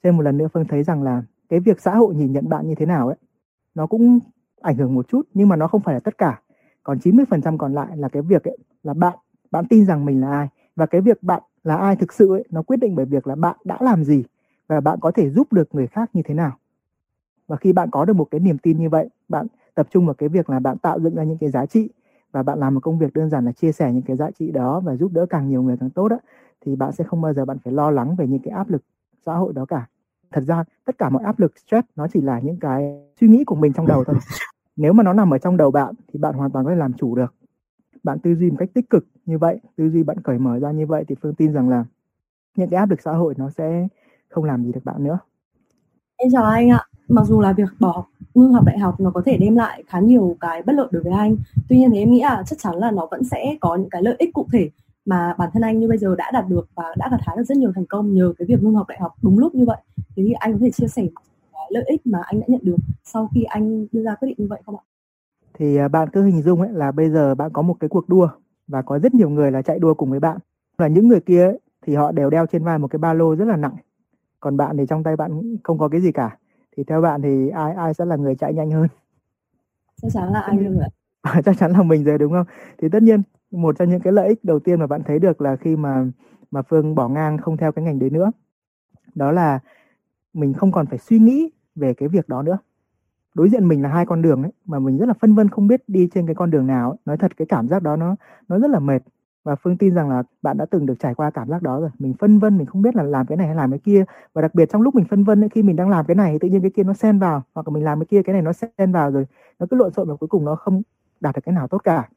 Thêm 0.02 0.16
một 0.16 0.22
lần 0.22 0.38
nữa 0.38 0.48
Phương 0.52 0.64
thấy 0.64 0.82
rằng 0.82 1.02
là 1.02 1.22
cái 1.48 1.60
việc 1.60 1.80
xã 1.80 1.94
hội 1.94 2.14
nhìn 2.14 2.32
nhận 2.32 2.48
bạn 2.48 2.68
như 2.68 2.74
thế 2.74 2.86
nào 2.86 3.08
ấy 3.08 3.16
nó 3.74 3.86
cũng 3.86 4.18
ảnh 4.60 4.76
hưởng 4.76 4.94
một 4.94 5.08
chút 5.08 5.22
nhưng 5.34 5.48
mà 5.48 5.56
nó 5.56 5.68
không 5.68 5.80
phải 5.80 5.94
là 5.94 6.00
tất 6.00 6.18
cả. 6.18 6.40
Còn 6.82 6.98
90% 6.98 7.58
còn 7.58 7.72
lại 7.72 7.96
là 7.96 8.08
cái 8.08 8.22
việc 8.22 8.44
ấy, 8.44 8.58
là 8.82 8.94
bạn 8.94 9.18
bạn 9.52 9.64
tin 9.68 9.86
rằng 9.86 10.04
mình 10.04 10.20
là 10.20 10.30
ai? 10.30 10.48
Và 10.76 10.86
cái 10.86 11.00
việc 11.00 11.22
bạn 11.22 11.42
là 11.64 11.76
ai 11.76 11.96
thực 11.96 12.12
sự 12.12 12.30
ấy, 12.30 12.44
nó 12.50 12.62
quyết 12.62 12.76
định 12.76 12.94
bởi 12.94 13.04
việc 13.06 13.26
là 13.26 13.34
bạn 13.34 13.56
đã 13.64 13.78
làm 13.80 14.04
gì 14.04 14.24
và 14.68 14.80
bạn 14.80 14.98
có 15.00 15.10
thể 15.10 15.30
giúp 15.30 15.52
được 15.52 15.74
người 15.74 15.86
khác 15.86 16.10
như 16.12 16.22
thế 16.24 16.34
nào. 16.34 16.52
Và 17.48 17.56
khi 17.56 17.72
bạn 17.72 17.90
có 17.90 18.04
được 18.04 18.16
một 18.16 18.28
cái 18.30 18.40
niềm 18.40 18.58
tin 18.58 18.78
như 18.78 18.88
vậy 18.88 19.08
bạn 19.28 19.46
tập 19.74 19.86
trung 19.90 20.06
vào 20.06 20.14
cái 20.14 20.28
việc 20.28 20.50
là 20.50 20.58
bạn 20.58 20.78
tạo 20.78 21.00
dựng 21.00 21.14
ra 21.14 21.24
những 21.24 21.38
cái 21.38 21.50
giá 21.50 21.66
trị 21.66 21.88
và 22.32 22.42
bạn 22.42 22.58
làm 22.58 22.74
một 22.74 22.80
công 22.80 22.98
việc 22.98 23.14
đơn 23.14 23.30
giản 23.30 23.44
là 23.44 23.52
chia 23.52 23.72
sẻ 23.72 23.92
những 23.92 24.02
cái 24.02 24.16
giá 24.16 24.30
trị 24.30 24.50
đó 24.50 24.80
và 24.80 24.96
giúp 24.96 25.12
đỡ 25.12 25.26
càng 25.26 25.48
nhiều 25.48 25.62
người 25.62 25.76
càng 25.80 25.90
tốt 25.90 26.08
đó 26.08 26.18
thì 26.60 26.76
bạn 26.76 26.92
sẽ 26.92 27.04
không 27.04 27.20
bao 27.20 27.32
giờ 27.32 27.44
bạn 27.44 27.58
phải 27.64 27.72
lo 27.72 27.90
lắng 27.90 28.16
về 28.16 28.26
những 28.26 28.42
cái 28.42 28.54
áp 28.54 28.70
lực 28.70 28.82
xã 29.26 29.34
hội 29.34 29.52
đó 29.52 29.64
cả. 29.64 29.86
Thật 30.32 30.44
ra 30.46 30.64
tất 30.84 30.98
cả 30.98 31.08
mọi 31.08 31.24
áp 31.24 31.40
lực 31.40 31.58
stress 31.58 31.88
nó 31.96 32.06
chỉ 32.12 32.20
là 32.20 32.40
những 32.40 32.56
cái 32.60 33.10
suy 33.20 33.28
nghĩ 33.28 33.44
của 33.44 33.54
mình 33.54 33.72
trong 33.72 33.86
đầu 33.86 34.04
thôi. 34.04 34.16
Nếu 34.76 34.92
mà 34.92 35.02
nó 35.02 35.12
nằm 35.12 35.34
ở 35.34 35.38
trong 35.38 35.56
đầu 35.56 35.70
bạn 35.70 35.94
thì 36.12 36.18
bạn 36.18 36.34
hoàn 36.34 36.50
toàn 36.50 36.64
có 36.64 36.70
thể 36.70 36.76
làm 36.76 36.92
chủ 36.92 37.14
được 37.14 37.34
bạn 38.02 38.18
tư 38.18 38.34
duy 38.34 38.50
một 38.50 38.56
cách 38.58 38.70
tích 38.74 38.90
cực 38.90 39.06
như 39.26 39.38
vậy, 39.38 39.60
tư 39.76 39.90
duy 39.90 40.02
bạn 40.02 40.20
cởi 40.20 40.38
mở 40.38 40.58
ra 40.58 40.70
như 40.70 40.86
vậy 40.86 41.04
thì 41.08 41.14
phương 41.22 41.34
tin 41.34 41.52
rằng 41.52 41.68
là 41.68 41.84
những 42.56 42.70
cái 42.70 42.78
áp 42.78 42.90
lực 42.90 43.02
xã 43.02 43.12
hội 43.12 43.34
nó 43.36 43.50
sẽ 43.50 43.88
không 44.28 44.44
làm 44.44 44.64
gì 44.64 44.72
được 44.72 44.84
bạn 44.84 45.04
nữa. 45.04 45.18
Em 46.16 46.30
chào 46.32 46.44
anh 46.44 46.70
ạ. 46.70 46.86
Mặc 47.08 47.26
dù 47.26 47.40
là 47.40 47.52
việc 47.52 47.68
bỏ 47.80 48.04
ngưng 48.34 48.52
học 48.52 48.64
đại 48.64 48.78
học 48.78 49.00
nó 49.00 49.10
có 49.10 49.22
thể 49.24 49.36
đem 49.36 49.56
lại 49.56 49.84
khá 49.86 50.00
nhiều 50.00 50.36
cái 50.40 50.62
bất 50.62 50.72
lợi 50.72 50.88
đối 50.90 51.02
với 51.02 51.12
anh. 51.12 51.36
Tuy 51.68 51.78
nhiên 51.78 51.90
thì 51.90 51.98
em 51.98 52.10
nghĩ 52.10 52.20
là 52.20 52.42
chắc 52.46 52.58
chắn 52.58 52.74
là 52.76 52.90
nó 52.90 53.08
vẫn 53.10 53.24
sẽ 53.24 53.56
có 53.60 53.76
những 53.76 53.90
cái 53.90 54.02
lợi 54.02 54.16
ích 54.18 54.34
cụ 54.34 54.46
thể 54.52 54.70
mà 55.04 55.34
bản 55.38 55.50
thân 55.52 55.62
anh 55.62 55.78
như 55.78 55.88
bây 55.88 55.98
giờ 55.98 56.16
đã 56.16 56.30
đạt 56.32 56.48
được 56.48 56.68
và 56.74 56.84
đã 56.96 57.08
gặt 57.10 57.20
hái 57.20 57.36
được 57.36 57.44
rất 57.44 57.56
nhiều 57.56 57.72
thành 57.74 57.86
công 57.86 58.14
nhờ 58.14 58.32
cái 58.38 58.46
việc 58.46 58.62
ngưng 58.62 58.74
học 58.74 58.88
đại 58.88 58.98
học 59.00 59.12
đúng 59.22 59.38
lúc 59.38 59.54
như 59.54 59.64
vậy. 59.64 59.78
Thế 59.96 60.22
thì 60.26 60.32
anh 60.32 60.52
có 60.52 60.58
thể 60.60 60.70
chia 60.70 60.88
sẻ 60.88 61.02
cái 61.52 61.68
lợi 61.70 61.84
ích 61.86 62.06
mà 62.06 62.18
anh 62.22 62.40
đã 62.40 62.46
nhận 62.48 62.60
được 62.64 62.76
sau 63.04 63.28
khi 63.34 63.42
anh 63.42 63.86
đưa 63.92 64.02
ra 64.02 64.14
quyết 64.14 64.28
định 64.28 64.36
như 64.38 64.46
vậy 64.50 64.62
không 64.66 64.76
ạ? 64.76 64.82
Thì 65.62 65.76
à, 65.76 65.88
bạn 65.88 66.08
cứ 66.12 66.22
hình 66.22 66.42
dung 66.42 66.60
ấy 66.60 66.72
là 66.72 66.92
bây 66.92 67.10
giờ 67.10 67.34
bạn 67.34 67.50
có 67.52 67.62
một 67.62 67.76
cái 67.80 67.88
cuộc 67.88 68.08
đua 68.08 68.28
và 68.66 68.82
có 68.82 68.98
rất 68.98 69.14
nhiều 69.14 69.30
người 69.30 69.50
là 69.50 69.62
chạy 69.62 69.78
đua 69.78 69.94
cùng 69.94 70.10
với 70.10 70.20
bạn. 70.20 70.38
Và 70.76 70.86
những 70.86 71.08
người 71.08 71.20
kia 71.20 71.52
thì 71.82 71.94
họ 71.94 72.12
đều 72.12 72.30
đeo 72.30 72.46
trên 72.46 72.64
vai 72.64 72.78
một 72.78 72.88
cái 72.88 72.98
ba 72.98 73.12
lô 73.12 73.36
rất 73.36 73.44
là 73.44 73.56
nặng. 73.56 73.76
Còn 74.40 74.56
bạn 74.56 74.76
thì 74.76 74.86
trong 74.88 75.02
tay 75.02 75.16
bạn 75.16 75.56
không 75.62 75.78
có 75.78 75.88
cái 75.88 76.00
gì 76.00 76.12
cả. 76.12 76.36
Thì 76.76 76.84
theo 76.84 77.00
bạn 77.00 77.22
thì 77.22 77.48
ai 77.48 77.74
ai 77.74 77.94
sẽ 77.94 78.04
là 78.04 78.16
người 78.16 78.34
chạy 78.34 78.54
nhanh 78.54 78.70
hơn? 78.70 78.88
Chắc 80.02 80.08
chắn 80.12 80.32
là 80.32 80.40
anh 80.40 80.78
rồi 80.78 80.88
chắc 81.44 81.58
chắn 81.58 81.72
là 81.72 81.82
mình 81.82 82.04
rồi 82.04 82.18
đúng 82.18 82.32
không? 82.32 82.46
Thì 82.78 82.88
tất 82.88 83.02
nhiên 83.02 83.22
một 83.50 83.78
trong 83.78 83.90
những 83.90 84.00
cái 84.00 84.12
lợi 84.12 84.28
ích 84.28 84.44
đầu 84.44 84.58
tiên 84.58 84.80
mà 84.80 84.86
bạn 84.86 85.02
thấy 85.06 85.18
được 85.18 85.40
là 85.40 85.56
khi 85.56 85.76
mà 85.76 86.06
mà 86.50 86.62
phương 86.62 86.94
bỏ 86.94 87.08
ngang 87.08 87.38
không 87.38 87.56
theo 87.56 87.72
cái 87.72 87.84
ngành 87.84 87.98
đấy 87.98 88.10
nữa 88.10 88.30
đó 89.14 89.32
là 89.32 89.58
mình 90.34 90.52
không 90.54 90.72
còn 90.72 90.86
phải 90.86 90.98
suy 90.98 91.18
nghĩ 91.18 91.50
về 91.74 91.94
cái 91.94 92.08
việc 92.08 92.28
đó 92.28 92.42
nữa 92.42 92.58
đối 93.34 93.48
diện 93.48 93.68
mình 93.68 93.82
là 93.82 93.88
hai 93.88 94.06
con 94.06 94.22
đường 94.22 94.42
ấy 94.42 94.52
mà 94.66 94.78
mình 94.78 94.98
rất 94.98 95.06
là 95.06 95.14
phân 95.20 95.34
vân 95.34 95.48
không 95.48 95.66
biết 95.66 95.82
đi 95.88 96.08
trên 96.14 96.26
cái 96.26 96.34
con 96.34 96.50
đường 96.50 96.66
nào 96.66 96.90
ấy. 96.90 96.98
nói 97.04 97.16
thật 97.16 97.36
cái 97.36 97.46
cảm 97.46 97.68
giác 97.68 97.82
đó 97.82 97.96
nó 97.96 98.16
nó 98.48 98.58
rất 98.58 98.70
là 98.70 98.78
mệt. 98.78 99.02
Và 99.44 99.56
phương 99.56 99.76
tin 99.76 99.94
rằng 99.94 100.10
là 100.10 100.22
bạn 100.42 100.56
đã 100.58 100.66
từng 100.66 100.86
được 100.86 100.94
trải 100.98 101.14
qua 101.14 101.30
cảm 101.30 101.48
giác 101.48 101.62
đó 101.62 101.80
rồi. 101.80 101.90
Mình 101.98 102.14
phân 102.14 102.38
vân 102.38 102.58
mình 102.58 102.66
không 102.66 102.82
biết 102.82 102.96
là 102.96 103.02
làm 103.02 103.26
cái 103.26 103.36
này 103.36 103.46
hay 103.46 103.56
làm 103.56 103.70
cái 103.70 103.78
kia. 103.78 104.04
Và 104.32 104.42
đặc 104.42 104.54
biệt 104.54 104.68
trong 104.72 104.82
lúc 104.82 104.94
mình 104.94 105.04
phân 105.04 105.24
vân 105.24 105.44
ấy, 105.44 105.48
khi 105.48 105.62
mình 105.62 105.76
đang 105.76 105.88
làm 105.88 106.06
cái 106.06 106.14
này 106.14 106.38
tự 106.38 106.48
nhiên 106.48 106.62
cái 106.62 106.70
kia 106.70 106.82
nó 106.82 106.94
xen 106.94 107.18
vào 107.18 107.42
hoặc 107.54 107.68
là 107.68 107.74
mình 107.74 107.84
làm 107.84 108.00
cái 108.00 108.06
kia 108.06 108.22
cái 108.22 108.32
này 108.32 108.42
nó 108.42 108.52
xen 108.52 108.92
vào 108.92 109.10
rồi 109.10 109.26
nó 109.58 109.66
cứ 109.70 109.76
lộn 109.76 109.92
xộn 109.92 110.08
và 110.08 110.16
cuối 110.16 110.28
cùng 110.28 110.44
nó 110.44 110.54
không 110.54 110.82
đạt 111.20 111.34
được 111.34 111.40
cái 111.44 111.52
nào 111.52 111.68
tốt 111.68 111.78
cả. 111.84 112.08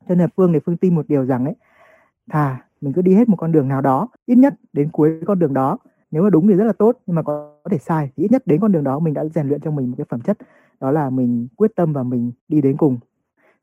Cho 0.00 0.14
nên 0.14 0.18
là 0.18 0.28
phương 0.36 0.52
thì 0.52 0.58
phương 0.66 0.76
tin 0.76 0.94
một 0.94 1.08
điều 1.08 1.24
rằng 1.24 1.44
ấy 1.44 1.54
thà 2.30 2.64
mình 2.80 2.92
cứ 2.92 3.02
đi 3.02 3.14
hết 3.14 3.28
một 3.28 3.36
con 3.36 3.52
đường 3.52 3.68
nào 3.68 3.80
đó 3.80 4.08
ít 4.26 4.34
nhất 4.34 4.54
đến 4.72 4.88
cuối 4.92 5.20
con 5.26 5.38
đường 5.38 5.54
đó 5.54 5.78
nếu 6.14 6.22
mà 6.22 6.30
đúng 6.30 6.48
thì 6.48 6.54
rất 6.54 6.64
là 6.64 6.72
tốt, 6.72 6.98
nhưng 7.06 7.16
mà 7.16 7.22
có 7.22 7.58
thể 7.70 7.78
sai 7.78 8.10
thì 8.16 8.24
ít 8.24 8.32
nhất 8.32 8.42
đến 8.46 8.60
con 8.60 8.72
đường 8.72 8.84
đó 8.84 8.98
mình 8.98 9.14
đã 9.14 9.24
rèn 9.24 9.48
luyện 9.48 9.60
cho 9.60 9.70
mình 9.70 9.90
một 9.90 9.94
cái 9.98 10.06
phẩm 10.08 10.20
chất, 10.20 10.38
đó 10.80 10.90
là 10.90 11.10
mình 11.10 11.48
quyết 11.56 11.70
tâm 11.76 11.92
và 11.92 12.02
mình 12.02 12.32
đi 12.48 12.60
đến 12.60 12.76
cùng. 12.76 12.98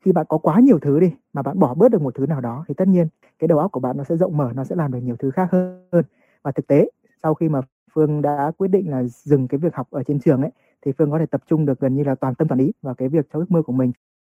Khi 0.06 0.12
bạn 0.12 0.26
có 0.30 0.38
quá 0.38 0.60
nhiều 0.60 0.80
thứ 0.80 1.00
đi, 1.00 1.14
mà 1.34 1.42
bạn 1.42 1.60
bỏ 1.60 1.74
bớt 1.74 1.92
được 1.92 2.02
một 2.02 2.16
thứ 2.16 2.26
nào 2.26 2.42
đó 2.42 2.66
thì 2.68 2.74
tất 2.74 2.88
nhiên 2.88 3.08
cái 3.40 3.48
đầu 3.48 3.60
óc 3.60 3.72
của 3.72 3.80
bạn 3.80 3.98
nó 3.98 4.04
sẽ 4.04 4.18
rộng 4.18 4.38
mở, 4.38 4.52
nó 4.56 4.64
sẽ 4.64 4.76
làm 4.76 4.92
được 4.92 5.00
nhiều 5.00 5.16
thứ 5.20 5.32
khác 5.32 5.50
hơn. 5.52 6.04
Và 6.44 6.52
thực 6.52 6.68
tế, 6.68 6.90
sau 7.24 7.34
khi 7.34 7.50
mà 7.50 7.62
phương 7.94 8.22
đã 8.22 8.52
quyết 8.58 8.68
định 8.68 8.92
là 8.92 9.04
dừng 9.04 9.48
cái 9.48 9.58
việc 9.58 9.76
học 9.76 9.88
ở 9.92 10.04
trên 10.04 10.20
trường 10.20 10.42
ấy, 10.42 10.52
thì 10.86 10.92
phương 10.98 11.12
có 11.12 11.20
thể 11.20 11.26
tập 11.26 11.42
trung 11.48 11.66
được 11.66 11.80
gần 11.80 11.96
như 11.96 12.04
là 12.04 12.16
toàn 12.16 12.36
tâm 12.36 12.48
toàn 12.48 12.60
ý 12.60 12.72
vào 12.82 12.94
cái 12.94 13.10
việc 13.10 13.28
cho 13.34 13.40
ước 13.40 13.52
mơ 13.52 13.62
của 13.62 13.74
mình. 13.74 13.92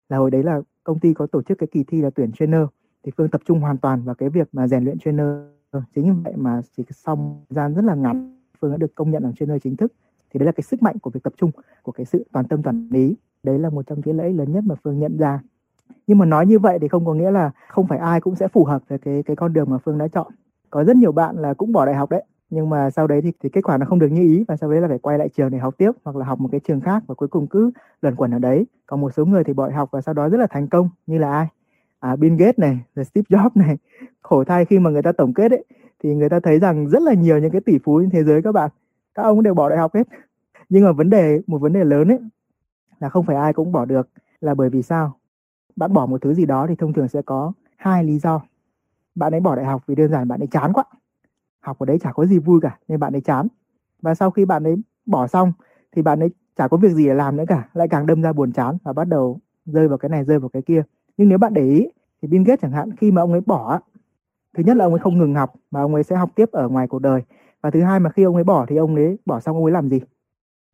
Là 0.09 0.17
hồi 0.17 0.31
đấy 0.31 0.43
là 0.43 0.61
công 0.83 0.99
ty 0.99 1.13
có 1.13 1.27
tổ 1.27 1.41
chức 1.41 1.57
cái 1.57 1.67
kỳ 1.71 1.83
thi 1.87 2.01
là 2.01 2.09
tuyển 2.09 2.31
trainer, 2.31 2.61
thì 3.03 3.11
phương 3.17 3.29
tập 3.29 3.41
trung 3.45 3.59
hoàn 3.59 3.77
toàn 3.77 4.03
vào 4.03 4.15
cái 4.15 4.29
việc 4.29 4.49
mà 4.51 4.67
rèn 4.67 4.83
luyện 4.83 4.99
trainer. 4.99 5.58
Vâng, 5.71 5.83
chính 5.95 6.05
như 6.05 6.13
vậy 6.23 6.33
mà 6.37 6.61
chỉ 6.77 6.83
xong 6.91 7.43
gian 7.49 7.73
rất 7.73 7.85
là 7.85 7.95
ngắn 7.95 8.35
phương 8.59 8.71
đã 8.71 8.77
được 8.77 8.95
công 8.95 9.11
nhận 9.11 9.23
làm 9.23 9.33
nơi 9.47 9.59
chính 9.59 9.75
thức 9.75 9.93
thì 10.31 10.37
đấy 10.39 10.45
là 10.45 10.51
cái 10.51 10.63
sức 10.63 10.83
mạnh 10.83 10.99
của 10.99 11.09
việc 11.09 11.23
tập 11.23 11.33
trung 11.37 11.51
của 11.83 11.91
cái 11.91 12.05
sự 12.05 12.25
toàn 12.31 12.47
tâm 12.47 12.63
toàn 12.63 12.89
ý. 12.93 13.15
Đấy 13.43 13.59
là 13.59 13.69
một 13.69 13.87
trong 13.87 14.01
những 14.05 14.17
lợi 14.17 14.33
lớn 14.33 14.51
nhất 14.51 14.63
mà 14.67 14.75
phương 14.83 14.99
nhận 14.99 15.17
ra. 15.17 15.39
Nhưng 16.07 16.17
mà 16.17 16.25
nói 16.25 16.45
như 16.47 16.59
vậy 16.59 16.79
thì 16.81 16.87
không 16.87 17.05
có 17.05 17.13
nghĩa 17.13 17.31
là 17.31 17.51
không 17.69 17.87
phải 17.87 17.99
ai 17.99 18.21
cũng 18.21 18.35
sẽ 18.35 18.47
phù 18.47 18.65
hợp 18.65 18.81
với 18.87 18.97
cái 18.99 19.23
cái 19.23 19.35
con 19.35 19.53
đường 19.53 19.69
mà 19.69 19.77
phương 19.77 19.97
đã 19.97 20.07
chọn. 20.07 20.27
Có 20.69 20.83
rất 20.83 20.95
nhiều 20.97 21.11
bạn 21.11 21.35
là 21.37 21.53
cũng 21.53 21.71
bỏ 21.71 21.85
đại 21.85 21.95
học 21.95 22.09
đấy 22.09 22.23
nhưng 22.49 22.69
mà 22.69 22.89
sau 22.89 23.07
đấy 23.07 23.21
thì, 23.21 23.31
thì 23.43 23.49
kết 23.49 23.61
quả 23.61 23.77
nó 23.77 23.85
không 23.85 23.99
được 23.99 24.07
như 24.07 24.21
ý 24.21 24.45
và 24.47 24.57
sau 24.57 24.71
đấy 24.71 24.81
là 24.81 24.87
phải 24.87 24.99
quay 24.99 25.17
lại 25.17 25.29
trường 25.29 25.51
để 25.51 25.57
học 25.57 25.75
tiếp 25.77 25.91
hoặc 26.03 26.15
là 26.15 26.25
học 26.25 26.39
một 26.39 26.49
cái 26.51 26.59
trường 26.67 26.81
khác 26.81 27.03
và 27.07 27.15
cuối 27.15 27.27
cùng 27.27 27.47
cứ 27.47 27.71
luẩn 28.01 28.15
quẩn 28.15 28.31
ở 28.31 28.39
đấy. 28.39 28.65
Còn 28.87 29.01
một 29.01 29.13
số 29.13 29.25
người 29.25 29.43
thì 29.43 29.53
bỏ 29.53 29.67
đại 29.67 29.77
học 29.77 29.89
và 29.91 30.01
sau 30.01 30.13
đó 30.13 30.29
rất 30.29 30.37
là 30.37 30.47
thành 30.49 30.67
công 30.67 30.89
như 31.07 31.17
là 31.17 31.31
ai? 31.31 31.47
À, 31.99 32.15
Bill 32.15 32.35
Gates 32.35 32.59
này 32.59 32.79
rồi 32.95 33.05
Steve 33.05 33.25
Jobs 33.29 33.49
này 33.55 33.77
khổ 34.21 34.43
thay 34.43 34.65
khi 34.65 34.79
mà 34.79 34.89
người 34.89 35.01
ta 35.01 35.11
tổng 35.11 35.33
kết 35.33 35.51
ấy 35.51 35.65
thì 36.03 36.15
người 36.15 36.29
ta 36.29 36.39
thấy 36.39 36.59
rằng 36.59 36.89
rất 36.89 37.01
là 37.01 37.13
nhiều 37.13 37.39
những 37.39 37.51
cái 37.51 37.61
tỷ 37.61 37.77
phú 37.83 38.01
trên 38.01 38.09
thế 38.09 38.23
giới 38.23 38.41
các 38.41 38.51
bạn 38.51 38.71
các 39.19 39.23
ông 39.23 39.43
đều 39.43 39.53
bỏ 39.53 39.69
đại 39.69 39.77
học 39.77 39.95
hết. 39.95 40.07
Nhưng 40.69 40.83
mà 40.83 40.91
vấn 40.91 41.09
đề 41.09 41.41
một 41.47 41.57
vấn 41.57 41.73
đề 41.73 41.83
lớn 41.83 42.07
ấy 42.07 42.19
là 42.99 43.09
không 43.09 43.25
phải 43.25 43.35
ai 43.35 43.53
cũng 43.53 43.71
bỏ 43.71 43.85
được 43.85 44.09
là 44.41 44.53
bởi 44.55 44.69
vì 44.69 44.81
sao? 44.81 45.17
Bạn 45.75 45.93
bỏ 45.93 46.05
một 46.05 46.21
thứ 46.21 46.33
gì 46.33 46.45
đó 46.45 46.65
thì 46.69 46.75
thông 46.75 46.93
thường 46.93 47.07
sẽ 47.07 47.21
có 47.21 47.53
hai 47.77 48.03
lý 48.03 48.19
do. 48.19 48.41
Bạn 49.15 49.33
ấy 49.33 49.39
bỏ 49.41 49.55
đại 49.55 49.65
học 49.65 49.81
vì 49.87 49.95
đơn 49.95 50.11
giản 50.11 50.27
bạn 50.27 50.41
ấy 50.41 50.47
chán 50.47 50.73
quá. 50.73 50.83
Học 51.59 51.79
ở 51.79 51.85
đấy 51.85 51.99
chả 51.99 52.11
có 52.11 52.25
gì 52.25 52.39
vui 52.39 52.59
cả 52.61 52.79
nên 52.87 52.99
bạn 52.99 53.15
ấy 53.15 53.21
chán. 53.21 53.47
Và 54.01 54.15
sau 54.15 54.31
khi 54.31 54.45
bạn 54.45 54.63
ấy 54.63 54.75
bỏ 55.05 55.27
xong 55.27 55.53
thì 55.91 56.01
bạn 56.01 56.19
ấy 56.19 56.29
chả 56.55 56.67
có 56.67 56.77
việc 56.77 56.91
gì 56.91 57.05
để 57.05 57.13
làm 57.13 57.37
nữa 57.37 57.45
cả 57.47 57.69
lại 57.73 57.87
càng 57.87 58.05
đâm 58.05 58.21
ra 58.21 58.33
buồn 58.33 58.51
chán 58.51 58.77
và 58.83 58.93
bắt 58.93 59.07
đầu 59.07 59.39
rơi 59.65 59.87
vào 59.87 59.97
cái 59.97 60.09
này 60.09 60.23
rơi 60.23 60.39
vào 60.39 60.49
cái 60.49 60.61
kia 60.61 60.83
nhưng 61.19 61.29
nếu 61.29 61.37
bạn 61.37 61.53
để 61.53 61.63
ý, 61.63 61.87
thì 62.21 62.27
Bill 62.27 62.43
Gates 62.43 62.61
chẳng 62.61 62.71
hạn, 62.71 62.95
khi 62.97 63.11
mà 63.11 63.21
ông 63.21 63.31
ấy 63.31 63.41
bỏ 63.45 63.79
thứ 64.57 64.63
nhất 64.63 64.77
là 64.77 64.85
ông 64.85 64.93
ấy 64.93 64.99
không 64.99 65.17
ngừng 65.17 65.35
học, 65.35 65.53
mà 65.71 65.81
ông 65.81 65.93
ấy 65.93 66.03
sẽ 66.03 66.15
học 66.15 66.29
tiếp 66.35 66.51
ở 66.51 66.67
ngoài 66.69 66.87
cuộc 66.87 66.99
đời. 66.99 67.21
Và 67.61 67.71
thứ 67.71 67.81
hai 67.81 67.99
mà 67.99 68.09
khi 68.09 68.23
ông 68.23 68.35
ấy 68.35 68.43
bỏ 68.43 68.65
thì 68.69 68.77
ông 68.77 68.95
ấy 68.95 69.17
bỏ 69.25 69.39
xong 69.39 69.55
ông 69.55 69.65
ấy 69.65 69.71
làm 69.71 69.89
gì? 69.89 70.01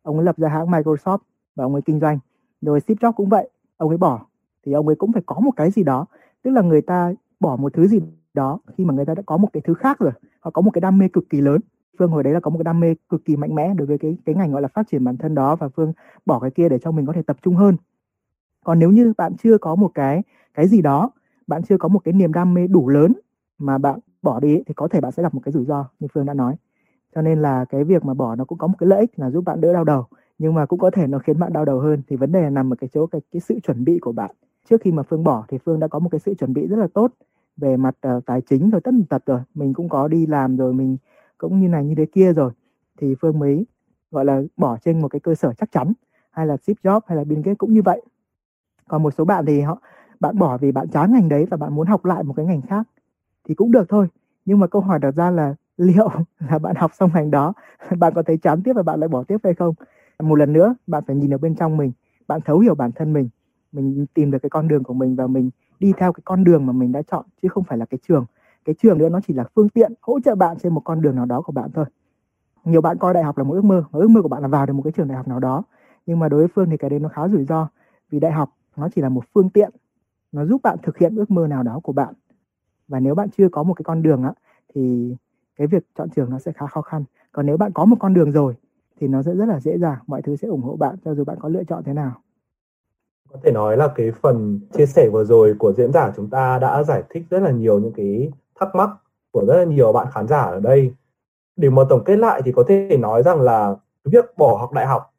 Ông 0.04 0.16
ấy 0.16 0.26
lập 0.26 0.38
ra 0.38 0.50
hãng 0.50 0.68
Microsoft 0.68 1.18
và 1.56 1.66
ông 1.66 1.74
ấy 1.74 1.82
kinh 1.82 2.00
doanh. 2.00 2.20
Rồi 2.62 2.80
Steve 2.80 2.98
Jobs 3.08 3.12
cũng 3.12 3.30
vậy, 3.30 3.50
ông 3.78 3.90
ấy 3.90 3.98
bỏ, 3.98 4.26
thì 4.66 4.74
ông 4.74 4.88
ấy 4.88 4.96
cũng 4.96 5.12
phải 5.14 5.22
có 5.26 5.40
một 5.40 5.52
cái 5.56 5.72
gì 5.72 5.84
đó. 5.84 6.06
Tức 6.44 6.52
là 6.52 6.62
người 6.62 6.82
ta 6.82 7.14
bỏ 7.40 7.56
một 7.56 7.74
thứ 7.74 7.88
gì 7.88 8.00
đó 8.34 8.60
khi 8.78 8.86
mà 8.86 8.94
người 8.94 9.06
ta 9.06 9.16
đã 9.16 9.22
có 9.26 9.38
một 9.38 9.48
cái 9.54 9.62
thứ 9.62 9.74
khác 9.74 10.00
rồi, 10.00 10.12
họ 10.40 10.52
có 10.52 10.62
một 10.62 10.72
cái 10.72 10.82
đam 10.82 10.98
mê 10.98 11.08
cực 11.08 11.30
kỳ 11.30 11.42
lớn. 11.42 11.62
Phương 12.00 12.12
hồi 12.12 12.24
đấy 12.24 12.34
là 12.34 12.40
có 12.40 12.50
một 12.50 12.58
cái 12.58 12.64
đam 12.64 12.80
mê 12.80 12.96
cực 13.10 13.26
kỳ 13.26 13.36
mạnh 13.36 13.56
mẽ 13.56 13.74
đối 13.78 13.88
với 13.88 13.98
cái 13.98 14.18
cái 14.26 14.36
ngành 14.36 14.52
gọi 14.52 14.62
là 14.62 14.68
phát 14.68 14.88
triển 14.92 15.04
bản 15.04 15.18
thân 15.18 15.36
đó, 15.36 15.56
và 15.56 15.70
phương 15.70 15.94
bỏ 16.26 16.40
cái 16.40 16.52
kia 16.52 16.70
để 16.70 16.80
cho 16.80 16.92
mình 16.92 17.06
có 17.06 17.14
thể 17.14 17.22
tập 17.22 17.38
trung 17.42 17.56
hơn 17.56 17.78
còn 18.66 18.80
nếu 18.80 18.92
như 18.92 19.14
bạn 19.18 19.34
chưa 19.44 19.58
có 19.58 19.76
một 19.76 19.92
cái 19.94 20.24
cái 20.54 20.68
gì 20.68 20.82
đó 20.82 21.12
bạn 21.48 21.64
chưa 21.64 21.78
có 21.78 21.88
một 21.88 22.00
cái 22.00 22.14
niềm 22.14 22.34
đam 22.34 22.54
mê 22.54 22.68
đủ 22.68 22.90
lớn 22.90 23.14
mà 23.58 23.78
bạn 23.78 24.00
bỏ 24.22 24.40
đi 24.40 24.64
thì 24.68 24.74
có 24.74 24.88
thể 24.88 25.02
bạn 25.02 25.12
sẽ 25.12 25.24
gặp 25.24 25.34
một 25.34 25.42
cái 25.44 25.52
rủi 25.52 25.66
ro 25.66 25.90
như 26.00 26.08
phương 26.14 26.26
đã 26.26 26.34
nói. 26.34 26.56
Cho 27.16 27.22
nên 27.22 27.42
là 27.42 27.66
cái 27.66 27.84
việc 27.84 28.06
mà 28.06 28.14
bỏ 28.14 28.36
nó 28.36 28.46
cũng 28.46 28.58
có 28.58 28.68
một 28.68 28.76
cái 28.80 28.88
lợi 28.88 29.00
ích 29.00 29.20
là 29.20 29.30
giúp 29.30 29.42
bạn 29.42 29.62
đỡ 29.62 29.74
đau 29.74 29.84
đầu 29.84 30.06
nhưng 30.38 30.54
mà 30.54 30.66
cũng 30.66 30.80
có 30.80 30.92
thể 30.92 31.08
nó 31.08 31.20
khiến 31.20 31.40
bạn 31.40 31.54
đau 31.54 31.66
đầu 31.66 31.80
hơn. 31.80 32.02
Thì 32.08 32.16
vấn 32.16 32.32
đề 32.32 32.42
là 32.42 32.50
nằm 32.50 32.74
ở 32.74 32.76
cái 32.76 32.90
chỗ 32.94 33.08
cái, 33.08 33.22
cái 33.32 33.40
sự 33.40 33.60
chuẩn 33.60 33.86
bị 33.86 34.00
của 34.00 34.12
bạn. 34.12 34.32
Trước 34.70 34.82
khi 34.82 34.92
mà 34.92 35.04
phương 35.04 35.24
bỏ 35.24 35.46
thì 35.48 35.58
phương 35.58 35.80
đã 35.80 35.88
có 35.88 36.00
một 36.00 36.10
cái 36.12 36.20
sự 36.20 36.34
chuẩn 36.34 36.54
bị 36.54 36.68
rất 36.68 36.76
là 36.76 36.88
tốt 36.94 37.12
về 37.58 37.78
mặt 37.78 37.96
uh, 38.08 38.26
tài 38.26 38.42
chính 38.42 38.70
rồi 38.70 38.82
tất 38.82 38.92
tật 39.10 39.26
rồi. 39.26 39.40
Mình 39.54 39.74
cũng 39.74 39.90
có 39.90 40.08
đi 40.08 40.26
làm 40.26 40.58
rồi 40.58 40.74
mình 40.74 40.98
cũng 41.38 41.60
như 41.60 41.68
này 41.68 41.86
như 41.86 41.96
thế 41.96 42.06
kia 42.06 42.34
rồi. 42.34 42.52
Thì 42.98 43.16
phương 43.22 43.40
mới 43.40 43.66
gọi 44.12 44.26
là 44.26 44.42
bỏ 44.58 44.78
trên 44.86 45.02
một 45.02 45.08
cái 45.08 45.20
cơ 45.20 45.36
sở 45.36 45.54
chắc 45.54 45.72
chắn 45.72 45.94
hay 46.32 46.48
là 46.48 46.58
ship 46.58 46.84
job 46.84 47.00
hay 47.08 47.18
là 47.18 47.24
biên 47.24 47.44
kết 47.44 47.56
cũng 47.58 47.74
như 47.74 47.82
vậy 47.82 48.02
còn 48.90 49.04
một 49.04 49.12
số 49.18 49.26
bạn 49.26 49.46
thì 49.46 49.62
họ, 49.62 49.82
bạn 50.20 50.40
bỏ 50.40 50.58
vì 50.58 50.72
bạn 50.72 50.88
chán 50.88 51.14
ngành 51.14 51.30
đấy 51.30 51.46
và 51.52 51.58
bạn 51.58 51.76
muốn 51.76 51.88
học 51.88 52.06
lại 52.06 52.24
một 52.24 52.34
cái 52.38 52.46
ngành 52.46 52.62
khác 52.62 52.88
thì 53.48 53.56
cũng 53.56 53.72
được 53.72 53.90
thôi. 53.90 54.08
Nhưng 54.46 54.60
mà 54.60 54.68
câu 54.68 54.82
hỏi 54.82 55.00
đặt 55.00 55.12
ra 55.12 55.32
là 55.32 55.56
liệu 55.78 56.10
là 56.50 56.60
bạn 56.60 56.76
học 56.76 56.92
xong 56.94 57.12
ngành 57.14 57.32
đó, 57.32 57.54
bạn 58.00 58.14
có 58.14 58.24
thấy 58.24 58.38
chán 58.38 58.62
tiếp 58.64 58.74
và 58.76 58.84
bạn 58.84 59.00
lại 59.00 59.08
bỏ 59.08 59.24
tiếp 59.24 59.38
hay 59.44 59.54
không? 59.54 59.74
Một 60.20 60.36
lần 60.36 60.54
nữa, 60.54 60.76
bạn 60.88 61.04
phải 61.08 61.16
nhìn 61.16 61.34
ở 61.34 61.38
bên 61.38 61.56
trong 61.56 61.78
mình, 61.78 61.92
bạn 62.28 62.42
thấu 62.46 62.60
hiểu 62.60 62.76
bản 62.76 62.92
thân 62.92 63.14
mình 63.14 63.30
mình 63.76 64.06
tìm 64.14 64.32
được 64.32 64.40
cái 64.42 64.50
con 64.50 64.68
đường 64.68 64.84
của 64.84 64.94
mình 64.94 65.16
và 65.16 65.28
mình 65.28 65.50
đi 65.80 65.94
theo 65.98 66.14
cái 66.14 66.22
con 66.26 66.44
đường 66.44 66.66
mà 66.66 66.74
mình 66.74 66.92
đã 66.92 67.02
chọn, 67.02 67.26
chứ 67.42 67.48
không 67.50 67.64
phải 67.64 67.78
là 67.78 67.86
cái 67.86 67.98
trường. 68.08 68.26
Cái 68.66 68.76
trường 68.82 68.98
nữa 68.98 69.10
nó 69.10 69.20
chỉ 69.28 69.34
là 69.34 69.44
phương 69.56 69.70
tiện 69.70 69.94
hỗ 70.02 70.20
trợ 70.20 70.36
bạn 70.36 70.58
trên 70.64 70.74
một 70.74 70.82
con 70.86 71.02
đường 71.02 71.16
nào 71.16 71.26
đó 71.26 71.42
của 71.42 71.52
bạn 71.52 71.70
thôi. 71.74 71.86
Nhiều 72.66 72.82
bạn 72.82 72.98
coi 72.98 73.14
đại 73.14 73.24
học 73.24 73.38
là 73.38 73.44
một 73.44 73.54
ước 73.54 73.66
mơ 73.66 73.84
và 73.92 74.00
ước 74.00 74.10
mơ 74.10 74.22
của 74.22 74.28
bạn 74.28 74.42
là 74.42 74.48
vào 74.48 74.66
được 74.66 74.74
một 74.74 74.82
cái 74.82 74.92
trường 74.92 75.08
đại 75.08 75.18
học 75.18 75.28
nào 75.28 75.40
đó. 75.40 75.64
Nhưng 76.06 76.20
mà 76.20 76.30
đối 76.30 76.40
với 76.40 76.48
phương 76.56 76.70
thì 76.70 76.78
cái 76.78 76.90
đấy 76.90 77.00
nó 77.00 77.10
khá 77.10 77.28
rủi 77.28 77.46
ro, 77.46 77.68
vì 78.12 78.20
đại 78.20 78.32
học 78.32 78.50
nó 78.78 78.90
chỉ 78.96 79.02
là 79.02 79.10
một 79.10 79.24
phương 79.34 79.50
tiện. 79.50 79.70
Nó 80.32 80.46
giúp 80.46 80.62
bạn 80.64 80.78
thực 80.84 80.98
hiện 80.98 81.16
ước 81.16 81.32
mơ 81.32 81.48
nào 81.48 81.64
đó 81.64 81.80
của 81.84 81.94
bạn. 81.94 82.14
Và 82.88 83.00
nếu 83.00 83.16
bạn 83.16 83.30
chưa 83.38 83.50
có 83.50 83.64
một 83.64 83.74
cái 83.74 83.84
con 83.84 84.02
đường 84.02 84.24
á, 84.24 84.34
thì 84.74 85.16
cái 85.56 85.68
việc 85.68 85.84
chọn 85.98 86.10
trường 86.10 86.30
nó 86.30 86.40
sẽ 86.40 86.52
khá 86.52 86.68
khó 86.68 86.82
khăn. 86.82 87.04
Còn 87.32 87.46
nếu 87.46 87.58
bạn 87.58 87.72
có 87.72 87.86
một 87.86 87.96
con 88.00 88.14
đường 88.14 88.32
rồi, 88.32 88.56
thì 89.00 89.08
nó 89.08 89.22
sẽ 89.24 89.36
rất 89.36 89.46
là 89.46 89.60
dễ 89.60 89.78
dàng. 89.78 89.98
Mọi 90.08 90.22
thứ 90.22 90.36
sẽ 90.36 90.48
ủng 90.48 90.62
hộ 90.62 90.76
bạn 90.76 90.96
cho 91.06 91.16
dù 91.16 91.24
bạn 91.24 91.38
có 91.40 91.50
lựa 91.50 91.64
chọn 91.64 91.84
thế 91.84 91.94
nào. 91.94 92.12
Có 93.30 93.40
thể 93.44 93.52
nói 93.52 93.78
là 93.78 93.88
cái 93.96 94.12
phần 94.12 94.60
chia 94.78 94.86
sẻ 94.86 95.10
vừa 95.14 95.24
rồi 95.24 95.56
của 95.60 95.74
diễn 95.78 95.92
giả 95.92 96.12
chúng 96.16 96.30
ta 96.30 96.60
đã 96.60 96.84
giải 96.84 97.04
thích 97.10 97.24
rất 97.30 97.40
là 97.40 97.52
nhiều 97.52 97.80
những 97.80 97.94
cái 97.94 98.32
thắc 98.60 98.76
mắc 98.76 98.90
của 99.32 99.46
rất 99.48 99.58
là 99.58 99.64
nhiều 99.64 99.94
bạn 99.94 100.08
khán 100.12 100.28
giả 100.28 100.42
ở 100.42 100.60
đây. 100.60 100.94
Để 101.56 101.70
mà 101.70 101.82
tổng 101.90 102.04
kết 102.06 102.16
lại 102.16 102.42
thì 102.46 102.52
có 102.52 102.64
thể 102.68 102.98
nói 102.98 103.24
rằng 103.24 103.42
là 103.42 103.76
việc 104.04 104.26
bỏ 104.38 104.58
học 104.58 104.74
đại 104.74 104.86
học 104.86 105.15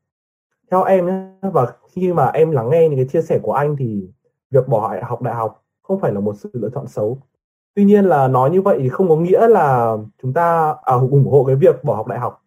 theo 0.71 0.83
em 0.83 1.07
nhé 1.07 1.29
và 1.53 1.73
khi 1.93 2.13
mà 2.13 2.27
em 2.27 2.51
lắng 2.51 2.71
nghe 2.71 2.89
những 2.89 2.99
cái 2.99 3.09
chia 3.13 3.23
sẻ 3.23 3.39
của 3.43 3.53
anh 3.53 3.77
thì 3.77 4.11
việc 4.51 4.69
bỏ 4.69 4.95
học 5.03 5.23
đại 5.23 5.35
học 5.35 5.63
không 5.83 6.01
phải 6.01 6.13
là 6.13 6.21
một 6.21 6.35
sự 6.37 6.51
lựa 6.53 6.69
chọn 6.75 6.87
xấu. 6.87 7.19
Tuy 7.75 7.85
nhiên 7.85 8.05
là 8.05 8.29
nói 8.29 8.51
như 8.51 8.63
vậy 8.63 8.79
thì 8.83 8.89
không 8.89 9.09
có 9.09 9.17
nghĩa 9.17 9.49
là 9.49 9.97
chúng 10.23 10.33
ta 10.33 10.75
à, 10.85 10.95
ủng 10.95 11.29
hộ 11.31 11.45
cái 11.45 11.57
việc 11.57 11.85
bỏ 11.85 11.95
học 11.95 12.07
đại 12.07 12.19
học. 12.19 12.43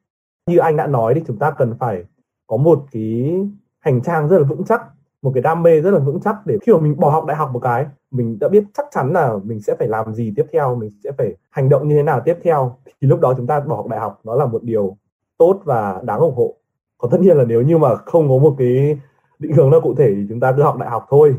Như 0.46 0.58
anh 0.58 0.78
đã 0.78 0.88
nói 0.88 1.14
thì 1.14 1.22
chúng 1.28 1.40
ta 1.40 1.52
cần 1.52 1.76
phải 1.80 2.04
có 2.48 2.58
một 2.58 2.86
cái 2.92 3.40
hành 3.80 4.02
trang 4.02 4.28
rất 4.28 4.38
là 4.38 4.44
vững 4.44 4.64
chắc 4.64 4.82
một 5.22 5.32
cái 5.34 5.44
đam 5.44 5.64
mê 5.64 5.82
rất 5.82 5.92
là 5.92 6.00
vững 6.00 6.20
chắc 6.20 6.36
để 6.46 6.58
khi 6.62 6.74
mà 6.74 6.80
mình 6.80 7.00
bỏ 7.00 7.10
học 7.10 7.26
đại 7.26 7.38
học 7.38 7.50
một 7.54 7.60
cái 7.60 7.86
mình 8.12 8.40
đã 8.40 8.50
biết 8.50 8.64
chắc 8.74 8.86
chắn 8.92 9.14
là 9.14 9.38
mình 9.44 9.62
sẽ 9.62 9.76
phải 9.80 9.88
làm 9.88 10.14
gì 10.14 10.34
tiếp 10.36 10.46
theo 10.52 10.76
mình 10.76 10.90
sẽ 11.04 11.12
phải 11.18 11.36
hành 11.50 11.70
động 11.70 11.88
như 11.88 11.96
thế 11.96 12.04
nào 12.04 12.22
tiếp 12.26 12.38
theo 12.44 12.78
thì 12.86 13.08
lúc 13.08 13.20
đó 13.20 13.34
chúng 13.38 13.48
ta 13.48 13.60
bỏ 13.60 13.76
học 13.76 13.88
đại 13.88 14.00
học 14.00 14.20
nó 14.24 14.36
là 14.36 14.46
một 14.46 14.64
điều 14.64 14.98
tốt 15.38 15.62
và 15.64 16.02
đáng 16.04 16.20
ủng 16.20 16.36
hộ 16.36 16.56
còn 17.00 17.12
tất 17.12 17.18
nhiên 17.22 17.38
là 17.38 17.44
nếu 17.44 17.62
như 17.62 17.78
mà 17.78 17.96
không 17.96 18.30
có 18.30 18.38
một 18.38 18.56
cái 18.58 18.98
định 19.40 19.54
hướng 19.54 19.70
nào 19.70 19.82
cụ 19.82 19.96
thể 19.96 20.14
thì 20.16 20.26
chúng 20.30 20.40
ta 20.40 20.52
cứ 20.52 20.64
học 20.64 20.78
đại 20.78 20.90
học 20.90 21.06
thôi. 21.10 21.36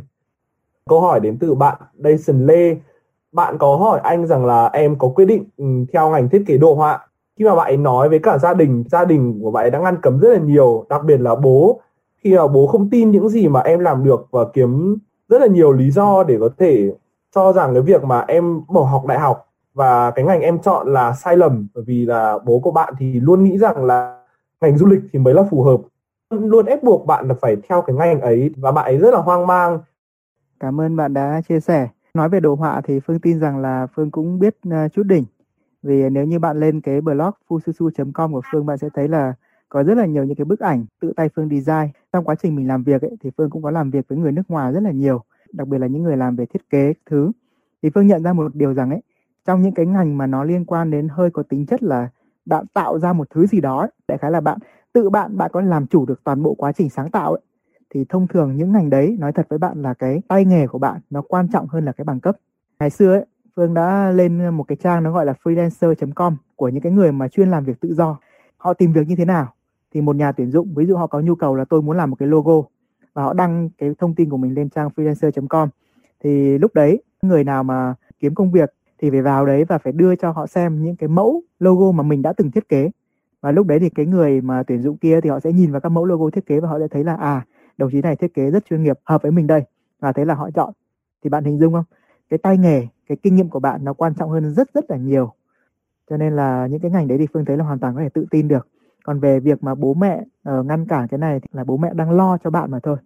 Câu 0.88 1.00
hỏi 1.00 1.20
đến 1.20 1.38
từ 1.40 1.54
bạn 1.54 1.76
Dyson 1.98 2.46
Lê 2.46 2.76
bạn 3.32 3.58
có 3.58 3.76
hỏi 3.76 4.00
anh 4.02 4.26
rằng 4.26 4.46
là 4.46 4.66
em 4.66 4.98
có 4.98 5.08
quyết 5.08 5.24
định 5.24 5.44
ừ, 5.56 5.64
theo 5.92 6.10
ngành 6.10 6.28
thiết 6.28 6.44
kế 6.46 6.56
đồ 6.56 6.74
họa. 6.74 7.06
Khi 7.38 7.44
mà 7.44 7.54
bạn 7.54 7.66
ấy 7.66 7.76
nói 7.76 8.08
với 8.08 8.18
cả 8.18 8.38
gia 8.38 8.54
đình 8.54 8.84
gia 8.90 9.04
đình 9.04 9.40
của 9.42 9.50
bạn 9.50 9.64
ấy 9.64 9.70
đã 9.70 9.78
ngăn 9.78 10.00
cấm 10.00 10.18
rất 10.18 10.32
là 10.32 10.38
nhiều, 10.38 10.86
đặc 10.88 11.04
biệt 11.04 11.20
là 11.20 11.34
bố. 11.34 11.80
Khi 12.16 12.36
mà 12.36 12.46
bố 12.46 12.66
không 12.66 12.90
tin 12.90 13.10
những 13.10 13.28
gì 13.28 13.48
mà 13.48 13.60
em 13.60 13.78
làm 13.80 14.04
được 14.04 14.26
và 14.30 14.44
kiếm 14.52 14.96
rất 15.28 15.40
là 15.40 15.46
nhiều 15.46 15.72
lý 15.72 15.90
do 15.90 16.22
để 16.22 16.36
có 16.40 16.48
thể 16.58 16.92
cho 17.34 17.52
rằng 17.52 17.74
cái 17.74 17.82
việc 17.82 18.04
mà 18.04 18.24
em 18.28 18.60
bỏ 18.68 18.82
học 18.82 19.06
đại 19.06 19.18
học 19.18 19.46
và 19.74 20.10
cái 20.10 20.24
ngành 20.24 20.40
em 20.40 20.58
chọn 20.58 20.92
là 20.92 21.12
sai 21.12 21.36
lầm, 21.36 21.68
bởi 21.74 21.84
vì 21.86 22.06
là 22.06 22.38
bố 22.44 22.58
của 22.58 22.70
bạn 22.70 22.94
thì 22.98 23.20
luôn 23.20 23.44
nghĩ 23.44 23.58
rằng 23.58 23.84
là 23.84 24.19
ngành 24.60 24.78
du 24.78 24.86
lịch 24.86 25.00
thì 25.12 25.18
mới 25.18 25.34
là 25.34 25.42
phù 25.50 25.62
hợp. 25.62 25.80
Luôn 26.30 26.66
ép 26.66 26.82
buộc 26.82 27.06
bạn 27.06 27.28
là 27.28 27.34
phải 27.40 27.56
theo 27.68 27.82
cái 27.82 27.96
ngành 27.96 28.20
ấy 28.20 28.50
và 28.56 28.72
bạn 28.72 28.84
ấy 28.84 28.98
rất 28.98 29.14
là 29.14 29.18
hoang 29.20 29.46
mang. 29.46 29.78
Cảm 30.60 30.80
ơn 30.80 30.96
bạn 30.96 31.14
đã 31.14 31.42
chia 31.48 31.60
sẻ. 31.60 31.88
Nói 32.14 32.28
về 32.28 32.40
đồ 32.40 32.54
họa 32.54 32.80
thì 32.84 33.00
phương 33.00 33.20
tin 33.20 33.40
rằng 33.40 33.58
là 33.58 33.86
phương 33.94 34.10
cũng 34.10 34.38
biết 34.38 34.56
à, 34.70 34.88
chút 34.88 35.02
đỉnh. 35.02 35.24
Vì 35.82 36.10
nếu 36.10 36.24
như 36.24 36.38
bạn 36.38 36.60
lên 36.60 36.80
cái 36.80 37.00
blog 37.00 37.30
fususu.com 37.48 38.32
của 38.32 38.40
phương 38.52 38.66
bạn 38.66 38.78
sẽ 38.78 38.88
thấy 38.94 39.08
là 39.08 39.34
có 39.68 39.84
rất 39.84 39.94
là 39.94 40.06
nhiều 40.06 40.24
những 40.24 40.36
cái 40.36 40.44
bức 40.44 40.60
ảnh 40.60 40.86
tự 41.00 41.12
tay 41.16 41.28
phương 41.36 41.48
design. 41.48 41.88
Trong 42.12 42.24
quá 42.24 42.34
trình 42.34 42.56
mình 42.56 42.68
làm 42.68 42.82
việc 42.82 43.02
ấy, 43.02 43.16
thì 43.20 43.30
phương 43.36 43.50
cũng 43.50 43.62
có 43.62 43.70
làm 43.70 43.90
việc 43.90 44.08
với 44.08 44.18
người 44.18 44.32
nước 44.32 44.42
ngoài 44.48 44.72
rất 44.72 44.82
là 44.82 44.90
nhiều 44.90 45.22
đặc 45.52 45.68
biệt 45.68 45.78
là 45.78 45.86
những 45.86 46.02
người 46.02 46.16
làm 46.16 46.36
về 46.36 46.46
thiết 46.46 46.70
kế 46.70 46.92
thứ. 47.06 47.32
Thì 47.82 47.90
phương 47.94 48.06
nhận 48.06 48.22
ra 48.22 48.32
một 48.32 48.54
điều 48.54 48.74
rằng 48.74 48.90
ấy 48.90 49.00
trong 49.46 49.62
những 49.62 49.74
cái 49.74 49.86
ngành 49.86 50.18
mà 50.18 50.26
nó 50.26 50.44
liên 50.44 50.64
quan 50.64 50.90
đến 50.90 51.08
hơi 51.08 51.30
có 51.30 51.42
tính 51.42 51.66
chất 51.66 51.82
là 51.82 52.08
bạn 52.46 52.64
tạo 52.74 52.98
ra 52.98 53.12
một 53.12 53.26
thứ 53.30 53.46
gì 53.46 53.60
đó 53.60 53.78
ấy, 53.78 53.90
đại 54.08 54.18
khái 54.18 54.30
là 54.30 54.40
bạn 54.40 54.58
tự 54.92 55.10
bạn 55.10 55.36
bạn 55.36 55.50
có 55.52 55.60
làm 55.60 55.86
chủ 55.86 56.06
được 56.06 56.24
toàn 56.24 56.42
bộ 56.42 56.54
quá 56.54 56.72
trình 56.72 56.90
sáng 56.90 57.10
tạo 57.10 57.32
ấy, 57.32 57.40
thì 57.94 58.04
thông 58.08 58.26
thường 58.26 58.56
những 58.56 58.72
ngành 58.72 58.90
đấy 58.90 59.16
nói 59.18 59.32
thật 59.32 59.46
với 59.48 59.58
bạn 59.58 59.82
là 59.82 59.94
cái 59.94 60.22
tay 60.28 60.44
nghề 60.44 60.66
của 60.66 60.78
bạn 60.78 61.00
nó 61.10 61.22
quan 61.22 61.48
trọng 61.52 61.66
hơn 61.68 61.84
là 61.84 61.92
cái 61.92 62.04
bằng 62.04 62.20
cấp. 62.20 62.36
Ngày 62.78 62.90
xưa 62.90 63.12
ấy 63.12 63.26
Phương 63.56 63.74
đã 63.74 64.10
lên 64.10 64.48
một 64.48 64.64
cái 64.68 64.76
trang 64.76 65.02
nó 65.02 65.12
gọi 65.12 65.26
là 65.26 65.34
freelancer.com 65.42 66.36
của 66.56 66.68
những 66.68 66.82
cái 66.82 66.92
người 66.92 67.12
mà 67.12 67.28
chuyên 67.28 67.50
làm 67.50 67.64
việc 67.64 67.80
tự 67.80 67.94
do. 67.94 68.18
Họ 68.56 68.74
tìm 68.74 68.92
việc 68.92 69.08
như 69.08 69.16
thế 69.16 69.24
nào? 69.24 69.54
Thì 69.94 70.00
một 70.00 70.16
nhà 70.16 70.32
tuyển 70.32 70.50
dụng 70.50 70.74
ví 70.74 70.86
dụ 70.86 70.96
họ 70.96 71.06
có 71.06 71.20
nhu 71.20 71.34
cầu 71.34 71.56
là 71.56 71.64
tôi 71.64 71.82
muốn 71.82 71.96
làm 71.96 72.10
một 72.10 72.16
cái 72.18 72.28
logo 72.28 72.62
và 73.14 73.22
họ 73.22 73.32
đăng 73.32 73.70
cái 73.78 73.90
thông 73.98 74.14
tin 74.14 74.30
của 74.30 74.36
mình 74.36 74.54
lên 74.54 74.68
trang 74.70 74.88
freelancer.com 74.96 75.68
thì 76.24 76.58
lúc 76.58 76.74
đấy 76.74 77.02
người 77.22 77.44
nào 77.44 77.62
mà 77.62 77.94
kiếm 78.20 78.34
công 78.34 78.52
việc 78.52 78.74
thì 79.02 79.10
phải 79.10 79.22
vào 79.22 79.46
đấy 79.46 79.64
và 79.64 79.78
phải 79.78 79.92
đưa 79.92 80.16
cho 80.16 80.30
họ 80.30 80.46
xem 80.46 80.82
những 80.82 80.96
cái 80.96 81.08
mẫu 81.08 81.42
logo 81.58 81.92
mà 81.92 82.02
mình 82.02 82.22
đã 82.22 82.32
từng 82.32 82.50
thiết 82.50 82.68
kế. 82.68 82.90
Và 83.40 83.52
lúc 83.52 83.66
đấy 83.66 83.78
thì 83.78 83.90
cái 83.90 84.06
người 84.06 84.40
mà 84.40 84.62
tuyển 84.62 84.82
dụng 84.82 84.96
kia 84.96 85.20
thì 85.20 85.30
họ 85.30 85.40
sẽ 85.40 85.52
nhìn 85.52 85.72
vào 85.72 85.80
các 85.80 85.88
mẫu 85.88 86.04
logo 86.04 86.30
thiết 86.30 86.46
kế 86.46 86.60
và 86.60 86.68
họ 86.68 86.78
sẽ 86.78 86.88
thấy 86.88 87.04
là 87.04 87.14
à 87.14 87.46
đồng 87.78 87.90
chí 87.92 88.00
này 88.00 88.16
thiết 88.16 88.34
kế 88.34 88.50
rất 88.50 88.64
chuyên 88.64 88.82
nghiệp 88.82 88.98
hợp 89.04 89.22
với 89.22 89.32
mình 89.32 89.46
đây. 89.46 89.62
Và 90.00 90.12
thế 90.12 90.24
là 90.24 90.34
họ 90.34 90.50
chọn. 90.50 90.72
Thì 91.24 91.30
bạn 91.30 91.44
hình 91.44 91.58
dung 91.58 91.72
không? 91.72 91.84
Cái 92.30 92.38
tay 92.38 92.58
nghề 92.58 92.86
cái 93.08 93.16
kinh 93.22 93.36
nghiệm 93.36 93.48
của 93.48 93.60
bạn 93.60 93.84
nó 93.84 93.92
quan 93.92 94.14
trọng 94.14 94.30
hơn 94.30 94.54
rất 94.54 94.74
rất 94.74 94.90
là 94.90 94.96
nhiều. 94.96 95.32
Cho 96.10 96.16
nên 96.16 96.36
là 96.36 96.66
những 96.66 96.80
cái 96.80 96.90
ngành 96.90 97.08
đấy 97.08 97.18
thì 97.18 97.26
phương 97.32 97.44
thấy 97.44 97.56
là 97.56 97.64
hoàn 97.64 97.78
toàn 97.78 97.94
có 97.94 98.00
thể 98.00 98.08
tự 98.08 98.26
tin 98.30 98.48
được. 98.48 98.68
Còn 99.04 99.20
về 99.20 99.40
việc 99.40 99.62
mà 99.62 99.74
bố 99.74 99.94
mẹ 99.94 100.24
uh, 100.50 100.66
ngăn 100.66 100.86
cản 100.86 101.08
cái 101.08 101.18
này 101.18 101.40
thì 101.40 101.48
là 101.52 101.64
bố 101.64 101.76
mẹ 101.76 101.90
đang 101.94 102.10
lo 102.10 102.38
cho 102.44 102.50
bạn 102.50 102.70
mà 102.70 102.80
thôi. 102.82 102.96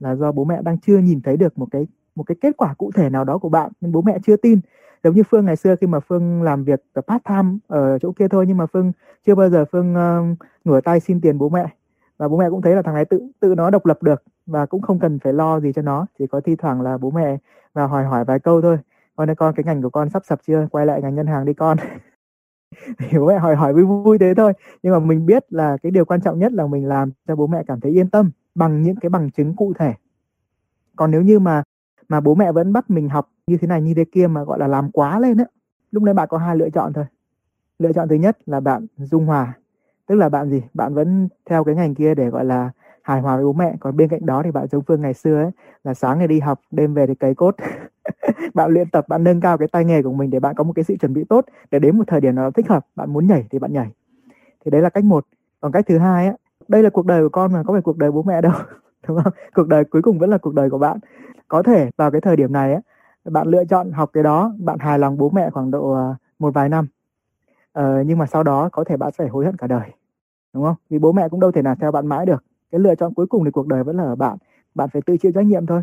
Là 0.00 0.14
do 0.14 0.32
bố 0.32 0.44
mẹ 0.44 0.62
đang 0.62 0.78
chưa 0.78 0.98
nhìn 0.98 1.20
thấy 1.20 1.36
được 1.36 1.58
một 1.58 1.66
cái 1.70 1.86
một 2.14 2.24
cái 2.24 2.36
kết 2.40 2.56
quả 2.56 2.74
cụ 2.74 2.90
thể 2.94 3.10
nào 3.10 3.24
đó 3.24 3.38
của 3.38 3.48
bạn 3.48 3.72
nên 3.80 3.92
bố 3.92 4.02
mẹ 4.02 4.18
chưa 4.26 4.36
tin 4.36 4.60
giống 5.02 5.14
như 5.14 5.22
phương 5.30 5.44
ngày 5.44 5.56
xưa 5.56 5.76
khi 5.76 5.86
mà 5.86 6.00
phương 6.00 6.42
làm 6.42 6.64
việc 6.64 6.80
part 7.08 7.24
time 7.28 7.58
ở 7.66 7.98
chỗ 7.98 8.12
kia 8.12 8.28
thôi 8.28 8.44
nhưng 8.48 8.56
mà 8.56 8.66
phương 8.66 8.92
chưa 9.26 9.34
bao 9.34 9.50
giờ 9.50 9.64
phương 9.72 9.94
uh, 9.94 10.38
ngửa 10.64 10.80
tay 10.80 11.00
xin 11.00 11.20
tiền 11.20 11.38
bố 11.38 11.48
mẹ. 11.48 11.66
Và 12.18 12.28
bố 12.28 12.36
mẹ 12.36 12.50
cũng 12.50 12.62
thấy 12.62 12.74
là 12.76 12.82
thằng 12.82 12.94
này 12.94 13.04
tự 13.04 13.20
tự 13.40 13.54
nó 13.54 13.70
độc 13.70 13.86
lập 13.86 14.02
được 14.02 14.22
và 14.46 14.66
cũng 14.66 14.82
không 14.82 14.98
cần 14.98 15.18
phải 15.18 15.32
lo 15.32 15.60
gì 15.60 15.72
cho 15.72 15.82
nó 15.82 16.06
chỉ 16.18 16.26
có 16.26 16.40
thi 16.40 16.56
thoảng 16.56 16.80
là 16.80 16.98
bố 16.98 17.10
mẹ 17.10 17.36
và 17.72 17.86
hỏi 17.86 18.04
hỏi 18.04 18.24
vài 18.24 18.38
câu 18.38 18.62
thôi. 18.62 18.78
Con 19.16 19.30
ơi 19.30 19.34
con 19.34 19.54
cái 19.54 19.64
ngành 19.64 19.82
của 19.82 19.90
con 19.90 20.10
sắp 20.10 20.22
sập 20.26 20.40
chưa? 20.46 20.66
Quay 20.70 20.86
lại 20.86 21.02
ngành 21.02 21.14
ngân 21.14 21.26
hàng 21.26 21.44
đi 21.44 21.54
con. 21.54 21.76
Thì 22.98 23.18
bố 23.18 23.26
mẹ 23.26 23.38
hỏi 23.38 23.56
hỏi 23.56 23.74
vui 23.74 23.84
vui 23.84 24.18
thế 24.18 24.34
thôi. 24.36 24.52
Nhưng 24.82 24.92
mà 24.92 24.98
mình 24.98 25.26
biết 25.26 25.52
là 25.52 25.76
cái 25.82 25.92
điều 25.92 26.04
quan 26.04 26.20
trọng 26.20 26.38
nhất 26.38 26.52
là 26.52 26.66
mình 26.66 26.88
làm 26.88 27.10
cho 27.28 27.36
bố 27.36 27.46
mẹ 27.46 27.62
cảm 27.66 27.80
thấy 27.80 27.92
yên 27.92 28.10
tâm 28.10 28.30
bằng 28.54 28.82
những 28.82 28.96
cái 28.96 29.08
bằng 29.08 29.30
chứng 29.30 29.56
cụ 29.56 29.72
thể. 29.78 29.94
Còn 30.96 31.10
nếu 31.10 31.22
như 31.22 31.38
mà 31.38 31.62
mà 32.08 32.20
bố 32.20 32.34
mẹ 32.34 32.52
vẫn 32.52 32.72
bắt 32.72 32.90
mình 32.90 33.08
học 33.08 33.28
như 33.46 33.56
thế 33.56 33.66
này 33.66 33.82
như 33.82 33.94
thế 33.94 34.04
kia 34.12 34.26
mà 34.26 34.44
gọi 34.44 34.58
là 34.58 34.66
làm 34.66 34.90
quá 34.90 35.20
lên 35.20 35.40
ấy. 35.40 35.46
lúc 35.90 36.02
đấy 36.02 36.14
bạn 36.14 36.28
có 36.28 36.38
hai 36.38 36.56
lựa 36.56 36.70
chọn 36.70 36.92
thôi. 36.92 37.04
Lựa 37.78 37.92
chọn 37.92 38.08
thứ 38.08 38.14
nhất 38.14 38.38
là 38.46 38.60
bạn 38.60 38.86
dung 38.96 39.26
hòa, 39.26 39.54
tức 40.06 40.14
là 40.14 40.28
bạn 40.28 40.50
gì? 40.50 40.62
Bạn 40.74 40.94
vẫn 40.94 41.28
theo 41.46 41.64
cái 41.64 41.74
ngành 41.74 41.94
kia 41.94 42.14
để 42.14 42.28
gọi 42.28 42.44
là 42.44 42.70
hài 43.02 43.20
hòa 43.20 43.36
với 43.36 43.44
bố 43.44 43.52
mẹ. 43.52 43.76
Còn 43.80 43.96
bên 43.96 44.08
cạnh 44.08 44.26
đó 44.26 44.42
thì 44.44 44.50
bạn 44.50 44.66
giống 44.68 44.82
phương 44.82 45.02
ngày 45.02 45.14
xưa 45.14 45.42
ấy, 45.42 45.50
là 45.84 45.94
sáng 45.94 46.18
ngày 46.18 46.28
đi 46.28 46.40
học, 46.40 46.60
đêm 46.70 46.94
về 46.94 47.06
thì 47.06 47.14
cấy 47.14 47.34
cốt. 47.34 47.56
Bạn 48.54 48.70
luyện 48.70 48.90
tập, 48.90 49.08
bạn 49.08 49.24
nâng 49.24 49.40
cao 49.40 49.58
cái 49.58 49.68
tay 49.68 49.84
nghề 49.84 50.02
của 50.02 50.12
mình 50.12 50.30
để 50.30 50.40
bạn 50.40 50.54
có 50.54 50.64
một 50.64 50.72
cái 50.76 50.84
sự 50.84 50.96
chuẩn 50.96 51.14
bị 51.14 51.24
tốt, 51.24 51.44
để 51.70 51.78
đến 51.78 51.98
một 51.98 52.04
thời 52.06 52.20
điểm 52.20 52.34
nào 52.34 52.50
thích 52.50 52.68
hợp, 52.68 52.86
bạn 52.96 53.12
muốn 53.12 53.26
nhảy 53.26 53.46
thì 53.50 53.58
bạn 53.58 53.72
nhảy. 53.72 53.90
Thì 54.64 54.70
đấy 54.70 54.82
là 54.82 54.90
cách 54.90 55.04
một. 55.04 55.26
Còn 55.60 55.72
cách 55.72 55.84
thứ 55.88 55.98
hai 55.98 56.26
á, 56.26 56.34
đây 56.68 56.82
là 56.82 56.90
cuộc 56.90 57.06
đời 57.06 57.22
của 57.22 57.28
con 57.28 57.52
mà, 57.52 57.62
có 57.62 57.72
phải 57.72 57.82
cuộc 57.82 57.96
đời 57.96 58.12
bố 58.12 58.22
mẹ 58.22 58.40
đâu. 58.40 58.52
đúng 59.08 59.22
không? 59.24 59.32
Cuộc 59.54 59.68
đời 59.68 59.84
cuối 59.84 60.02
cùng 60.02 60.18
vẫn 60.18 60.30
là 60.30 60.38
cuộc 60.38 60.54
đời 60.54 60.70
của 60.70 60.78
bạn. 60.78 60.98
Có 61.48 61.62
thể 61.62 61.90
vào 61.96 62.10
cái 62.10 62.20
thời 62.20 62.36
điểm 62.36 62.52
này 62.52 62.74
á 62.74 62.80
bạn 63.24 63.48
lựa 63.48 63.64
chọn 63.64 63.92
học 63.92 64.10
cái 64.12 64.22
đó 64.22 64.52
bạn 64.58 64.78
hài 64.78 64.98
lòng 64.98 65.18
bố 65.18 65.30
mẹ 65.30 65.50
khoảng 65.50 65.70
độ 65.70 65.92
ờ, 65.92 66.14
một 66.38 66.54
vài 66.54 66.68
năm. 66.68 66.86
Ờ, 67.72 68.02
nhưng 68.06 68.18
mà 68.18 68.26
sau 68.26 68.42
đó 68.42 68.68
có 68.72 68.84
thể 68.84 68.96
bạn 68.96 69.12
sẽ 69.18 69.28
hối 69.28 69.44
hận 69.46 69.56
cả 69.56 69.66
đời. 69.66 69.90
Đúng 70.54 70.64
không? 70.64 70.76
Vì 70.90 70.98
bố 70.98 71.12
mẹ 71.12 71.28
cũng 71.28 71.40
đâu 71.40 71.52
thể 71.52 71.62
nào 71.62 71.74
theo 71.80 71.92
bạn 71.92 72.06
mãi 72.06 72.26
được. 72.26 72.44
Cái 72.72 72.80
lựa 72.80 72.94
chọn 72.94 73.14
cuối 73.14 73.26
cùng 73.26 73.44
thì 73.44 73.50
cuộc 73.50 73.66
đời 73.66 73.84
vẫn 73.84 73.96
là 73.96 74.04
ở 74.04 74.16
bạn. 74.16 74.38
Bạn 74.74 74.88
phải 74.92 75.02
tự 75.02 75.16
chịu 75.16 75.32
trách 75.32 75.46
nhiệm 75.46 75.66
thôi. 75.66 75.82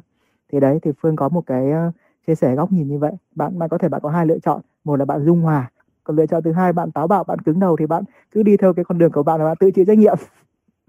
Thì 0.51 0.59
đấy 0.59 0.79
thì 0.81 0.91
phương 1.01 1.15
có 1.15 1.29
một 1.29 1.41
cái 1.45 1.71
ờ, 1.71 1.91
chia 2.27 2.35
sẻ 2.35 2.55
góc 2.55 2.71
nhìn 2.71 2.87
như 2.87 2.99
vậy. 2.99 3.11
Bạn 3.35 3.59
bạn 3.59 3.69
có 3.69 3.77
thể 3.77 3.89
bạn 3.89 4.01
có 4.03 4.09
hai 4.09 4.25
lựa 4.25 4.39
chọn. 4.39 4.61
Một 4.83 4.95
là 4.95 5.05
bạn 5.05 5.25
dung 5.25 5.41
hòa. 5.41 5.71
Còn 6.03 6.15
lựa 6.17 6.25
chọn 6.25 6.43
thứ 6.43 6.51
hai 6.51 6.73
bạn 6.73 6.91
táo 6.91 7.07
bạo 7.07 7.23
bạn 7.23 7.39
cứng 7.39 7.59
đầu 7.59 7.77
thì 7.77 7.85
bạn 7.85 8.03
cứ 8.31 8.43
đi 8.43 8.57
theo 8.57 8.73
cái 8.73 8.85
con 8.85 8.97
đường 8.97 9.11
của 9.11 9.23
bạn 9.23 9.39
và 9.39 9.45
bạn 9.45 9.57
tự 9.59 9.71
chịu 9.71 9.85
trách 9.85 9.97
nhiệm 9.97 10.17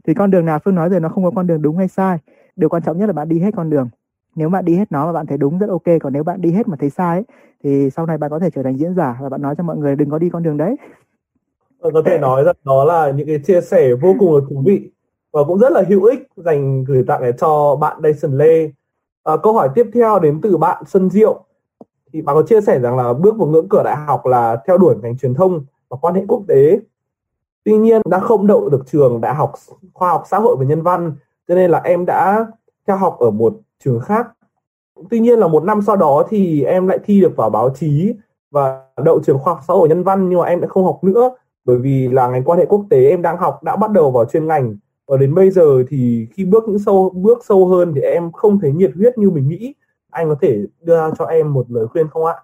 thì 0.06 0.14
con 0.14 0.30
đường 0.30 0.46
nào 0.46 0.58
phương 0.64 0.74
nói 0.74 0.88
rồi 0.88 1.00
nó 1.00 1.08
không 1.08 1.24
có 1.24 1.30
con 1.30 1.46
đường 1.46 1.62
đúng 1.62 1.76
hay 1.76 1.88
sai 1.88 2.18
điều 2.56 2.68
quan 2.68 2.82
trọng 2.82 2.98
nhất 2.98 3.06
là 3.06 3.12
bạn 3.12 3.28
đi 3.28 3.40
hết 3.40 3.50
con 3.56 3.70
đường 3.70 3.88
nếu 4.34 4.48
bạn 4.48 4.64
đi 4.64 4.76
hết 4.76 4.92
nó 4.92 5.06
mà 5.06 5.12
bạn 5.12 5.26
thấy 5.26 5.38
đúng 5.38 5.58
rất 5.58 5.68
ok 5.68 5.84
còn 6.00 6.12
nếu 6.12 6.24
bạn 6.24 6.40
đi 6.40 6.52
hết 6.52 6.68
mà 6.68 6.76
thấy 6.80 6.90
sai 6.90 7.16
ấy, 7.16 7.24
thì 7.64 7.90
sau 7.90 8.06
này 8.06 8.18
bạn 8.18 8.30
có 8.30 8.38
thể 8.38 8.50
trở 8.50 8.62
thành 8.62 8.78
diễn 8.78 8.94
giả 8.94 9.18
và 9.22 9.28
bạn 9.28 9.42
nói 9.42 9.54
cho 9.58 9.64
mọi 9.64 9.76
người 9.76 9.96
đừng 9.96 10.10
có 10.10 10.18
đi 10.18 10.30
con 10.30 10.42
đường 10.42 10.56
đấy 10.56 10.76
vâng, 11.80 11.94
có 11.94 12.02
thể 12.06 12.18
nói 12.18 12.44
rằng 12.44 12.56
đó 12.64 12.84
là 12.84 13.10
những 13.10 13.26
cái 13.26 13.38
chia 13.38 13.60
sẻ 13.60 13.94
vô 13.94 14.14
cùng 14.18 14.34
là 14.34 14.40
thú 14.50 14.62
vị 14.66 14.90
và 15.32 15.44
cũng 15.44 15.58
rất 15.58 15.72
là 15.72 15.82
hữu 15.88 16.04
ích 16.04 16.28
dành 16.36 16.84
gửi 16.84 17.04
tặng 17.06 17.32
cho 17.38 17.76
bạn 17.76 18.00
Dyson 18.02 18.38
Lê. 18.38 18.70
À, 19.24 19.36
câu 19.42 19.52
hỏi 19.52 19.68
tiếp 19.74 19.86
theo 19.94 20.18
đến 20.18 20.40
từ 20.42 20.56
bạn 20.56 20.84
Xuân 20.86 21.10
Diệu. 21.10 21.44
Thì 22.12 22.22
bạn 22.22 22.36
có 22.36 22.42
chia 22.42 22.60
sẻ 22.60 22.78
rằng 22.80 22.96
là 22.96 23.12
bước 23.12 23.36
vào 23.36 23.48
ngưỡng 23.48 23.68
cửa 23.68 23.82
đại 23.84 23.96
học 23.96 24.26
là 24.26 24.62
theo 24.66 24.78
đuổi 24.78 24.94
ngành 25.02 25.18
truyền 25.18 25.34
thông 25.34 25.64
và 25.88 25.96
quan 26.00 26.14
hệ 26.14 26.22
quốc 26.28 26.42
tế. 26.48 26.80
Tuy 27.64 27.76
nhiên, 27.78 28.02
đã 28.10 28.18
không 28.18 28.46
đậu 28.46 28.68
được 28.68 28.82
trường 28.86 29.20
đại 29.20 29.34
học 29.34 29.52
khoa 29.92 30.10
học 30.10 30.24
xã 30.26 30.38
hội 30.38 30.56
và 30.58 30.64
nhân 30.64 30.82
văn, 30.82 31.12
cho 31.48 31.54
nên 31.54 31.70
là 31.70 31.80
em 31.84 32.06
đã 32.06 32.46
theo 32.86 32.96
học 32.96 33.16
ở 33.18 33.30
một 33.30 33.54
trường 33.84 34.00
khác. 34.00 34.28
Tuy 35.10 35.20
nhiên 35.20 35.38
là 35.38 35.48
một 35.48 35.64
năm 35.64 35.82
sau 35.82 35.96
đó 35.96 36.24
thì 36.28 36.64
em 36.64 36.86
lại 36.86 36.98
thi 37.04 37.20
được 37.20 37.36
vào 37.36 37.50
báo 37.50 37.70
chí 37.74 38.14
và 38.50 38.82
đậu 39.04 39.20
trường 39.20 39.38
khoa 39.38 39.54
học 39.54 39.62
xã 39.68 39.74
hội 39.74 39.88
nhân 39.88 40.02
văn, 40.02 40.28
nhưng 40.28 40.38
mà 40.38 40.44
em 40.44 40.60
lại 40.60 40.68
không 40.68 40.84
học 40.84 41.04
nữa. 41.04 41.30
Bởi 41.64 41.78
vì 41.78 42.08
là 42.08 42.28
ngành 42.28 42.44
quan 42.44 42.58
hệ 42.58 42.66
quốc 42.66 42.84
tế 42.90 43.08
em 43.08 43.22
đang 43.22 43.36
học 43.36 43.62
đã 43.62 43.76
bắt 43.76 43.90
đầu 43.90 44.10
vào 44.10 44.24
chuyên 44.24 44.46
ngành. 44.46 44.76
Và 45.06 45.16
đến 45.16 45.34
bây 45.34 45.50
giờ 45.50 45.84
thì 45.88 46.28
khi 46.32 46.44
bước 46.44 46.64
những 46.68 46.78
sâu, 46.78 47.10
bước 47.14 47.38
sâu 47.44 47.66
hơn 47.66 47.92
thì 47.94 48.00
em 48.00 48.32
không 48.32 48.60
thấy 48.60 48.72
nhiệt 48.72 48.92
huyết 48.96 49.18
như 49.18 49.30
mình 49.30 49.48
nghĩ. 49.48 49.74
Anh 50.10 50.28
có 50.28 50.36
thể 50.40 50.58
đưa 50.80 51.14
cho 51.18 51.24
em 51.24 51.52
một 51.52 51.70
lời 51.70 51.86
khuyên 51.86 52.08
không 52.08 52.24
ạ? 52.24 52.34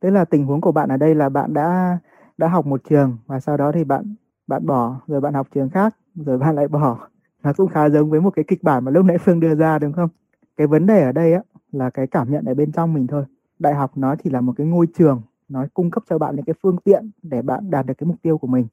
Tức 0.00 0.10
là 0.10 0.24
tình 0.24 0.44
huống 0.44 0.60
của 0.60 0.72
bạn 0.72 0.88
ở 0.88 0.96
đây 0.96 1.14
là 1.14 1.28
bạn 1.28 1.54
đã 1.54 1.98
đã 2.40 2.48
học 2.48 2.66
một 2.66 2.80
trường 2.88 3.18
và 3.26 3.40
sau 3.40 3.56
đó 3.56 3.72
thì 3.72 3.84
bạn 3.84 4.14
bạn 4.46 4.66
bỏ, 4.66 5.00
rồi 5.06 5.20
bạn 5.20 5.34
học 5.34 5.48
trường 5.54 5.70
khác, 5.70 5.96
rồi 6.14 6.38
bạn 6.38 6.54
lại 6.54 6.68
bỏ. 6.68 7.08
Nó 7.42 7.52
cũng 7.52 7.68
khá 7.68 7.88
giống 7.88 8.10
với 8.10 8.20
một 8.20 8.30
cái 8.30 8.44
kịch 8.48 8.62
bản 8.62 8.84
mà 8.84 8.90
lúc 8.90 9.04
nãy 9.04 9.18
phương 9.18 9.40
đưa 9.40 9.54
ra, 9.54 9.78
đúng 9.78 9.92
không? 9.92 10.08
Cái 10.56 10.66
vấn 10.66 10.86
đề 10.86 11.02
ở 11.02 11.12
đây 11.12 11.32
á, 11.32 11.42
là 11.72 11.90
cái 11.90 12.06
cảm 12.06 12.30
nhận 12.30 12.44
ở 12.44 12.54
bên 12.54 12.72
trong 12.72 12.94
mình 12.94 13.06
thôi. 13.06 13.24
Đại 13.58 13.74
học 13.74 13.92
nó 13.96 14.16
chỉ 14.16 14.30
là 14.30 14.40
một 14.40 14.52
cái 14.56 14.66
ngôi 14.66 14.86
trường, 14.98 15.22
nó 15.48 15.66
cung 15.74 15.90
cấp 15.90 16.02
cho 16.08 16.18
bạn 16.18 16.36
những 16.36 16.44
cái 16.44 16.54
phương 16.62 16.76
tiện 16.84 17.10
để 17.22 17.42
bạn 17.42 17.70
đạt 17.70 17.86
được 17.86 17.94
cái 17.98 18.06
mục 18.06 18.16
tiêu 18.22 18.38
của 18.38 18.46
mình. 18.46 18.66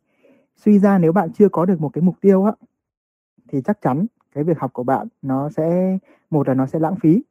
Suy 0.56 0.80
ra 0.80 0.98
nếu 0.98 1.12
bạn 1.12 1.30
chưa 1.34 1.50
có 1.50 1.66
được 1.66 1.82
một 1.82 1.90
cái 1.94 2.02
mục 2.02 2.16
tiêu 2.22 2.44
á, 2.44 2.52
thì 3.48 3.62
chắc 3.62 3.82
chắn 3.82 4.06
cái 4.36 4.44
việc 4.44 4.60
học 4.60 4.74
của 4.74 4.84
bạn 4.84 5.08
nó 5.22 5.50
sẽ, 5.50 5.98
một 6.30 6.48
là 6.48 6.54
nó 6.54 6.66
sẽ 6.66 6.80
lãng 6.80 6.96
phí 6.96 7.24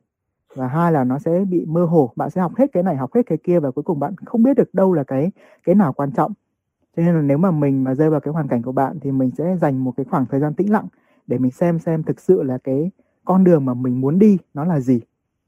và 0.56 0.66
hai 0.66 0.92
là 0.92 1.04
nó 1.04 1.18
sẽ 1.18 1.44
bị 1.50 1.64
mơ 1.66 1.84
hồ. 1.84 2.12
Bạn 2.16 2.30
sẽ 2.30 2.40
học 2.40 2.52
hết 2.56 2.66
cái 2.72 2.82
này 2.82 2.96
học 2.96 3.14
hết 3.14 3.26
cái 3.26 3.38
kia 3.38 3.60
và 3.60 3.70
cuối 3.70 3.82
cùng 3.82 4.00
bạn 4.00 4.14
không 4.26 4.42
biết 4.42 4.56
được 4.56 4.74
đâu 4.74 4.92
là 4.92 5.04
cái 5.04 5.30
cái 5.64 5.74
nào 5.74 5.92
quan 5.92 6.12
trọng. 6.12 6.32
Cho 6.96 7.02
nên 7.02 7.14
là 7.14 7.22
nếu 7.22 7.38
mà 7.38 7.50
mình 7.50 7.84
mà 7.84 7.94
rơi 7.94 8.10
vào 8.10 8.20
cái 8.20 8.34
hoàn 8.34 8.48
cảnh 8.48 8.62
của 8.62 8.72
bạn 8.72 8.98
thì 9.00 9.12
mình 9.12 9.30
sẽ 9.38 9.56
dành 9.56 9.84
một 9.84 9.92
cái 9.96 10.06
khoảng 10.10 10.26
thời 10.26 10.40
gian 10.40 10.54
tĩnh 10.54 10.72
lặng 10.72 10.86
để 11.26 11.38
mình 11.38 11.50
xem 11.50 11.78
xem 11.78 12.02
thực 12.02 12.20
sự 12.20 12.42
là 12.42 12.58
cái 12.58 12.90
con 13.24 13.44
đường 13.44 13.64
mà 13.64 13.74
mình 13.74 14.00
muốn 14.00 14.18
đi 14.18 14.38
nó 14.54 14.64
là 14.64 14.80
gì. 14.80 15.00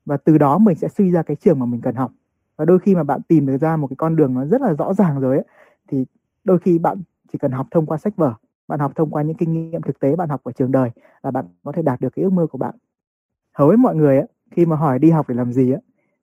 Và 0.06 0.16
từ 0.16 0.38
đó 0.38 0.58
mình 0.58 0.76
sẽ 0.76 0.88
suy 0.88 1.10
ra 1.10 1.22
cái 1.22 1.36
trường 1.36 1.58
mà 1.58 1.66
mình 1.66 1.80
cần 1.80 1.94
học. 1.94 2.12
Và 2.56 2.64
đôi 2.64 2.78
khi 2.78 2.94
mà 2.94 3.02
bạn 3.02 3.20
tìm 3.28 3.46
được 3.46 3.56
ra 3.56 3.76
một 3.76 3.86
cái 3.86 3.96
con 3.96 4.16
đường 4.16 4.34
nó 4.34 4.44
rất 4.44 4.60
là 4.60 4.74
rõ 4.74 4.94
ràng 4.94 5.20
rồi 5.20 5.36
ấy 5.36 5.44
thì 5.88 6.04
đôi 6.44 6.58
khi 6.58 6.78
bạn 6.78 7.02
chỉ 7.32 7.38
cần 7.38 7.52
học 7.52 7.66
thông 7.70 7.86
qua 7.86 7.98
sách 7.98 8.16
vở 8.16 8.34
bạn 8.68 8.80
học 8.80 8.92
thông 8.96 9.10
qua 9.10 9.22
những 9.22 9.36
kinh 9.36 9.70
nghiệm 9.70 9.82
thực 9.82 10.00
tế 10.00 10.16
bạn 10.16 10.28
học 10.28 10.40
ở 10.44 10.52
trường 10.52 10.72
đời 10.72 10.90
là 11.22 11.30
bạn 11.30 11.44
có 11.64 11.72
thể 11.72 11.82
đạt 11.82 12.00
được 12.00 12.08
cái 12.16 12.22
ước 12.22 12.32
mơ 12.32 12.46
của 12.46 12.58
bạn. 12.58 12.74
Hầu 13.54 13.68
hết 13.68 13.76
mọi 13.76 13.96
người 13.96 14.18
ấy, 14.18 14.26
khi 14.50 14.66
mà 14.66 14.76
hỏi 14.76 14.98
đi 14.98 15.10
học 15.10 15.28
để 15.28 15.34
làm 15.34 15.52
gì 15.52 15.72
á, 15.72 15.78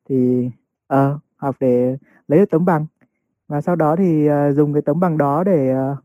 thì 0.09 0.49
uh, 0.93 1.19
học 1.35 1.55
để 1.59 1.97
lấy 2.27 2.39
được 2.39 2.49
tấm 2.49 2.65
bằng. 2.65 2.85
Và 3.47 3.61
sau 3.61 3.75
đó 3.75 3.95
thì 3.95 4.29
uh, 4.29 4.55
dùng 4.55 4.73
cái 4.73 4.81
tấm 4.81 4.99
bằng 4.99 5.17
đó 5.17 5.43
để 5.43 5.75
uh, 5.75 5.97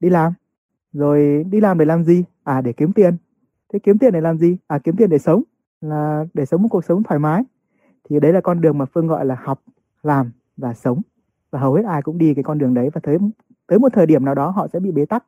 đi 0.00 0.10
làm. 0.10 0.32
Rồi 0.92 1.44
đi 1.50 1.60
làm 1.60 1.78
để 1.78 1.84
làm 1.84 2.04
gì? 2.04 2.24
À 2.44 2.60
để 2.60 2.72
kiếm 2.72 2.92
tiền. 2.92 3.16
Thế 3.72 3.78
kiếm 3.78 3.98
tiền 3.98 4.12
để 4.12 4.20
làm 4.20 4.38
gì? 4.38 4.56
À 4.66 4.78
kiếm 4.78 4.96
tiền 4.96 5.10
để 5.10 5.18
sống 5.18 5.42
là 5.80 6.24
để 6.34 6.46
sống 6.46 6.62
một 6.62 6.68
cuộc 6.70 6.84
sống 6.84 7.02
thoải 7.02 7.18
mái. 7.18 7.42
Thì 8.08 8.20
đấy 8.20 8.32
là 8.32 8.40
con 8.40 8.60
đường 8.60 8.78
mà 8.78 8.84
phương 8.84 9.06
gọi 9.06 9.26
là 9.26 9.36
học 9.42 9.60
làm 10.02 10.30
và 10.56 10.74
sống. 10.74 11.00
Và 11.50 11.60
hầu 11.60 11.74
hết 11.74 11.84
ai 11.84 12.02
cũng 12.02 12.18
đi 12.18 12.34
cái 12.34 12.44
con 12.44 12.58
đường 12.58 12.74
đấy 12.74 12.90
và 12.92 13.00
tới 13.04 13.18
tới 13.66 13.78
một 13.78 13.92
thời 13.92 14.06
điểm 14.06 14.24
nào 14.24 14.34
đó 14.34 14.50
họ 14.50 14.68
sẽ 14.72 14.80
bị 14.80 14.90
bế 14.90 15.06
tắc. 15.06 15.24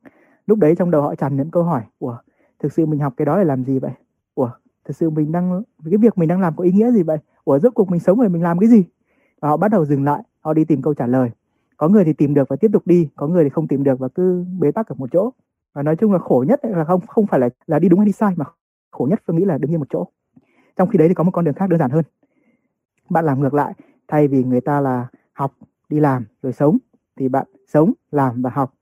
Lúc 0.47 0.59
đấy 0.59 0.75
trong 0.77 0.91
đầu 0.91 1.03
họ 1.03 1.15
tràn 1.15 1.37
những 1.37 1.51
câu 1.51 1.63
hỏi 1.63 1.83
ủa 1.99 2.17
thực 2.59 2.73
sự 2.73 2.87
mình 2.87 3.01
học 3.01 3.15
cái 3.17 3.27
đó 3.27 3.39
để 3.39 3.45
làm 3.45 3.65
gì 3.65 3.79
vậy? 3.79 3.93
Ủa 4.35 4.51
thực 4.85 4.97
sự 4.97 5.11
mình 5.11 5.33
đang, 5.33 5.63
cái 5.91 5.97
việc 5.99 6.19
mình 6.19 6.29
đang 6.29 6.41
làm 6.41 6.57
có 6.57 6.65
ý 6.65 6.73
nghĩa 6.73 6.91
gì 6.91 7.03
vậy? 7.03 7.19
Ủa, 7.45 7.59
rốt 7.59 7.75
cuộc 7.75 7.89
mình 7.89 8.01
sống 8.01 8.19
rồi 8.19 8.29
mình 8.29 8.43
làm 8.43 8.59
cái 8.59 8.69
gì? 8.69 8.85
Và 9.41 9.49
họ 9.49 9.57
bắt 9.57 9.69
đầu 9.69 9.85
dừng 9.85 10.05
lại, 10.05 10.23
họ 10.41 10.55
đi 10.55 10.65
tìm 10.65 10.83
câu 10.83 10.95
trả 10.95 11.07
lời. 11.07 11.31
Có 11.77 11.89
người 11.89 12.05
thì 12.05 12.13
tìm 12.13 12.35
được 12.35 12.49
và 12.49 12.57
tiếp 12.57 12.71
tục 12.73 12.83
đi, 12.87 13.09
có 13.17 13.27
người 13.27 13.45
thì 13.45 13.51
không 13.51 13.69
tìm 13.69 13.85
được 13.85 13.99
và 13.99 14.09
cứ 14.09 14.45
bế 14.59 14.71
tắc 14.73 14.89
ở 14.89 14.95
một 14.99 15.11
chỗ. 15.13 15.31
Và 15.73 15.83
nói 15.83 15.97
chung 15.97 16.13
là 16.13 16.19
khổ 16.19 16.45
nhất 16.49 16.61
là 16.63 16.85
không 16.85 17.01
không 17.07 17.27
phải 17.27 17.41
là 17.41 17.49
là 17.67 17.79
đi 17.79 17.89
đúng 17.89 18.01
hay 18.01 18.07
đi 18.07 18.13
sai, 18.13 18.35
mà 18.37 18.45
khổ 18.91 19.07
nhất 19.11 19.23
tôi 19.27 19.37
nghĩ 19.37 19.45
là 19.45 19.59
đứng 19.59 19.71
yên 19.71 19.79
một 19.79 19.87
chỗ. 19.91 20.07
Trong 20.77 20.89
khi 20.89 20.99
đấy 20.99 21.09
thì 21.09 21.15
có 21.15 21.25
một 21.25 21.31
con 21.31 21.45
đường 21.45 21.55
khác 21.55 21.71
đơn 21.71 21.79
giản 21.81 21.91
hơn. 21.91 22.05
Bạn 23.11 23.25
làm 23.25 23.41
ngược 23.41 23.55
lại, 23.55 23.75
thay 24.09 24.29
vì 24.29 24.45
người 24.45 24.61
ta 24.61 24.81
là 24.81 25.07
học, 25.33 25.53
đi 25.89 26.01
làm 26.01 26.25
rồi 26.43 26.53
sống, 26.53 26.79
thì 27.17 27.29
bạn 27.29 27.47
sống, 27.67 27.93
làm 28.11 28.43
và 28.43 28.51
học. 28.51 28.75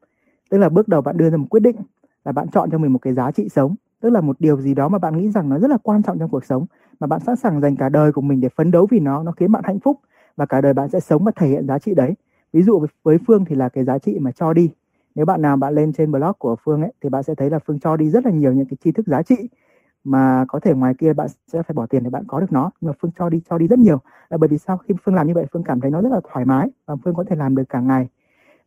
Tức 0.51 0.59
là 0.59 0.69
bước 0.69 0.89
đầu 0.89 1.01
bạn 1.03 1.17
đưa 1.17 1.31
ra 1.31 1.37
một 1.37 1.47
quyết 1.51 1.61
định 1.61 1.77
là 2.25 2.33
bạn 2.33 2.49
chọn 2.49 2.71
cho 2.71 2.79
mình 2.79 2.93
một 2.93 2.99
cái 2.99 3.13
giá 3.13 3.31
trị 3.31 3.49
sống 3.49 3.75
tức 4.01 4.11
là 4.11 4.21
một 4.21 4.37
điều 4.41 4.61
gì 4.61 4.75
đó 4.75 4.89
mà 4.89 4.99
bạn 4.99 5.19
nghĩ 5.19 5.31
rằng 5.31 5.49
nó 5.49 5.59
rất 5.59 5.71
là 5.71 5.79
quan 5.83 6.03
trọng 6.03 6.19
trong 6.19 6.31
cuộc 6.31 6.45
sống, 6.45 6.67
mà 7.01 7.07
bạn 7.07 7.21
sẵn 7.21 7.37
sàng 7.37 7.61
dành 7.61 7.77
cả 7.77 7.89
đời 7.89 8.13
của 8.13 8.21
mình 8.21 8.41
để 8.41 8.49
phấn 8.49 8.71
đấu 8.71 8.87
vì 8.91 9.01
nó 9.01 9.23
nó 9.23 9.33
khiến 9.33 9.53
bạn 9.53 9.65
hạnh 9.67 9.81
phúc, 9.81 10.01
và 10.37 10.47
cả 10.47 10.61
đời 10.61 10.75
bạn 10.75 10.89
sẽ 10.89 11.01
sống 11.01 11.25
và 11.25 11.33
thể 11.37 11.49
hiện 11.49 11.67
giá 11.67 11.79
trị 11.79 11.95
đấy. 11.95 12.15
Ví 12.53 12.63
dụ 12.63 12.87
với 13.03 13.19
phương 13.27 13.45
thì 13.45 13.55
là 13.57 13.69
cái 13.69 13.85
giá 13.85 13.99
trị 13.99 14.19
mà 14.21 14.33
cho 14.33 14.53
đi. 14.53 14.71
Nếu 15.15 15.27
bạn 15.27 15.43
nào 15.43 15.57
bạn 15.57 15.75
lên 15.75 15.93
trên 15.93 16.13
blog 16.13 16.33
của 16.39 16.57
phương 16.65 16.83
ấy, 16.83 16.93
thì 17.03 17.09
bạn 17.09 17.23
sẽ 17.23 17.35
thấy 17.35 17.51
là 17.51 17.59
phương 17.59 17.81
cho 17.81 17.97
đi 17.97 18.11
rất 18.11 18.25
là 18.27 18.33
nhiều 18.33 18.53
những 18.53 18.67
cái 18.67 18.77
tri 18.85 18.93
thức 18.93 19.07
giá 19.07 19.23
trị 19.23 19.37
mà 20.05 20.45
có 20.49 20.61
thể 20.61 20.75
ngoài 20.75 20.95
kia 20.99 21.13
bạn 21.13 21.29
sẽ 21.53 21.63
phải 21.63 21.75
bỏ 21.75 21.87
tiền 21.87 22.05
để 22.05 22.11
bạn 22.11 22.25
có 22.27 22.41
được 22.41 22.53
nó. 22.53 22.71
Nhưng 22.81 22.89
mà 22.91 22.95
phương 23.03 23.11
cho 23.19 23.29
đi 23.29 23.41
cho 23.51 23.59
đi 23.59 23.69
rất 23.69 23.79
nhiều. 23.79 23.99
Là 24.31 24.39
bởi 24.39 24.49
vì 24.49 24.59
sao 24.59 24.79
khi 24.79 24.95
phương 25.05 25.15
làm 25.15 25.27
như 25.27 25.35
vậy, 25.35 25.47
phương 25.53 25.63
cảm 25.63 25.81
thấy 25.81 25.91
nó 25.91 26.03
rất 26.03 26.13
là 26.13 26.21
thoải 26.33 26.45
mái 26.45 26.71
và 26.87 26.97
phương 27.05 27.15
có 27.15 27.25
thể 27.25 27.37
làm 27.37 27.55
được 27.57 27.65
cả 27.69 27.81
ngày. 27.81 28.09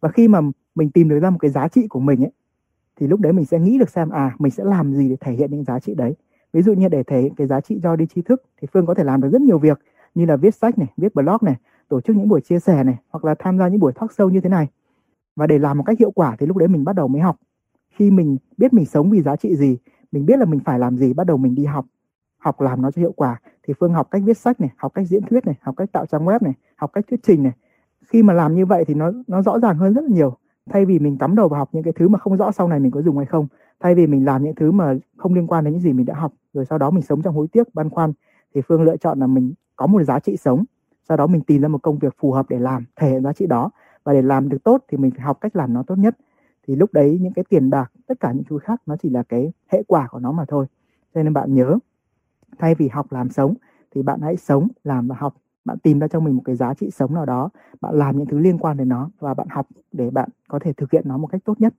Và 0.01 0.09
khi 0.09 0.27
mà 0.27 0.41
mình 0.75 0.91
tìm 0.91 1.09
được 1.09 1.19
ra 1.19 1.29
một 1.29 1.37
cái 1.41 1.51
giá 1.51 1.67
trị 1.67 1.87
của 1.87 1.99
mình 1.99 2.23
ấy 2.23 2.31
thì 3.01 3.07
lúc 3.07 3.19
đấy 3.19 3.33
mình 3.33 3.45
sẽ 3.45 3.59
nghĩ 3.59 3.77
được 3.77 3.89
xem 3.89 4.09
à 4.09 4.35
mình 4.39 4.51
sẽ 4.51 4.63
làm 4.63 4.93
gì 4.93 5.09
để 5.09 5.15
thể 5.19 5.31
hiện 5.31 5.51
những 5.51 5.63
giá 5.63 5.79
trị 5.79 5.95
đấy. 5.95 6.15
Ví 6.53 6.61
dụ 6.61 6.73
như 6.73 6.89
để 6.89 7.03
thể 7.03 7.21
hiện 7.21 7.35
cái 7.35 7.47
giá 7.47 7.61
trị 7.61 7.79
do 7.83 7.95
đi 7.95 8.05
tri 8.05 8.21
thức 8.21 8.43
thì 8.61 8.67
phương 8.73 8.85
có 8.85 8.93
thể 8.93 9.03
làm 9.03 9.21
được 9.21 9.29
rất 9.31 9.41
nhiều 9.41 9.59
việc, 9.59 9.79
như 10.15 10.25
là 10.25 10.35
viết 10.35 10.55
sách 10.55 10.77
này, 10.77 10.87
viết 10.97 11.15
blog 11.15 11.37
này, 11.41 11.55
tổ 11.89 12.01
chức 12.01 12.15
những 12.15 12.27
buổi 12.27 12.41
chia 12.41 12.59
sẻ 12.59 12.83
này, 12.83 12.97
hoặc 13.09 13.25
là 13.25 13.35
tham 13.39 13.57
gia 13.57 13.67
những 13.67 13.79
buổi 13.79 13.93
talk 13.93 14.11
show 14.11 14.29
như 14.29 14.41
thế 14.41 14.49
này. 14.49 14.67
Và 15.35 15.47
để 15.47 15.59
làm 15.59 15.77
một 15.77 15.83
cách 15.83 15.99
hiệu 15.99 16.11
quả 16.11 16.35
thì 16.39 16.45
lúc 16.45 16.57
đấy 16.57 16.67
mình 16.67 16.83
bắt 16.83 16.95
đầu 16.95 17.07
mới 17.07 17.21
học. 17.21 17.35
Khi 17.95 18.11
mình 18.11 18.37
biết 18.57 18.73
mình 18.73 18.85
sống 18.85 19.09
vì 19.09 19.21
giá 19.21 19.35
trị 19.35 19.55
gì, 19.55 19.77
mình 20.11 20.25
biết 20.25 20.39
là 20.39 20.45
mình 20.45 20.59
phải 20.65 20.79
làm 20.79 20.97
gì, 20.97 21.13
bắt 21.13 21.27
đầu 21.27 21.37
mình 21.37 21.55
đi 21.55 21.65
học. 21.65 21.85
Học 22.37 22.61
làm 22.61 22.81
nó 22.81 22.91
cho 22.91 22.99
hiệu 22.99 23.11
quả 23.11 23.41
thì 23.63 23.73
phương 23.79 23.93
học 23.93 24.07
cách 24.11 24.21
viết 24.25 24.37
sách 24.37 24.61
này, 24.61 24.69
học 24.77 24.93
cách 24.93 25.07
diễn 25.07 25.23
thuyết 25.23 25.45
này, 25.45 25.55
học 25.61 25.75
cách 25.77 25.91
tạo 25.91 26.05
trang 26.05 26.25
web 26.25 26.39
này, 26.41 26.53
học 26.75 26.91
cách 26.93 27.05
thuyết 27.09 27.19
trình 27.23 27.43
này. 27.43 27.53
Khi 28.05 28.23
mà 28.23 28.33
làm 28.33 28.55
như 28.55 28.65
vậy 28.65 28.85
thì 28.85 28.93
nó 28.93 29.11
nó 29.27 29.41
rõ 29.41 29.59
ràng 29.59 29.77
hơn 29.77 29.93
rất 29.93 30.01
là 30.01 30.15
nhiều 30.15 30.37
thay 30.69 30.85
vì 30.85 30.99
mình 30.99 31.17
cắm 31.17 31.35
đầu 31.35 31.47
vào 31.47 31.57
học 31.57 31.69
những 31.71 31.83
cái 31.83 31.93
thứ 31.93 32.07
mà 32.07 32.19
không 32.19 32.37
rõ 32.37 32.51
sau 32.51 32.67
này 32.67 32.79
mình 32.79 32.91
có 32.91 33.01
dùng 33.01 33.17
hay 33.17 33.25
không, 33.25 33.47
thay 33.79 33.95
vì 33.95 34.07
mình 34.07 34.25
làm 34.25 34.43
những 34.43 34.55
thứ 34.55 34.71
mà 34.71 34.93
không 35.17 35.33
liên 35.33 35.47
quan 35.47 35.63
đến 35.63 35.73
những 35.73 35.81
gì 35.81 35.93
mình 35.93 36.05
đã 36.05 36.15
học, 36.15 36.33
rồi 36.53 36.65
sau 36.65 36.77
đó 36.77 36.91
mình 36.91 37.03
sống 37.03 37.21
trong 37.21 37.35
hối 37.35 37.47
tiếc, 37.47 37.75
băn 37.75 37.89
khoăn, 37.89 38.13
thì 38.55 38.61
phương 38.61 38.83
lựa 38.83 38.97
chọn 38.97 39.19
là 39.19 39.27
mình 39.27 39.53
có 39.75 39.87
một 39.87 40.03
giá 40.03 40.19
trị 40.19 40.37
sống. 40.37 40.63
Sau 41.07 41.17
đó 41.17 41.27
mình 41.27 41.41
tìm 41.41 41.61
ra 41.61 41.67
một 41.67 41.81
công 41.81 41.99
việc 41.99 42.13
phù 42.17 42.31
hợp 42.31 42.45
để 42.49 42.59
làm, 42.59 42.85
thể 42.95 43.09
hiện 43.09 43.23
giá 43.23 43.33
trị 43.33 43.47
đó. 43.47 43.69
Và 44.03 44.13
để 44.13 44.21
làm 44.21 44.49
được 44.49 44.63
tốt 44.63 44.83
thì 44.87 44.97
mình 44.97 45.11
phải 45.11 45.21
học 45.21 45.37
cách 45.41 45.55
làm 45.55 45.73
nó 45.73 45.83
tốt 45.83 45.95
nhất. 45.95 46.17
Thì 46.67 46.75
lúc 46.75 46.93
đấy 46.93 47.19
những 47.21 47.33
cái 47.33 47.45
tiền 47.49 47.69
bạc, 47.69 47.91
tất 48.07 48.19
cả 48.19 48.31
những 48.31 48.43
thứ 48.43 48.57
khác 48.57 48.81
nó 48.85 48.95
chỉ 48.97 49.09
là 49.09 49.23
cái 49.23 49.53
hệ 49.67 49.83
quả 49.87 50.07
của 50.11 50.19
nó 50.19 50.31
mà 50.31 50.45
thôi. 50.47 50.65
Cho 51.13 51.23
nên 51.23 51.33
bạn 51.33 51.53
nhớ, 51.53 51.77
thay 52.59 52.75
vì 52.75 52.87
học 52.87 53.11
làm 53.11 53.29
sống 53.29 53.53
thì 53.95 54.03
bạn 54.03 54.21
hãy 54.21 54.37
sống, 54.37 54.67
làm 54.83 55.07
và 55.07 55.15
học 55.19 55.35
bạn 55.65 55.77
tìm 55.79 55.99
ra 55.99 56.07
cho 56.07 56.19
mình 56.19 56.35
một 56.35 56.41
cái 56.45 56.55
giá 56.55 56.73
trị 56.73 56.91
sống 56.91 57.13
nào 57.13 57.25
đó 57.25 57.49
bạn 57.81 57.95
làm 57.95 58.17
những 58.17 58.25
thứ 58.25 58.39
liên 58.39 58.57
quan 58.57 58.77
đến 58.77 58.89
nó 58.89 59.09
và 59.19 59.33
bạn 59.33 59.47
học 59.49 59.67
để 59.91 60.09
bạn 60.09 60.29
có 60.47 60.59
thể 60.59 60.73
thực 60.73 60.91
hiện 60.91 61.03
nó 61.05 61.17
một 61.17 61.27
cách 61.27 61.41
tốt 61.45 61.61
nhất. 61.61 61.73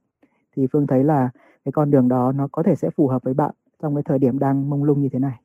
Thì 0.56 0.66
phương 0.72 0.86
thấy 0.86 1.04
là 1.04 1.30
cái 1.64 1.72
con 1.72 1.90
đường 1.90 2.08
đó 2.08 2.32
nó 2.32 2.48
có 2.52 2.62
thể 2.62 2.74
sẽ 2.74 2.90
phù 2.90 3.08
hợp 3.08 3.22
với 3.22 3.34
bạn 3.34 3.50
trong 3.82 3.94
cái 3.94 4.02
thời 4.02 4.18
điểm 4.18 4.38
đang 4.38 4.70
mông 4.70 4.84
lung 4.84 5.02
như 5.02 5.08
thế 5.12 5.18
này. 5.18 5.40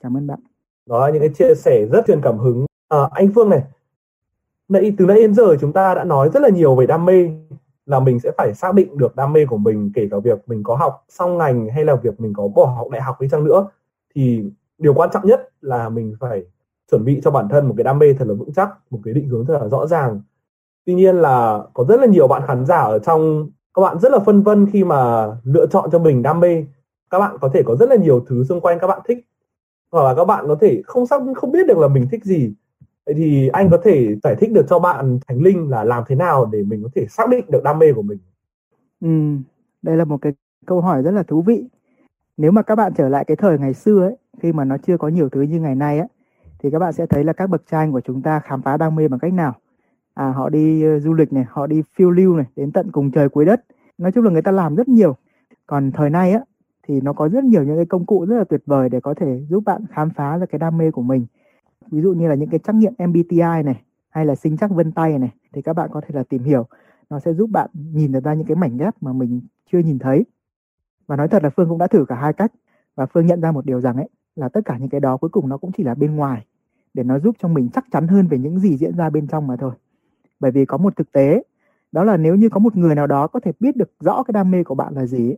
Cảm 0.00 0.16
ơn 0.16 0.26
bạn. 0.26 0.38
Đó 0.86 1.06
là 1.06 1.12
những 1.12 1.22
cái 1.22 1.30
chia 1.34 1.54
sẻ 1.54 1.86
rất 1.92 2.04
truyền 2.06 2.20
cảm 2.22 2.38
hứng. 2.38 2.66
À, 2.88 3.08
anh 3.12 3.32
phương 3.34 3.50
này 3.50 3.62
nãy 4.68 4.94
từ 4.98 5.06
nãy 5.06 5.16
đến 5.16 5.34
giờ 5.34 5.56
chúng 5.60 5.72
ta 5.72 5.94
đã 5.94 6.04
nói 6.04 6.30
rất 6.34 6.42
là 6.42 6.48
nhiều 6.48 6.76
về 6.76 6.86
đam 6.86 7.04
mê 7.04 7.30
là 7.86 8.00
mình 8.00 8.20
sẽ 8.20 8.30
phải 8.38 8.54
xác 8.54 8.74
định 8.74 8.98
được 8.98 9.16
đam 9.16 9.32
mê 9.32 9.46
của 9.46 9.56
mình 9.56 9.90
kể 9.94 10.08
cả 10.10 10.16
việc 10.18 10.38
mình 10.46 10.62
có 10.62 10.76
học 10.76 11.04
xong 11.08 11.38
ngành 11.38 11.68
hay 11.68 11.84
là 11.84 11.94
việc 11.94 12.20
mình 12.20 12.32
có 12.36 12.48
bỏ 12.48 12.64
học 12.64 12.90
đại 12.90 13.02
học 13.02 13.20
đi 13.20 13.28
chăng 13.28 13.44
nữa. 13.44 13.68
Thì 14.14 14.44
điều 14.78 14.94
quan 14.94 15.10
trọng 15.12 15.26
nhất 15.26 15.50
là 15.60 15.88
mình 15.88 16.16
phải 16.20 16.44
chuẩn 16.90 17.04
bị 17.04 17.20
cho 17.24 17.30
bản 17.30 17.48
thân 17.48 17.66
một 17.66 17.74
cái 17.76 17.84
đam 17.84 17.98
mê 17.98 18.12
thật 18.12 18.28
là 18.28 18.34
vững 18.34 18.52
chắc 18.52 18.70
một 18.90 19.00
cái 19.04 19.14
định 19.14 19.28
hướng 19.28 19.46
thật 19.46 19.58
là 19.62 19.68
rõ 19.68 19.86
ràng. 19.86 20.20
Tuy 20.86 20.94
nhiên 20.94 21.16
là 21.16 21.62
có 21.74 21.84
rất 21.84 22.00
là 22.00 22.06
nhiều 22.06 22.28
bạn 22.28 22.42
khán 22.46 22.66
giả 22.66 22.80
ở 22.80 22.98
trong 22.98 23.50
các 23.74 23.82
bạn 23.82 23.98
rất 23.98 24.12
là 24.12 24.18
phân 24.18 24.42
vân 24.42 24.66
khi 24.72 24.84
mà 24.84 25.26
lựa 25.44 25.66
chọn 25.66 25.90
cho 25.92 25.98
mình 25.98 26.22
đam 26.22 26.40
mê. 26.40 26.64
Các 27.10 27.18
bạn 27.18 27.36
có 27.40 27.50
thể 27.54 27.62
có 27.62 27.76
rất 27.76 27.88
là 27.88 27.96
nhiều 27.96 28.24
thứ 28.28 28.44
xung 28.44 28.60
quanh 28.60 28.78
các 28.78 28.86
bạn 28.86 29.00
thích 29.08 29.26
hoặc 29.92 30.02
là 30.04 30.14
các 30.14 30.24
bạn 30.24 30.44
có 30.48 30.56
thể 30.60 30.82
không 30.84 31.06
xác 31.06 31.22
không 31.36 31.52
biết 31.52 31.66
được 31.66 31.78
là 31.78 31.88
mình 31.88 32.06
thích 32.10 32.24
gì. 32.24 32.54
Vậy 33.06 33.14
thì 33.14 33.48
anh 33.48 33.70
có 33.70 33.78
thể 33.84 34.16
giải 34.22 34.34
thích 34.34 34.52
được 34.52 34.66
cho 34.68 34.78
bạn 34.78 35.18
Thành 35.28 35.42
Linh 35.42 35.70
là 35.70 35.84
làm 35.84 36.04
thế 36.06 36.14
nào 36.14 36.44
để 36.52 36.62
mình 36.62 36.82
có 36.82 36.88
thể 36.94 37.06
xác 37.06 37.28
định 37.28 37.44
được 37.48 37.62
đam 37.62 37.78
mê 37.78 37.92
của 37.92 38.02
mình? 38.02 38.18
Ừ, 39.00 39.08
đây 39.82 39.96
là 39.96 40.04
một 40.04 40.18
cái 40.22 40.32
câu 40.66 40.80
hỏi 40.80 41.02
rất 41.02 41.10
là 41.10 41.22
thú 41.22 41.42
vị. 41.42 41.64
Nếu 42.36 42.50
mà 42.50 42.62
các 42.62 42.74
bạn 42.74 42.92
trở 42.96 43.08
lại 43.08 43.24
cái 43.24 43.36
thời 43.36 43.58
ngày 43.58 43.74
xưa 43.74 44.02
ấy 44.02 44.16
khi 44.40 44.52
mà 44.52 44.64
nó 44.64 44.76
chưa 44.86 44.96
có 44.96 45.08
nhiều 45.08 45.28
thứ 45.28 45.42
như 45.42 45.60
ngày 45.60 45.74
nay 45.74 45.98
á 45.98 46.06
thì 46.62 46.70
các 46.70 46.78
bạn 46.78 46.92
sẽ 46.92 47.06
thấy 47.06 47.24
là 47.24 47.32
các 47.32 47.50
bậc 47.50 47.62
cha 47.70 47.78
anh 47.78 47.92
của 47.92 48.00
chúng 48.00 48.22
ta 48.22 48.40
khám 48.40 48.62
phá 48.62 48.76
đam 48.76 48.94
mê 48.94 49.08
bằng 49.08 49.20
cách 49.20 49.32
nào? 49.32 49.54
À 50.14 50.32
họ 50.32 50.48
đi 50.48 50.96
uh, 50.96 51.02
du 51.02 51.12
lịch 51.12 51.32
này 51.32 51.44
họ 51.48 51.66
đi 51.66 51.82
phiêu 51.94 52.10
lưu 52.10 52.36
này 52.36 52.46
đến 52.56 52.72
tận 52.72 52.92
cùng 52.92 53.10
trời 53.10 53.28
cuối 53.28 53.44
đất. 53.44 53.64
Nói 53.98 54.12
chung 54.12 54.24
là 54.24 54.30
người 54.30 54.42
ta 54.42 54.52
làm 54.52 54.74
rất 54.74 54.88
nhiều. 54.88 55.16
Còn 55.66 55.92
thời 55.92 56.10
nay 56.10 56.32
á 56.32 56.40
thì 56.82 57.00
nó 57.00 57.12
có 57.12 57.28
rất 57.28 57.44
nhiều 57.44 57.64
những 57.64 57.76
cái 57.76 57.86
công 57.86 58.06
cụ 58.06 58.26
rất 58.26 58.36
là 58.38 58.44
tuyệt 58.44 58.62
vời 58.66 58.88
để 58.88 59.00
có 59.00 59.14
thể 59.14 59.46
giúp 59.48 59.62
bạn 59.66 59.84
khám 59.90 60.10
phá 60.10 60.38
ra 60.38 60.46
cái 60.46 60.58
đam 60.58 60.78
mê 60.78 60.90
của 60.90 61.02
mình. 61.02 61.26
Ví 61.90 62.02
dụ 62.02 62.12
như 62.12 62.28
là 62.28 62.34
những 62.34 62.48
cái 62.48 62.58
trắc 62.58 62.74
nghiệm 62.74 62.92
MBTI 62.98 63.62
này 63.64 63.82
hay 64.10 64.26
là 64.26 64.34
sinh 64.34 64.56
chắc 64.56 64.70
vân 64.70 64.92
tay 64.92 65.18
này 65.18 65.30
thì 65.52 65.62
các 65.62 65.72
bạn 65.72 65.90
có 65.92 66.00
thể 66.00 66.08
là 66.12 66.22
tìm 66.22 66.42
hiểu. 66.42 66.66
Nó 67.10 67.20
sẽ 67.20 67.32
giúp 67.32 67.50
bạn 67.50 67.70
nhìn 67.74 68.12
được 68.12 68.24
ra 68.24 68.34
những 68.34 68.46
cái 68.46 68.56
mảnh 68.56 68.76
ghép 68.76 68.94
mà 69.00 69.12
mình 69.12 69.40
chưa 69.72 69.78
nhìn 69.78 69.98
thấy. 69.98 70.24
Và 71.06 71.16
nói 71.16 71.28
thật 71.28 71.42
là 71.42 71.50
phương 71.50 71.68
cũng 71.68 71.78
đã 71.78 71.86
thử 71.86 72.04
cả 72.08 72.14
hai 72.14 72.32
cách. 72.32 72.52
Và 72.94 73.06
phương 73.06 73.26
nhận 73.26 73.40
ra 73.40 73.52
một 73.52 73.66
điều 73.66 73.80
rằng 73.80 73.96
ấy 73.96 74.08
là 74.36 74.48
tất 74.48 74.60
cả 74.64 74.78
những 74.78 74.88
cái 74.88 75.00
đó 75.00 75.16
cuối 75.16 75.30
cùng 75.30 75.48
nó 75.48 75.56
cũng 75.56 75.72
chỉ 75.72 75.82
là 75.82 75.94
bên 75.94 76.16
ngoài 76.16 76.46
để 76.94 77.02
nó 77.02 77.18
giúp 77.18 77.36
cho 77.38 77.48
mình 77.48 77.68
chắc 77.72 77.84
chắn 77.90 78.08
hơn 78.08 78.26
về 78.26 78.38
những 78.38 78.58
gì 78.58 78.76
diễn 78.76 78.96
ra 78.96 79.10
bên 79.10 79.26
trong 79.26 79.46
mà 79.46 79.56
thôi. 79.56 79.72
Bởi 80.40 80.50
vì 80.50 80.64
có 80.64 80.76
một 80.76 80.96
thực 80.96 81.12
tế 81.12 81.42
đó 81.92 82.04
là 82.04 82.16
nếu 82.16 82.34
như 82.34 82.48
có 82.48 82.60
một 82.60 82.76
người 82.76 82.94
nào 82.94 83.06
đó 83.06 83.26
có 83.26 83.40
thể 83.40 83.52
biết 83.60 83.76
được 83.76 83.90
rõ 84.00 84.22
cái 84.22 84.32
đam 84.32 84.50
mê 84.50 84.64
của 84.64 84.74
bạn 84.74 84.94
là 84.94 85.06
gì 85.06 85.34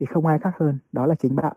thì 0.00 0.06
không 0.06 0.26
ai 0.26 0.38
khác 0.38 0.52
hơn 0.58 0.78
đó 0.92 1.06
là 1.06 1.14
chính 1.14 1.36
bạn. 1.36 1.56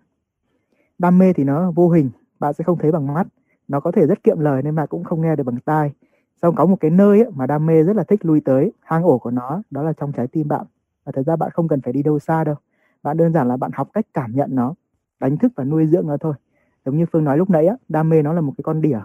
Đam 0.97 1.17
mê 1.17 1.33
thì 1.33 1.43
nó 1.43 1.71
vô 1.71 1.89
hình 1.89 2.09
bạn 2.39 2.53
sẽ 2.53 2.63
không 2.63 2.77
thấy 2.77 2.91
bằng 2.91 3.13
mắt. 3.13 3.27
Nó 3.67 3.79
có 3.79 3.91
thể 3.91 4.05
rất 4.07 4.23
kiệm 4.23 4.39
lời 4.39 4.61
nên 4.63 4.75
mà 4.75 4.85
cũng 4.85 5.03
không 5.03 5.21
nghe 5.21 5.35
được 5.35 5.43
bằng 5.43 5.59
tai. 5.65 5.93
Xong 6.41 6.55
có 6.55 6.65
một 6.65 6.75
cái 6.79 6.91
nơi 6.91 7.19
ấy, 7.21 7.31
mà 7.35 7.47
đam 7.47 7.65
mê 7.65 7.83
rất 7.83 7.95
là 7.95 8.03
thích 8.03 8.25
lui 8.25 8.41
tới 8.41 8.71
hang 8.81 9.03
ổ 9.03 9.17
của 9.17 9.31
nó 9.31 9.61
đó 9.71 9.83
là 9.83 9.93
trong 9.93 10.11
trái 10.11 10.27
tim 10.27 10.47
bạn. 10.47 10.65
Và 11.05 11.11
thật 11.11 11.23
ra 11.25 11.35
bạn 11.35 11.51
không 11.53 11.67
cần 11.67 11.81
phải 11.81 11.93
đi 11.93 12.03
đâu 12.03 12.19
xa 12.19 12.43
đâu. 12.43 12.55
Bạn 13.03 13.17
đơn 13.17 13.33
giản 13.33 13.47
là 13.47 13.57
bạn 13.57 13.71
học 13.73 13.89
cách 13.93 14.05
cảm 14.13 14.31
nhận 14.35 14.55
nó 14.55 14.75
đánh 15.19 15.37
thức 15.37 15.51
và 15.55 15.63
nuôi 15.63 15.87
dưỡng 15.87 16.07
nó 16.07 16.17
thôi. 16.17 16.33
Giống 16.85 16.97
như 16.97 17.05
phương 17.11 17.23
nói 17.23 17.37
lúc 17.37 17.49
nãy 17.49 17.67
á 17.67 17.75
đam 17.89 18.09
mê 18.09 18.21
nó 18.21 18.33
là 18.33 18.41
một 18.41 18.53
cái 18.57 18.63
con 18.63 18.81
đỉa 18.81 18.99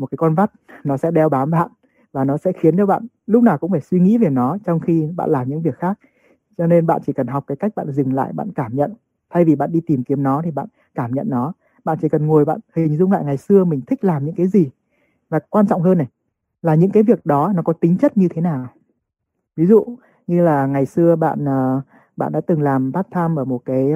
một 0.00 0.06
cái 0.10 0.16
con 0.16 0.34
vắt, 0.34 0.50
nó 0.84 0.96
sẽ 0.96 1.10
đeo 1.10 1.28
bám 1.28 1.50
bạn 1.50 1.68
và 2.12 2.24
nó 2.24 2.36
sẽ 2.36 2.52
khiến 2.52 2.76
cho 2.76 2.86
bạn 2.86 3.06
lúc 3.26 3.42
nào 3.42 3.58
cũng 3.58 3.70
phải 3.70 3.80
suy 3.80 4.00
nghĩ 4.00 4.18
về 4.18 4.30
nó 4.30 4.58
trong 4.64 4.80
khi 4.80 5.08
bạn 5.16 5.30
làm 5.30 5.48
những 5.48 5.62
việc 5.62 5.78
khác. 5.78 5.98
Cho 6.58 6.66
nên 6.66 6.86
bạn 6.86 7.00
chỉ 7.06 7.12
cần 7.12 7.26
học 7.26 7.44
cái 7.46 7.56
cách 7.56 7.72
bạn 7.76 7.92
dừng 7.92 8.12
lại, 8.14 8.32
bạn 8.32 8.52
cảm 8.54 8.76
nhận. 8.76 8.94
Thay 9.30 9.44
vì 9.44 9.56
bạn 9.56 9.72
đi 9.72 9.80
tìm 9.86 10.04
kiếm 10.04 10.22
nó 10.22 10.42
thì 10.44 10.50
bạn 10.50 10.66
cảm 10.94 11.14
nhận 11.14 11.30
nó. 11.30 11.52
Bạn 11.84 11.98
chỉ 12.02 12.08
cần 12.08 12.26
ngồi 12.26 12.44
bạn 12.44 12.60
hình 12.76 12.96
dung 12.96 13.12
lại 13.12 13.24
ngày 13.24 13.36
xưa 13.36 13.64
mình 13.64 13.80
thích 13.86 14.04
làm 14.04 14.24
những 14.24 14.34
cái 14.34 14.46
gì. 14.46 14.70
Và 15.28 15.38
quan 15.50 15.66
trọng 15.66 15.82
hơn 15.82 15.98
này, 15.98 16.06
là 16.62 16.74
những 16.74 16.90
cái 16.90 17.02
việc 17.02 17.26
đó 17.26 17.52
nó 17.56 17.62
có 17.62 17.72
tính 17.72 17.98
chất 17.98 18.16
như 18.16 18.28
thế 18.28 18.42
nào? 18.42 18.66
Ví 19.56 19.66
dụ 19.66 19.84
như 20.26 20.44
là 20.44 20.66
ngày 20.66 20.86
xưa 20.86 21.16
bạn 21.16 21.44
ờ, 21.44 21.80
bạn 22.16 22.32
đã 22.32 22.40
từng 22.40 22.62
làm 22.62 22.92
part 22.92 23.06
time 23.14 23.34
ở 23.36 23.44
một 23.44 23.62
cái 23.64 23.92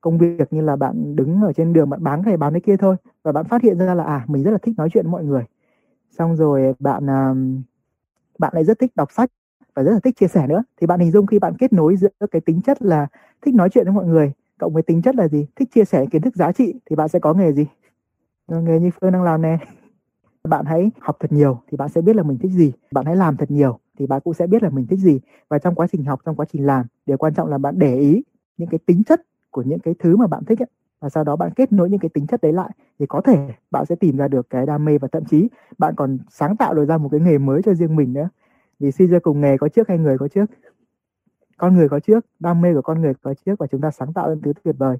công 0.00 0.18
việc 0.18 0.52
như 0.52 0.60
là 0.60 0.76
bạn 0.76 1.16
đứng 1.16 1.42
ở 1.42 1.52
trên 1.52 1.72
đường 1.72 1.90
bạn 1.90 2.04
bán 2.04 2.22
cái 2.24 2.36
bán 2.36 2.52
cái 2.52 2.60
kia 2.60 2.76
thôi. 2.76 2.96
Và 3.22 3.32
bạn 3.32 3.44
phát 3.44 3.62
hiện 3.62 3.78
ra 3.78 3.94
là 3.94 4.04
à 4.04 4.24
mình 4.28 4.42
rất 4.42 4.50
là 4.50 4.58
thích 4.58 4.74
nói 4.76 4.88
chuyện 4.92 5.04
với 5.04 5.12
mọi 5.12 5.24
người. 5.24 5.44
Xong 6.18 6.36
rồi 6.36 6.74
bạn 6.78 7.10
à, 7.10 7.34
bạn 8.38 8.52
lại 8.54 8.64
rất 8.64 8.78
thích 8.78 8.92
đọc 8.96 9.12
sách 9.12 9.30
và 9.74 9.82
rất 9.82 9.92
là 9.92 10.00
thích 10.00 10.16
chia 10.16 10.28
sẻ 10.28 10.46
nữa. 10.46 10.62
Thì 10.80 10.86
bạn 10.86 11.00
hình 11.00 11.10
dung 11.10 11.26
khi 11.26 11.38
bạn 11.38 11.56
kết 11.58 11.72
nối 11.72 11.96
giữa 11.96 12.08
cái 12.30 12.40
tính 12.40 12.60
chất 12.62 12.82
là 12.82 13.06
thích 13.42 13.54
nói 13.54 13.70
chuyện 13.70 13.84
với 13.84 13.94
mọi 13.94 14.06
người 14.06 14.32
cộng 14.58 14.72
với 14.72 14.82
tính 14.82 15.02
chất 15.02 15.14
là 15.14 15.28
gì? 15.28 15.46
Thích 15.56 15.68
chia 15.74 15.84
sẻ 15.84 16.06
kiến 16.10 16.22
thức 16.22 16.36
giá 16.36 16.52
trị 16.52 16.74
thì 16.90 16.96
bạn 16.96 17.08
sẽ 17.08 17.18
có 17.18 17.34
nghề 17.34 17.52
gì? 17.52 17.66
Ờ, 18.46 18.60
nghề 18.60 18.80
như 18.80 18.90
phương 19.00 19.12
đang 19.12 19.22
làm 19.22 19.42
nè. 19.42 19.58
Bạn 20.48 20.64
hãy 20.64 20.90
học 21.00 21.16
thật 21.20 21.32
nhiều 21.32 21.60
thì 21.68 21.76
bạn 21.76 21.88
sẽ 21.88 22.00
biết 22.00 22.16
là 22.16 22.22
mình 22.22 22.38
thích 22.38 22.52
gì. 22.52 22.72
Bạn 22.92 23.04
hãy 23.06 23.16
làm 23.16 23.36
thật 23.36 23.50
nhiều 23.50 23.78
thì 23.98 24.06
bạn 24.06 24.20
cũng 24.24 24.34
sẽ 24.34 24.46
biết 24.46 24.62
là 24.62 24.70
mình 24.70 24.86
thích 24.86 24.98
gì. 24.98 25.20
Và 25.48 25.58
trong 25.58 25.74
quá 25.74 25.86
trình 25.92 26.04
học, 26.04 26.20
trong 26.24 26.36
quá 26.36 26.46
trình 26.52 26.66
làm, 26.66 26.86
điều 27.06 27.16
quan 27.16 27.34
trọng 27.34 27.48
là 27.48 27.58
bạn 27.58 27.78
để 27.78 27.96
ý 27.98 28.22
những 28.56 28.68
cái 28.68 28.78
tính 28.86 29.04
chất 29.04 29.22
của 29.52 29.62
những 29.62 29.78
cái 29.78 29.94
thứ 29.98 30.16
mà 30.16 30.26
bạn 30.26 30.44
thích 30.44 30.62
ấy, 30.62 30.68
và 31.00 31.08
sau 31.08 31.24
đó 31.24 31.36
bạn 31.36 31.50
kết 31.56 31.72
nối 31.72 31.90
những 31.90 32.00
cái 32.00 32.08
tính 32.08 32.26
chất 32.26 32.40
đấy 32.42 32.52
lại 32.52 32.70
thì 32.98 33.06
có 33.06 33.20
thể 33.20 33.48
bạn 33.70 33.86
sẽ 33.86 33.94
tìm 33.94 34.16
ra 34.16 34.28
được 34.28 34.50
cái 34.50 34.66
đam 34.66 34.84
mê 34.84 34.98
và 34.98 35.08
thậm 35.08 35.24
chí 35.24 35.48
bạn 35.78 35.94
còn 35.96 36.18
sáng 36.30 36.56
tạo 36.56 36.74
được 36.74 36.84
ra 36.84 36.98
một 36.98 37.08
cái 37.12 37.20
nghề 37.20 37.38
mới 37.38 37.62
cho 37.62 37.74
riêng 37.74 37.96
mình 37.96 38.12
nữa. 38.12 38.28
Vì 38.78 38.92
suy 38.92 39.06
ra 39.06 39.18
cùng 39.18 39.40
nghề 39.40 39.56
có 39.56 39.68
trước 39.68 39.88
hay 39.88 39.98
người 39.98 40.18
có 40.18 40.28
trước 40.28 40.50
con 41.56 41.74
người 41.74 41.88
có 41.88 42.00
trước 42.00 42.26
đam 42.40 42.60
mê 42.60 42.74
của 42.74 42.82
con 42.82 43.00
người 43.00 43.14
có 43.22 43.34
trước 43.46 43.58
và 43.58 43.66
chúng 43.66 43.80
ta 43.80 43.90
sáng 43.90 44.12
tạo 44.12 44.28
lên 44.28 44.40
thứ 44.40 44.52
tuyệt 44.64 44.74
vời. 44.78 44.96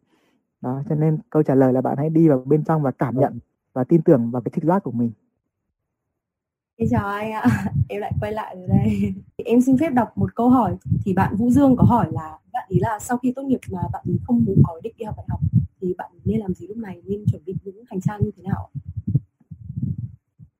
Đó 0.61 0.83
cho 0.89 0.95
nên 0.95 1.19
câu 1.31 1.43
trả 1.43 1.55
lời 1.55 1.73
là 1.73 1.81
bạn 1.81 1.97
hãy 1.99 2.11
đi 2.11 2.29
vào 2.29 2.43
bên 2.47 2.65
trong 2.65 2.83
và 2.83 2.91
cảm 2.91 3.19
nhận 3.19 3.39
và 3.73 3.85
tin 3.85 4.03
tưởng 4.03 4.31
vào 4.31 4.43
cái 4.43 4.53
trực 4.55 4.65
giác 4.65 4.83
của 4.83 4.91
mình. 4.91 5.11
Em 6.77 6.89
chào 6.91 7.09
anh 7.09 7.33
ạ, 7.33 7.45
em 7.89 8.01
lại 8.01 8.13
quay 8.21 8.33
lại 8.33 8.57
rồi 8.59 8.69
đây. 8.69 9.15
Em 9.37 9.61
xin 9.61 9.79
phép 9.79 9.91
đọc 9.91 10.19
một 10.19 10.35
câu 10.35 10.49
hỏi. 10.49 10.77
Thì 11.05 11.13
bạn 11.13 11.37
Vũ 11.37 11.51
Dương 11.51 11.77
có 11.77 11.85
hỏi 11.85 12.07
là 12.13 12.39
bạn 12.53 12.65
ý 12.69 12.79
là 12.81 12.99
sau 12.99 13.19
khi 13.19 13.33
tốt 13.37 13.43
nghiệp 13.43 13.61
mà 13.71 13.81
bạn 13.93 14.03
ý 14.05 14.19
không 14.25 14.45
muốn 14.45 14.63
có 14.65 14.81
định 14.83 14.95
đi 14.99 15.05
học 15.05 15.15
đại 15.17 15.27
học 15.29 15.41
thì 15.81 15.95
bạn 15.99 16.11
nên 16.25 16.41
làm 16.41 16.55
gì 16.55 16.67
lúc 16.67 16.77
này, 16.77 17.03
nên 17.05 17.25
chuẩn 17.31 17.43
bị 17.47 17.55
những 17.65 17.85
hành 17.91 18.01
trang 18.01 18.21
như 18.21 18.31
thế 18.37 18.43
nào? 18.43 18.71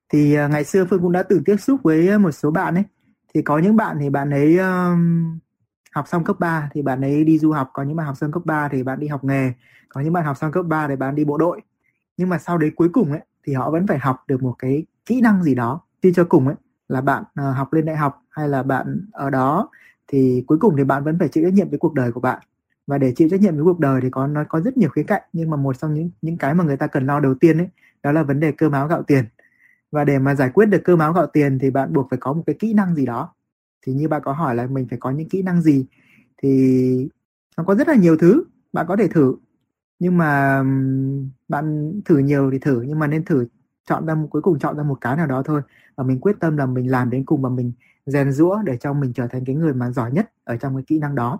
Thì 0.09 0.35
à, 0.35 0.47
ngày 0.47 0.63
xưa 0.63 0.85
Phương 0.89 1.01
cũng 1.01 1.11
đã 1.11 1.23
từng 1.23 1.43
tiếp 1.43 1.57
xúc 1.57 1.79
với 1.83 2.09
à, 2.09 2.17
một 2.17 2.31
số 2.31 2.51
bạn 2.51 2.75
ấy. 2.75 2.83
Thì 3.33 3.41
có 3.41 3.57
những 3.57 3.75
bạn 3.75 3.97
thì 3.99 4.09
bạn 4.09 4.29
ấy 4.29 4.57
um, 4.57 5.39
học 5.91 6.07
xong 6.07 6.23
cấp 6.23 6.35
3 6.39 6.69
thì 6.73 6.81
bạn 6.81 7.01
ấy 7.01 7.23
đi 7.23 7.39
du 7.39 7.51
học, 7.51 7.69
có 7.73 7.83
những 7.83 7.95
bạn 7.95 8.07
học 8.07 8.17
xong 8.17 8.31
cấp 8.31 8.45
3 8.45 8.69
thì 8.71 8.83
bạn 8.83 8.99
đi 8.99 9.07
học 9.07 9.23
nghề, 9.23 9.53
có 9.89 10.01
những 10.01 10.13
bạn 10.13 10.25
học 10.25 10.37
xong 10.37 10.51
cấp 10.51 10.65
3 10.65 10.87
thì 10.87 10.95
bạn 10.95 11.15
đi 11.15 11.25
bộ 11.25 11.37
đội. 11.37 11.61
Nhưng 12.17 12.29
mà 12.29 12.37
sau 12.37 12.57
đấy 12.57 12.71
cuối 12.75 12.89
cùng 12.89 13.11
ấy 13.11 13.21
thì 13.43 13.53
họ 13.53 13.71
vẫn 13.71 13.87
phải 13.87 13.97
học 13.97 14.23
được 14.27 14.43
một 14.43 14.55
cái 14.59 14.85
kỹ 15.05 15.21
năng 15.21 15.43
gì 15.43 15.55
đó 15.55 15.81
đi 16.03 16.13
cho 16.13 16.23
cùng 16.23 16.47
ấy 16.47 16.55
là 16.87 17.01
bạn 17.01 17.23
uh, 17.23 17.55
học 17.55 17.73
lên 17.73 17.85
đại 17.85 17.95
học 17.95 18.21
hay 18.29 18.49
là 18.49 18.63
bạn 18.63 19.05
ở 19.11 19.29
đó 19.29 19.69
thì 20.07 20.43
cuối 20.47 20.57
cùng 20.57 20.77
thì 20.77 20.83
bạn 20.83 21.03
vẫn 21.03 21.19
phải 21.19 21.27
chịu 21.27 21.43
trách 21.43 21.53
nhiệm 21.53 21.69
với 21.69 21.79
cuộc 21.79 21.93
đời 21.93 22.11
của 22.11 22.19
bạn. 22.19 22.39
Và 22.87 22.97
để 22.97 23.13
chịu 23.15 23.29
trách 23.29 23.41
nhiệm 23.41 23.55
với 23.55 23.63
cuộc 23.63 23.79
đời 23.79 24.01
thì 24.01 24.09
có 24.09 24.27
nó 24.27 24.43
có 24.49 24.61
rất 24.61 24.77
nhiều 24.77 24.89
khía 24.89 25.03
cạnh 25.03 25.21
nhưng 25.33 25.49
mà 25.49 25.57
một 25.57 25.77
trong 25.79 25.93
những 25.93 26.09
những 26.21 26.37
cái 26.37 26.53
mà 26.53 26.63
người 26.63 26.77
ta 26.77 26.87
cần 26.87 27.05
lo 27.05 27.19
đầu 27.19 27.35
tiên 27.35 27.57
ấy 27.57 27.67
đó 28.03 28.11
là 28.11 28.23
vấn 28.23 28.39
đề 28.39 28.51
cơm 28.51 28.71
áo 28.71 28.87
gạo 28.87 29.03
tiền. 29.03 29.25
Và 29.91 30.03
để 30.03 30.19
mà 30.19 30.35
giải 30.35 30.49
quyết 30.49 30.65
được 30.65 30.81
cơm 30.83 30.99
áo 30.99 31.13
gạo 31.13 31.27
tiền 31.27 31.59
thì 31.59 31.69
bạn 31.69 31.93
buộc 31.93 32.07
phải 32.09 32.19
có 32.19 32.33
một 32.33 32.43
cái 32.45 32.55
kỹ 32.59 32.73
năng 32.73 32.95
gì 32.95 33.05
đó. 33.05 33.33
Thì 33.85 33.93
như 33.93 34.07
bạn 34.07 34.21
có 34.25 34.33
hỏi 34.33 34.55
là 34.55 34.67
mình 34.67 34.87
phải 34.89 34.99
có 34.99 35.11
những 35.11 35.29
kỹ 35.29 35.41
năng 35.41 35.61
gì 35.61 35.85
thì 36.37 37.09
nó 37.57 37.63
có 37.63 37.75
rất 37.75 37.87
là 37.87 37.95
nhiều 37.95 38.17
thứ 38.17 38.43
bạn 38.73 38.85
có 38.87 38.95
thể 38.95 39.07
thử. 39.07 39.35
Nhưng 39.99 40.17
mà 40.17 40.63
bạn 41.47 41.93
thử 42.05 42.17
nhiều 42.17 42.51
thì 42.51 42.59
thử 42.59 42.81
nhưng 42.81 42.99
mà 42.99 43.07
nên 43.07 43.25
thử 43.25 43.45
chọn 43.85 44.05
ra 44.05 44.15
cuối 44.29 44.41
cùng 44.41 44.59
chọn 44.59 44.77
ra 44.77 44.83
một 44.83 44.97
cái 45.01 45.15
nào 45.15 45.27
đó 45.27 45.43
thôi. 45.45 45.61
Và 45.95 46.03
mình 46.03 46.19
quyết 46.19 46.35
tâm 46.39 46.57
là 46.57 46.65
mình 46.65 46.91
làm 46.91 47.09
đến 47.09 47.25
cùng 47.25 47.41
và 47.41 47.49
mình 47.49 47.71
rèn 48.05 48.31
rũa 48.31 48.61
để 48.63 48.77
cho 48.77 48.93
mình 48.93 49.13
trở 49.13 49.27
thành 49.27 49.45
cái 49.45 49.55
người 49.55 49.73
mà 49.73 49.91
giỏi 49.91 50.11
nhất 50.11 50.31
ở 50.43 50.57
trong 50.57 50.75
cái 50.75 50.83
kỹ 50.87 50.99
năng 50.99 51.15
đó. 51.15 51.39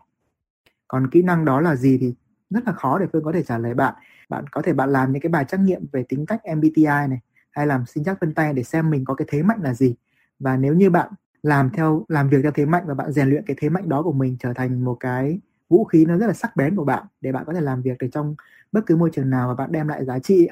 Còn 0.87 1.09
kỹ 1.09 1.21
năng 1.21 1.45
đó 1.45 1.61
là 1.61 1.75
gì 1.75 1.97
thì 2.01 2.13
rất 2.49 2.63
là 2.65 2.73
khó 2.73 2.99
để 2.99 3.05
phương 3.13 3.23
có 3.23 3.31
thể 3.31 3.43
trả 3.43 3.57
lời 3.57 3.73
bạn. 3.73 3.93
Bạn 4.29 4.45
có 4.51 4.61
thể 4.61 4.73
bạn 4.73 4.89
làm 4.89 5.11
những 5.11 5.21
cái 5.21 5.29
bài 5.29 5.45
trắc 5.45 5.59
nghiệm 5.59 5.85
về 5.91 6.03
tính 6.09 6.25
cách 6.25 6.41
MBTI 6.43 7.07
này, 7.09 7.19
hay 7.51 7.67
làm 7.67 7.85
sinh 7.85 8.03
chắc 8.03 8.19
vân 8.21 8.33
tay 8.33 8.53
để 8.53 8.63
xem 8.63 8.89
mình 8.89 9.05
có 9.05 9.13
cái 9.15 9.27
thế 9.31 9.43
mạnh 9.43 9.59
là 9.61 9.73
gì. 9.73 9.95
Và 10.39 10.57
nếu 10.57 10.73
như 10.73 10.89
bạn 10.89 11.11
làm 11.43 11.69
theo, 11.69 12.05
làm 12.07 12.29
việc 12.29 12.39
theo 12.43 12.51
thế 12.51 12.65
mạnh 12.65 12.83
và 12.87 12.93
bạn 12.93 13.11
rèn 13.11 13.29
luyện 13.29 13.43
cái 13.45 13.55
thế 13.59 13.69
mạnh 13.69 13.89
đó 13.89 14.03
của 14.03 14.13
mình 14.13 14.37
trở 14.39 14.53
thành 14.53 14.85
một 14.85 14.97
cái 14.99 15.39
vũ 15.69 15.83
khí 15.85 16.05
nó 16.05 16.17
rất 16.17 16.27
là 16.27 16.33
sắc 16.33 16.55
bén 16.55 16.75
của 16.75 16.85
bạn 16.85 17.03
để 17.21 17.31
bạn 17.31 17.43
có 17.45 17.53
thể 17.53 17.61
làm 17.61 17.81
việc 17.81 17.97
được 17.97 18.07
trong 18.11 18.35
bất 18.71 18.85
cứ 18.85 18.95
môi 18.95 19.09
trường 19.13 19.29
nào 19.29 19.47
và 19.47 19.53
bạn 19.53 19.71
đem 19.71 19.87
lại 19.87 20.05
giá 20.05 20.19
trị 20.19 20.47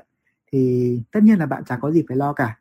thì 0.51 0.99
tất 1.11 1.23
nhiên 1.23 1.39
là 1.39 1.45
bạn 1.45 1.63
chẳng 1.65 1.79
có 1.81 1.91
gì 1.91 2.03
phải 2.07 2.17
lo 2.17 2.33
cả. 2.33 2.57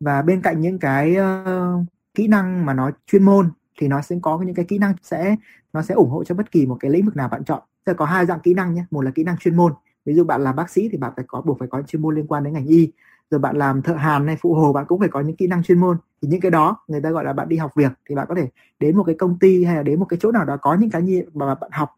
Và 0.00 0.22
bên 0.22 0.42
cạnh 0.42 0.60
những 0.60 0.78
cái 0.78 1.16
uh, 1.18 1.86
kỹ 2.14 2.28
năng 2.28 2.66
mà 2.66 2.74
nó 2.74 2.90
chuyên 3.06 3.22
môn 3.22 3.50
thì 3.78 3.88
nó 3.88 4.02
sẽ 4.02 4.16
có 4.22 4.38
những 4.38 4.54
cái 4.54 4.64
kỹ 4.64 4.78
năng 4.78 4.94
sẽ 5.02 5.36
nó 5.72 5.82
sẽ 5.82 5.94
ủng 5.94 6.10
hộ 6.10 6.24
cho 6.24 6.34
bất 6.34 6.50
kỳ 6.50 6.66
một 6.66 6.76
cái 6.80 6.90
lĩnh 6.90 7.04
vực 7.04 7.16
nào 7.16 7.28
bạn 7.28 7.44
chọn. 7.44 7.62
Sẽ 7.86 7.94
có 7.94 8.04
hai 8.04 8.26
dạng 8.26 8.40
kỹ 8.40 8.54
năng 8.54 8.74
nhé. 8.74 8.84
Một 8.90 9.00
là 9.00 9.10
kỹ 9.10 9.24
năng 9.24 9.36
chuyên 9.36 9.56
môn. 9.56 9.74
Ví 10.04 10.14
dụ 10.14 10.24
bạn 10.24 10.44
làm 10.44 10.56
bác 10.56 10.70
sĩ 10.70 10.88
thì 10.92 10.98
bạn 10.98 11.12
phải 11.16 11.24
có 11.28 11.40
buộc 11.40 11.58
phải 11.58 11.68
có 11.68 11.82
chuyên 11.82 12.02
môn 12.02 12.14
liên 12.14 12.26
quan 12.26 12.44
đến 12.44 12.52
ngành 12.52 12.66
y. 12.66 12.92
Rồi 13.30 13.38
bạn 13.38 13.56
làm 13.56 13.82
thợ 13.82 13.94
hàn 13.94 14.26
hay 14.26 14.36
phụ 14.40 14.54
hồ 14.54 14.72
bạn 14.72 14.84
cũng 14.88 15.00
phải 15.00 15.08
có 15.08 15.20
những 15.20 15.36
kỹ 15.36 15.46
năng 15.46 15.62
chuyên 15.62 15.78
môn. 15.78 15.96
Thì 16.22 16.28
những 16.28 16.40
cái 16.40 16.50
đó 16.50 16.76
người 16.88 17.00
ta 17.00 17.10
gọi 17.10 17.24
là 17.24 17.32
bạn 17.32 17.48
đi 17.48 17.56
học 17.56 17.72
việc. 17.76 17.92
Thì 18.08 18.14
bạn 18.14 18.26
có 18.28 18.34
thể 18.34 18.48
đến 18.80 18.96
một 18.96 19.04
cái 19.04 19.14
công 19.18 19.38
ty 19.38 19.64
hay 19.64 19.76
là 19.76 19.82
đến 19.82 19.98
một 19.98 20.06
cái 20.08 20.18
chỗ 20.22 20.32
nào 20.32 20.44
đó 20.44 20.56
có 20.56 20.74
những 20.74 20.90
cái 20.90 21.06
gì 21.06 21.22
mà 21.34 21.54
bạn 21.54 21.70
học. 21.72 21.90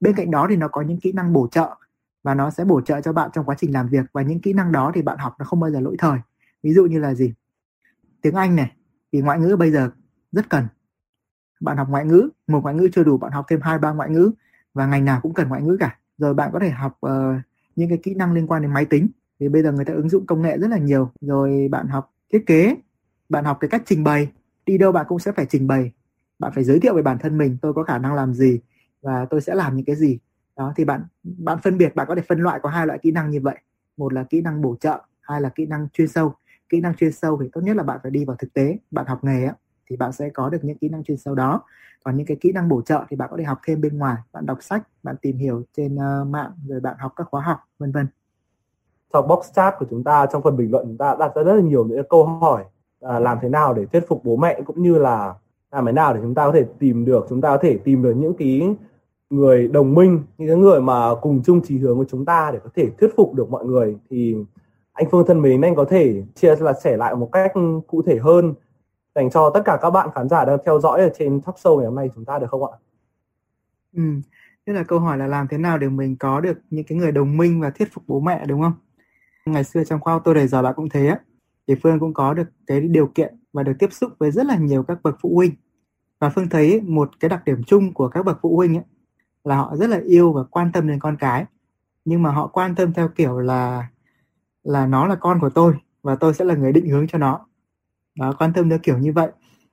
Bên 0.00 0.14
cạnh 0.14 0.30
đó 0.30 0.46
thì 0.50 0.56
nó 0.56 0.68
có 0.68 0.82
những 0.82 1.00
kỹ 1.00 1.12
năng 1.12 1.32
bổ 1.32 1.48
trợ 1.50 1.76
và 2.22 2.34
nó 2.34 2.50
sẽ 2.50 2.64
bổ 2.64 2.80
trợ 2.80 3.00
cho 3.00 3.12
bạn 3.12 3.30
trong 3.32 3.44
quá 3.44 3.54
trình 3.58 3.72
làm 3.72 3.88
việc 3.88 4.06
và 4.12 4.22
những 4.22 4.40
kỹ 4.40 4.52
năng 4.52 4.72
đó 4.72 4.92
thì 4.94 5.02
bạn 5.02 5.18
học 5.18 5.34
nó 5.38 5.44
không 5.44 5.60
bao 5.60 5.70
giờ 5.70 5.80
lỗi 5.80 5.96
thời. 5.98 6.18
Ví 6.62 6.72
dụ 6.72 6.86
như 6.86 6.98
là 6.98 7.14
gì? 7.14 7.34
Tiếng 8.22 8.34
anh 8.34 8.56
này 8.56 8.72
thì 9.12 9.20
ngoại 9.20 9.38
ngữ 9.38 9.56
bây 9.56 9.70
giờ 9.70 9.90
rất 10.32 10.50
cần. 10.50 10.66
Bạn 11.60 11.76
học 11.76 11.88
ngoại 11.90 12.04
ngữ 12.04 12.28
một 12.46 12.62
ngoại 12.62 12.74
ngữ 12.74 12.88
chưa 12.92 13.04
đủ 13.04 13.18
bạn 13.18 13.32
học 13.32 13.44
thêm 13.48 13.60
hai 13.62 13.78
ba 13.78 13.92
ngoại 13.92 14.10
ngữ 14.10 14.30
và 14.74 14.86
ngành 14.86 15.04
nào 15.04 15.20
cũng 15.22 15.34
cần 15.34 15.48
ngoại 15.48 15.62
ngữ 15.62 15.76
cả. 15.80 15.98
Rồi 16.18 16.34
bạn 16.34 16.50
có 16.52 16.58
thể 16.58 16.70
học 16.70 16.98
uh, 17.06 17.10
những 17.76 17.88
cái 17.88 17.98
kỹ 18.02 18.14
năng 18.14 18.32
liên 18.32 18.46
quan 18.46 18.62
đến 18.62 18.72
máy 18.72 18.84
tính 18.84 19.08
vì 19.38 19.48
bây 19.48 19.62
giờ 19.62 19.72
người 19.72 19.84
ta 19.84 19.92
ứng 19.92 20.08
dụng 20.08 20.26
công 20.26 20.42
nghệ 20.42 20.58
rất 20.58 20.68
là 20.68 20.78
nhiều. 20.78 21.10
Rồi 21.20 21.68
bạn 21.70 21.88
học 21.88 22.12
thiết 22.32 22.46
kế 22.46 22.76
bạn 23.28 23.44
học 23.44 23.56
cái 23.60 23.70
cách 23.70 23.82
trình 23.86 24.04
bày 24.04 24.28
đi 24.66 24.78
đâu 24.78 24.92
bạn 24.92 25.06
cũng 25.08 25.18
sẽ 25.18 25.32
phải 25.32 25.46
trình 25.46 25.66
bày. 25.66 25.92
Bạn 26.38 26.52
phải 26.54 26.64
giới 26.64 26.80
thiệu 26.80 26.94
về 26.94 27.02
bản 27.02 27.18
thân 27.18 27.38
mình 27.38 27.56
tôi 27.62 27.74
có 27.74 27.82
khả 27.82 27.98
năng 27.98 28.14
làm 28.14 28.34
gì 28.34 28.60
và 29.02 29.26
tôi 29.30 29.40
sẽ 29.40 29.54
làm 29.54 29.76
những 29.76 29.84
cái 29.84 29.96
gì 29.96 30.18
đó 30.60 30.72
thì 30.76 30.84
bạn 30.84 31.04
bạn 31.22 31.58
phân 31.62 31.78
biệt 31.78 31.94
bạn 31.94 32.06
có 32.08 32.14
thể 32.14 32.22
phân 32.28 32.40
loại 32.40 32.60
có 32.62 32.68
hai 32.68 32.86
loại 32.86 32.98
kỹ 32.98 33.10
năng 33.10 33.30
như 33.30 33.40
vậy. 33.40 33.56
Một 33.96 34.12
là 34.12 34.24
kỹ 34.30 34.40
năng 34.40 34.62
bổ 34.62 34.76
trợ 34.80 35.00
hai 35.20 35.40
là 35.40 35.48
kỹ 35.48 35.66
năng 35.66 35.88
chuyên 35.92 36.08
sâu. 36.08 36.34
Kỹ 36.68 36.80
năng 36.80 36.94
chuyên 36.94 37.12
sâu 37.12 37.38
thì 37.42 37.48
tốt 37.52 37.60
nhất 37.60 37.76
là 37.76 37.82
bạn 37.82 37.98
phải 38.02 38.10
đi 38.10 38.24
vào 38.24 38.36
thực 38.36 38.52
tế 38.54 38.78
bạn 38.90 39.06
học 39.06 39.24
nghề 39.24 39.44
á 39.44 39.54
thì 39.90 39.96
bạn 39.96 40.12
sẽ 40.12 40.28
có 40.28 40.48
được 40.48 40.64
những 40.64 40.78
kỹ 40.78 40.88
năng 40.88 41.04
chuyên 41.04 41.16
sâu 41.16 41.34
đó. 41.34 41.62
Còn 42.04 42.16
những 42.16 42.26
cái 42.26 42.36
kỹ 42.40 42.52
năng 42.52 42.68
bổ 42.68 42.82
trợ 42.82 43.04
thì 43.08 43.16
bạn 43.16 43.28
có 43.30 43.36
thể 43.36 43.44
học 43.44 43.58
thêm 43.66 43.80
bên 43.80 43.98
ngoài 43.98 44.16
bạn 44.32 44.46
đọc 44.46 44.58
sách 44.62 44.82
bạn 45.02 45.16
tìm 45.22 45.38
hiểu 45.38 45.62
trên 45.76 45.94
uh, 45.94 46.26
mạng 46.26 46.52
rồi 46.66 46.80
bạn 46.80 46.96
học 46.98 47.12
các 47.16 47.26
khóa 47.30 47.42
học 47.42 47.58
vân 47.78 47.92
vân. 47.92 48.06
Trong 49.12 49.28
box 49.28 49.52
chat 49.54 49.74
của 49.78 49.86
chúng 49.90 50.04
ta 50.04 50.26
trong 50.32 50.42
phần 50.42 50.56
bình 50.56 50.70
luận 50.70 50.86
chúng 50.86 50.98
ta 50.98 51.16
đặt 51.18 51.32
ra 51.36 51.42
rất 51.42 51.54
là 51.54 51.62
nhiều 51.62 51.84
những 51.84 52.02
câu 52.10 52.26
hỏi 52.26 52.64
à, 53.00 53.18
làm 53.18 53.38
thế 53.42 53.48
nào 53.48 53.74
để 53.74 53.86
thuyết 53.86 54.08
phục 54.08 54.24
bố 54.24 54.36
mẹ 54.36 54.60
cũng 54.66 54.82
như 54.82 54.98
là 54.98 55.34
làm 55.70 55.86
thế 55.86 55.92
nào 55.92 56.14
để 56.14 56.20
chúng 56.22 56.34
ta 56.34 56.46
có 56.46 56.52
thể 56.52 56.64
tìm 56.78 57.04
được 57.04 57.26
chúng 57.28 57.40
ta 57.40 57.48
có 57.48 57.58
thể 57.62 57.78
tìm 57.84 58.02
được 58.02 58.14
những 58.16 58.34
cái 58.38 58.74
người 59.30 59.68
đồng 59.68 59.94
minh 59.94 60.22
những 60.38 60.48
cái 60.48 60.56
người 60.56 60.80
mà 60.80 61.14
cùng 61.20 61.42
chung 61.44 61.60
chí 61.62 61.78
hướng 61.78 61.96
với 61.98 62.06
chúng 62.10 62.24
ta 62.24 62.50
để 62.52 62.58
có 62.64 62.70
thể 62.74 62.90
thuyết 62.98 63.10
phục 63.16 63.34
được 63.34 63.50
mọi 63.50 63.64
người 63.64 63.96
thì 64.10 64.36
anh 64.92 65.06
Phương 65.10 65.26
thân 65.26 65.42
mến 65.42 65.60
anh 65.60 65.74
có 65.74 65.84
thể 65.84 66.22
chia 66.34 66.56
là 66.56 66.72
sẻ 66.84 66.96
lại 66.96 67.14
một 67.14 67.28
cách 67.32 67.52
cụ 67.86 68.02
thể 68.02 68.18
hơn 68.18 68.54
dành 69.14 69.30
cho 69.30 69.50
tất 69.50 69.62
cả 69.64 69.78
các 69.82 69.90
bạn 69.90 70.08
khán 70.14 70.28
giả 70.28 70.44
đang 70.44 70.58
theo 70.64 70.80
dõi 70.80 71.00
ở 71.00 71.10
trên 71.18 71.40
talk 71.40 71.56
show 71.56 71.76
ngày 71.76 71.86
hôm 71.86 71.94
nay 71.94 72.10
chúng 72.14 72.24
ta 72.24 72.38
được 72.38 72.46
không 72.50 72.64
ạ? 72.64 72.78
Ừ, 73.96 74.02
tức 74.66 74.72
là 74.72 74.82
câu 74.82 74.98
hỏi 74.98 75.18
là 75.18 75.26
làm 75.26 75.48
thế 75.48 75.58
nào 75.58 75.78
để 75.78 75.88
mình 75.88 76.16
có 76.16 76.40
được 76.40 76.58
những 76.70 76.84
cái 76.84 76.98
người 76.98 77.12
đồng 77.12 77.36
minh 77.36 77.60
và 77.60 77.70
thuyết 77.70 77.88
phục 77.92 78.04
bố 78.06 78.20
mẹ 78.20 78.46
đúng 78.46 78.62
không? 78.62 78.72
Ngày 79.46 79.64
xưa 79.64 79.84
trong 79.84 80.00
khoa 80.00 80.20
tôi 80.24 80.34
đời 80.34 80.46
giờ 80.46 80.62
bạn 80.62 80.74
cũng 80.76 80.88
thế 80.88 81.06
á, 81.06 81.20
thì 81.68 81.74
Phương 81.82 82.00
cũng 82.00 82.14
có 82.14 82.34
được 82.34 82.48
cái 82.66 82.80
điều 82.80 83.06
kiện 83.06 83.34
và 83.52 83.62
được 83.62 83.72
tiếp 83.78 83.92
xúc 83.92 84.12
với 84.18 84.30
rất 84.30 84.46
là 84.46 84.56
nhiều 84.56 84.82
các 84.82 85.02
bậc 85.02 85.16
phụ 85.22 85.34
huynh 85.34 85.52
và 86.18 86.30
Phương 86.30 86.48
thấy 86.48 86.80
một 86.80 87.10
cái 87.20 87.28
đặc 87.28 87.44
điểm 87.44 87.62
chung 87.66 87.94
của 87.94 88.08
các 88.08 88.24
bậc 88.24 88.38
phụ 88.42 88.56
huynh 88.56 88.76
ấy, 88.76 88.84
là 89.44 89.56
họ 89.56 89.76
rất 89.76 89.90
là 89.90 90.00
yêu 90.06 90.32
và 90.32 90.42
quan 90.44 90.72
tâm 90.72 90.88
đến 90.88 90.98
con 90.98 91.16
cái. 91.16 91.44
Nhưng 92.04 92.22
mà 92.22 92.30
họ 92.30 92.46
quan 92.46 92.74
tâm 92.74 92.92
theo 92.92 93.08
kiểu 93.08 93.38
là 93.38 93.88
là 94.62 94.86
nó 94.86 95.06
là 95.06 95.14
con 95.14 95.40
của 95.40 95.50
tôi 95.50 95.74
và 96.02 96.14
tôi 96.14 96.34
sẽ 96.34 96.44
là 96.44 96.54
người 96.54 96.72
định 96.72 96.88
hướng 96.88 97.06
cho 97.06 97.18
nó. 97.18 97.46
Đó 98.14 98.34
quan 98.38 98.52
tâm 98.52 98.68
theo 98.68 98.78
kiểu 98.78 98.98
như 98.98 99.12
vậy. 99.12 99.30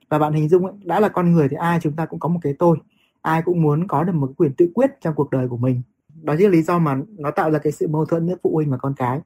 Và 0.08 0.18
bạn 0.18 0.32
hình 0.32 0.48
dung 0.48 0.66
ấy, 0.66 0.74
đã 0.84 1.00
là 1.00 1.08
con 1.08 1.32
người 1.32 1.48
thì 1.48 1.56
ai 1.56 1.78
chúng 1.82 1.96
ta 1.96 2.06
cũng 2.06 2.20
có 2.20 2.28
một 2.28 2.38
cái 2.42 2.54
tôi. 2.58 2.78
Ai 3.22 3.42
cũng 3.42 3.62
muốn 3.62 3.86
có 3.86 4.04
được 4.04 4.14
một 4.14 4.32
quyền 4.36 4.54
tự 4.54 4.70
quyết 4.74 4.90
trong 5.00 5.14
cuộc 5.14 5.30
đời 5.30 5.48
của 5.48 5.56
mình. 5.56 5.82
Đó 6.22 6.34
chính 6.38 6.46
là 6.46 6.52
lý 6.52 6.62
do 6.62 6.78
mà 6.78 6.96
nó 7.18 7.30
tạo 7.30 7.50
ra 7.50 7.58
cái 7.58 7.72
sự 7.72 7.88
mâu 7.88 8.04
thuẫn 8.04 8.28
giữa 8.28 8.36
phụ 8.42 8.50
huynh 8.54 8.70
và 8.70 8.76
con 8.76 8.94
cái. 8.96 9.20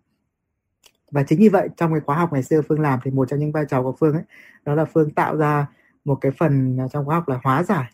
Và 1.11 1.23
chính 1.23 1.41
như 1.41 1.51
vậy 1.53 1.69
trong 1.77 1.93
cái 1.93 2.01
khóa 2.01 2.17
học 2.17 2.33
ngày 2.33 2.43
xưa 2.43 2.63
phương 2.69 2.81
làm 2.81 2.99
thì 3.05 3.11
một 3.11 3.29
trong 3.29 3.41
những 3.41 3.53
vai 3.53 3.65
trò 3.69 3.83
của 3.83 3.93
phương 4.01 4.15
ấy 4.15 4.23
đó 4.65 4.75
là 4.75 4.85
phương 4.85 5.11
tạo 5.11 5.37
ra 5.37 5.67
một 6.05 6.15
cái 6.21 6.33
phần 6.39 6.77
à, 6.81 6.89
trong 6.89 7.05
khóa 7.05 7.15
học 7.15 7.29
là 7.29 7.41
hóa 7.45 7.63
giải 7.63 7.91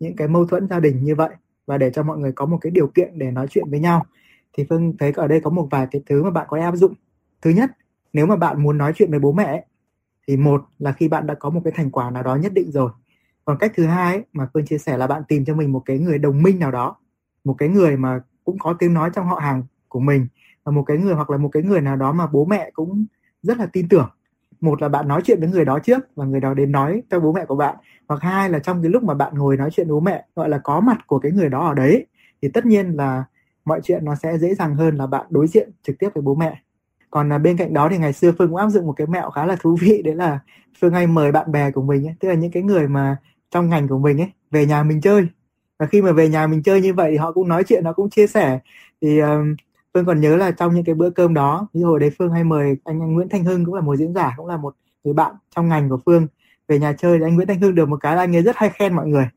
những 0.00 0.16
cái 0.16 0.28
mâu 0.28 0.46
thuẫn 0.46 0.68
gia 0.68 0.80
đình 0.80 1.04
như 1.04 1.14
vậy 1.14 1.30
và 1.66 1.78
để 1.78 1.90
cho 1.90 2.02
mọi 2.02 2.18
người 2.18 2.32
có 2.32 2.46
một 2.46 2.58
cái 2.60 2.70
điều 2.70 2.86
kiện 2.86 3.18
để 3.18 3.30
nói 3.30 3.46
chuyện 3.50 3.70
với 3.70 3.80
nhau. 3.80 4.06
Thì 4.52 4.64
phương 4.68 4.96
thấy 4.98 5.12
ở 5.16 5.28
đây 5.28 5.40
có 5.40 5.50
một 5.50 5.68
vài 5.70 5.86
cái 5.90 6.02
thứ 6.06 6.22
mà 6.22 6.30
bạn 6.30 6.46
có 6.48 6.56
thể 6.56 6.62
áp 6.62 6.76
dụng. 6.76 6.94
Thứ 7.42 7.50
nhất 7.50 7.70
nếu 8.12 8.26
mà 8.26 8.36
bạn 8.36 8.62
muốn 8.62 8.78
nói 8.78 8.92
chuyện 8.96 9.10
với 9.10 9.20
bố 9.20 9.32
mẹ 9.32 9.64
thì 10.28 10.36
một 10.36 10.64
là 10.78 10.92
khi 10.92 11.08
bạn 11.08 11.26
đã 11.26 11.34
có 11.34 11.50
một 11.50 11.60
cái 11.64 11.72
thành 11.76 11.90
quả 11.90 12.10
nào 12.10 12.22
đó 12.22 12.36
nhất 12.36 12.52
định 12.52 12.70
rồi. 12.72 12.90
Còn 13.44 13.58
cách 13.58 13.72
thứ 13.76 13.86
hai 13.86 14.14
ấy, 14.14 14.24
mà 14.32 14.48
phương 14.54 14.66
chia 14.66 14.78
sẻ 14.78 14.96
là 14.96 15.06
bạn 15.06 15.22
tìm 15.28 15.44
cho 15.44 15.54
mình 15.54 15.72
một 15.72 15.82
cái 15.84 15.98
người 15.98 16.18
đồng 16.18 16.42
minh 16.42 16.58
nào 16.58 16.70
đó 16.70 16.96
một 17.44 17.54
cái 17.58 17.68
người 17.68 17.96
mà 17.96 18.20
cũng 18.44 18.58
có 18.58 18.72
tiếng 18.78 18.94
nói 18.94 19.10
trong 19.14 19.26
họ 19.26 19.38
hàng 19.38 19.62
của 19.88 20.00
mình 20.00 20.26
và 20.64 20.72
một 20.72 20.82
cái 20.82 20.96
người 20.96 21.14
hoặc 21.14 21.30
là 21.30 21.36
một 21.36 21.48
cái 21.52 21.62
người 21.62 21.80
nào 21.80 21.96
đó 21.96 22.12
mà 22.12 22.26
bố 22.26 22.44
mẹ 22.44 22.70
cũng 22.74 23.06
rất 23.42 23.58
là 23.58 23.66
tin 23.72 23.88
tưởng 23.88 24.08
một 24.62 24.82
là 24.82 24.88
bạn 24.88 25.08
nói 25.08 25.20
chuyện 25.24 25.40
với 25.40 25.48
người 25.48 25.64
đó 25.64 25.78
trước 25.78 25.98
và 26.16 26.24
người 26.24 26.40
đó 26.40 26.54
đến 26.54 26.72
nói 26.72 27.02
cho 27.10 27.20
bố 27.20 27.32
mẹ 27.32 27.44
của 27.44 27.56
bạn. 27.56 27.76
Hoặc 28.08 28.22
hai 28.22 28.50
là 28.50 28.58
trong 28.58 28.82
cái 28.82 28.90
lúc 28.90 29.02
mà 29.02 29.14
bạn 29.14 29.34
ngồi 29.34 29.56
nói 29.56 29.70
chuyện 29.72 29.86
với 29.86 29.94
bố 29.94 30.00
mẹ 30.00 30.24
gọi 30.36 30.48
là 30.48 30.58
có 30.58 30.80
mặt 30.80 31.06
của 31.06 31.18
cái 31.18 31.32
người 31.32 31.48
đó 31.48 31.68
ở 31.68 31.74
đấy 31.74 32.06
thì 32.42 32.48
tất 32.48 32.66
nhiên 32.66 32.96
là 32.96 33.24
mọi 33.64 33.80
chuyện 33.82 34.04
nó 34.04 34.14
sẽ 34.14 34.38
dễ 34.38 34.54
dàng 34.54 34.74
hơn 34.74 34.96
là 34.96 35.06
bạn 35.06 35.26
đối 35.30 35.46
diện 35.46 35.70
trực 35.82 35.98
tiếp 35.98 36.08
với 36.14 36.22
bố 36.22 36.34
mẹ. 36.34 36.62
Còn 37.10 37.28
là 37.28 37.38
bên 37.38 37.56
cạnh 37.56 37.74
đó 37.74 37.88
thì 37.90 37.98
ngày 37.98 38.12
xưa 38.12 38.32
phương 38.38 38.48
cũng 38.48 38.56
áp 38.56 38.68
dụng 38.68 38.86
một 38.86 38.92
cái 38.92 39.06
mẹo 39.06 39.30
khá 39.30 39.46
là 39.46 39.56
thú 39.56 39.76
vị 39.80 40.02
đấy 40.04 40.14
là 40.14 40.38
phương 40.80 40.92
hay 40.92 41.06
mời 41.06 41.32
bạn 41.32 41.52
bè 41.52 41.70
của 41.70 41.82
mình 41.82 42.06
ấy, 42.06 42.14
tức 42.20 42.28
là 42.28 42.34
những 42.34 42.50
cái 42.50 42.62
người 42.62 42.88
mà 42.88 43.16
trong 43.50 43.68
ngành 43.68 43.88
của 43.88 43.98
mình 43.98 44.20
ấy 44.20 44.30
về 44.50 44.66
nhà 44.66 44.82
mình 44.82 45.00
chơi. 45.00 45.26
Và 45.78 45.86
khi 45.86 46.02
mà 46.02 46.12
về 46.12 46.28
nhà 46.28 46.46
mình 46.46 46.62
chơi 46.62 46.80
như 46.80 46.94
vậy 46.94 47.10
thì 47.10 47.16
họ 47.16 47.32
cũng 47.32 47.48
nói 47.48 47.64
chuyện 47.64 47.84
nó 47.84 47.92
cũng 47.92 48.10
chia 48.10 48.26
sẻ. 48.26 48.58
Thì 49.00 49.22
uh, 49.22 49.28
Phương 49.94 50.04
còn 50.04 50.20
nhớ 50.20 50.36
là 50.36 50.50
trong 50.50 50.74
những 50.74 50.84
cái 50.84 50.94
bữa 50.94 51.10
cơm 51.10 51.34
đó 51.34 51.68
ví 51.74 51.80
dụ 51.80 51.86
hồi 51.86 52.00
đấy 52.00 52.10
Phương 52.18 52.32
hay 52.32 52.44
mời 52.44 52.76
anh, 52.84 53.00
anh 53.00 53.12
Nguyễn 53.12 53.28
Thanh 53.28 53.44
Hưng 53.44 53.64
cũng 53.64 53.74
là 53.74 53.80
một 53.80 53.96
diễn 53.96 54.14
giả 54.14 54.34
cũng 54.36 54.46
là 54.46 54.56
một 54.56 54.76
người 55.04 55.14
bạn 55.14 55.34
trong 55.56 55.68
ngành 55.68 55.88
của 55.88 55.98
Phương. 56.06 56.26
Về 56.68 56.78
nhà 56.78 56.92
chơi 56.92 57.18
thì 57.18 57.24
anh 57.24 57.34
Nguyễn 57.34 57.48
Thanh 57.48 57.60
Hưng 57.60 57.74
được 57.74 57.88
một 57.88 57.96
cái 58.00 58.16
là 58.16 58.22
anh 58.22 58.36
ấy 58.36 58.42
rất 58.42 58.56
hay 58.56 58.70
khen 58.70 58.94
mọi 58.96 59.06
người. 59.06 59.28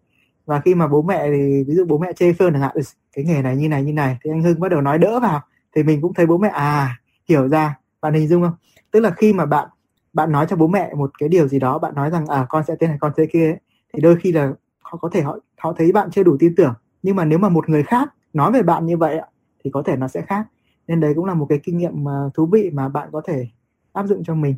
Và 0.46 0.60
khi 0.60 0.76
mà 0.76 0.88
bố 0.88 1.02
mẹ 1.02 1.28
thì 1.28 1.64
ví 1.68 1.76
dụ 1.76 1.86
bố 1.86 1.98
mẹ 1.98 2.14
chê 2.14 2.34
Phương 2.34 2.54
chẳng 2.54 2.62
hạn 2.62 2.76
cái 3.16 3.26
nghề 3.26 3.42
này 3.42 3.56
như 3.56 3.70
này 3.70 3.84
như 3.84 3.94
này. 3.94 4.18
Thì 4.24 4.32
anh 4.32 4.44
Hưng 4.44 4.60
bắt 4.60 4.70
đầu 4.70 4.82
nói 4.82 4.98
đỡ 4.98 5.20
vào. 5.20 5.42
Thì 5.76 5.84
mình 5.84 6.02
cũng 6.02 6.14
thấy 6.14 6.26
bố 6.26 6.38
mẹ 6.38 6.50
à 6.50 7.00
hiểu 7.30 7.48
ra. 7.48 7.80
Bạn 8.02 8.14
hình 8.14 8.28
dung 8.28 8.44
không? 8.44 8.54
Tức 8.92 9.00
là 9.00 9.12
khi 9.12 9.34
mà 9.34 9.46
bạn 9.46 9.70
bạn 10.14 10.32
nói 10.32 10.46
cho 10.50 10.56
bố 10.56 10.68
mẹ 10.68 10.94
một 10.94 11.12
cái 11.20 11.30
điều 11.30 11.48
gì 11.48 11.60
đó 11.60 11.80
bạn 11.80 11.96
nói 11.96 12.10
rằng 12.10 12.28
à 12.28 12.46
con 12.50 12.64
sẽ 12.68 12.76
thế 12.80 12.88
này 12.88 12.98
con 13.00 13.12
sẽ 13.18 13.26
kia 13.26 13.48
ấy, 13.48 13.58
thì 13.94 14.02
đôi 14.02 14.16
khi 14.16 14.32
là 14.32 14.54
họ 14.80 14.98
có 15.02 15.10
thể 15.10 15.22
họ 15.22 15.38
họ 15.58 15.74
thấy 15.74 15.92
bạn 15.92 16.12
chưa 16.12 16.24
đủ 16.24 16.38
tin 16.40 16.56
tưởng. 16.56 16.74
Nhưng 17.04 17.16
mà 17.16 17.26
nếu 17.26 17.40
mà 17.40 17.50
một 17.50 17.70
người 17.70 17.84
khác 17.84 18.14
nói 18.34 18.52
về 18.52 18.64
bạn 18.64 18.86
như 18.86 18.98
vậy 18.98 19.20
thì 19.66 19.72
có 19.72 19.84
thể 19.84 19.96
nó 19.96 20.08
sẽ 20.08 20.22
khác. 20.22 20.46
Nên 20.88 21.00
đấy 21.00 21.14
cũng 21.16 21.26
là 21.26 21.34
một 21.34 21.46
cái 21.50 21.60
kinh 21.64 21.78
nghiệm 21.78 22.08
à, 22.08 22.30
thú 22.34 22.46
vị 22.46 22.70
mà 22.74 22.90
bạn 22.90 23.10
có 23.12 23.22
thể 23.22 23.48
áp 23.94 24.08
dụng 24.08 24.24
cho 24.24 24.36
mình. 24.36 24.56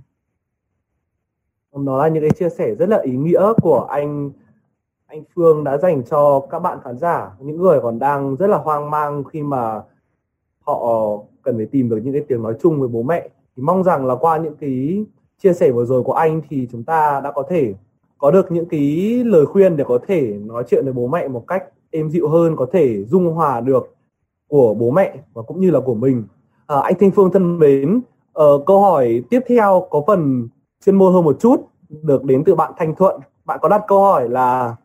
Đó 1.86 1.98
là 1.98 2.08
những 2.08 2.24
cái 2.24 2.32
chia 2.40 2.50
sẻ 2.50 2.76
rất 2.76 2.90
là 2.90 3.02
ý 3.04 3.12
nghĩa 3.12 3.54
của 3.62 3.80
anh 3.80 4.32
anh 5.08 5.24
Phương 5.36 5.64
đã 5.64 5.78
dành 5.78 6.04
cho 6.04 6.40
các 6.50 6.60
bạn 6.60 6.78
khán 6.84 6.98
giả, 6.98 7.32
những 7.40 7.58
người 7.58 7.80
còn 7.82 8.00
đang 8.00 8.36
rất 8.36 8.48
là 8.48 8.58
hoang 8.58 8.92
mang 8.92 9.24
khi 9.24 9.44
mà 9.44 9.82
họ 10.60 11.18
cần 11.42 11.58
phải 11.58 11.66
tìm 11.66 11.90
được 11.90 11.98
những 12.04 12.14
cái 12.14 12.24
tiếng 12.28 12.44
nói 12.44 12.54
chung 12.60 12.80
với 12.80 12.90
bố 12.90 13.04
mẹ. 13.04 13.30
Thì 13.56 13.64
mong 13.64 13.84
rằng 13.84 14.06
là 14.06 14.16
qua 14.16 14.38
những 14.38 14.56
cái 14.56 15.06
chia 15.38 15.54
sẻ 15.54 15.72
vừa 15.72 15.86
rồi 15.86 16.04
của 16.04 16.14
anh 16.14 16.42
thì 16.50 16.68
chúng 16.72 16.84
ta 16.84 17.22
đã 17.24 17.32
có 17.32 17.44
thể 17.50 17.74
có 18.18 18.32
được 18.32 18.52
những 18.52 18.66
cái 18.66 19.22
lời 19.26 19.46
khuyên 19.46 19.78
để 19.78 19.84
có 19.88 20.00
thể 20.08 20.40
nói 20.46 20.64
chuyện 20.68 20.84
với 20.84 20.94
bố 20.94 21.08
mẹ 21.08 21.28
một 21.28 21.44
cách 21.48 21.64
êm 21.92 22.10
dịu 22.10 22.30
hơn, 22.30 22.56
có 22.56 22.68
thể 22.72 23.04
dung 23.04 23.34
hòa 23.34 23.62
được 23.62 23.97
của 24.48 24.74
bố 24.74 24.92
mẹ 24.92 25.16
và 25.34 25.42
cũng 25.42 25.60
như 25.60 25.72
là 25.72 25.80
của 25.80 25.96
mình. 25.96 26.24
À, 26.68 26.76
anh 26.84 26.94
Thanh 27.00 27.12
Phương 27.12 27.32
thân 27.32 27.60
mến 27.60 28.02
à, 28.34 28.46
câu 28.66 28.82
hỏi 28.82 29.24
tiếp 29.30 29.40
theo 29.48 29.88
có 29.90 30.04
phần 30.08 30.48
chuyên 30.86 30.96
môn 30.96 31.14
hơn 31.14 31.24
một 31.24 31.38
chút 31.40 31.68
được 31.90 32.24
đến 32.24 32.44
từ 32.44 32.56
bạn 32.56 32.72
Thanh 32.78 32.96
Thuận. 32.96 33.22
Bạn 33.46 33.60
có 33.62 33.70
đặt 33.70 33.82
câu 33.88 34.02
hỏi 34.02 34.30
là 34.30 34.76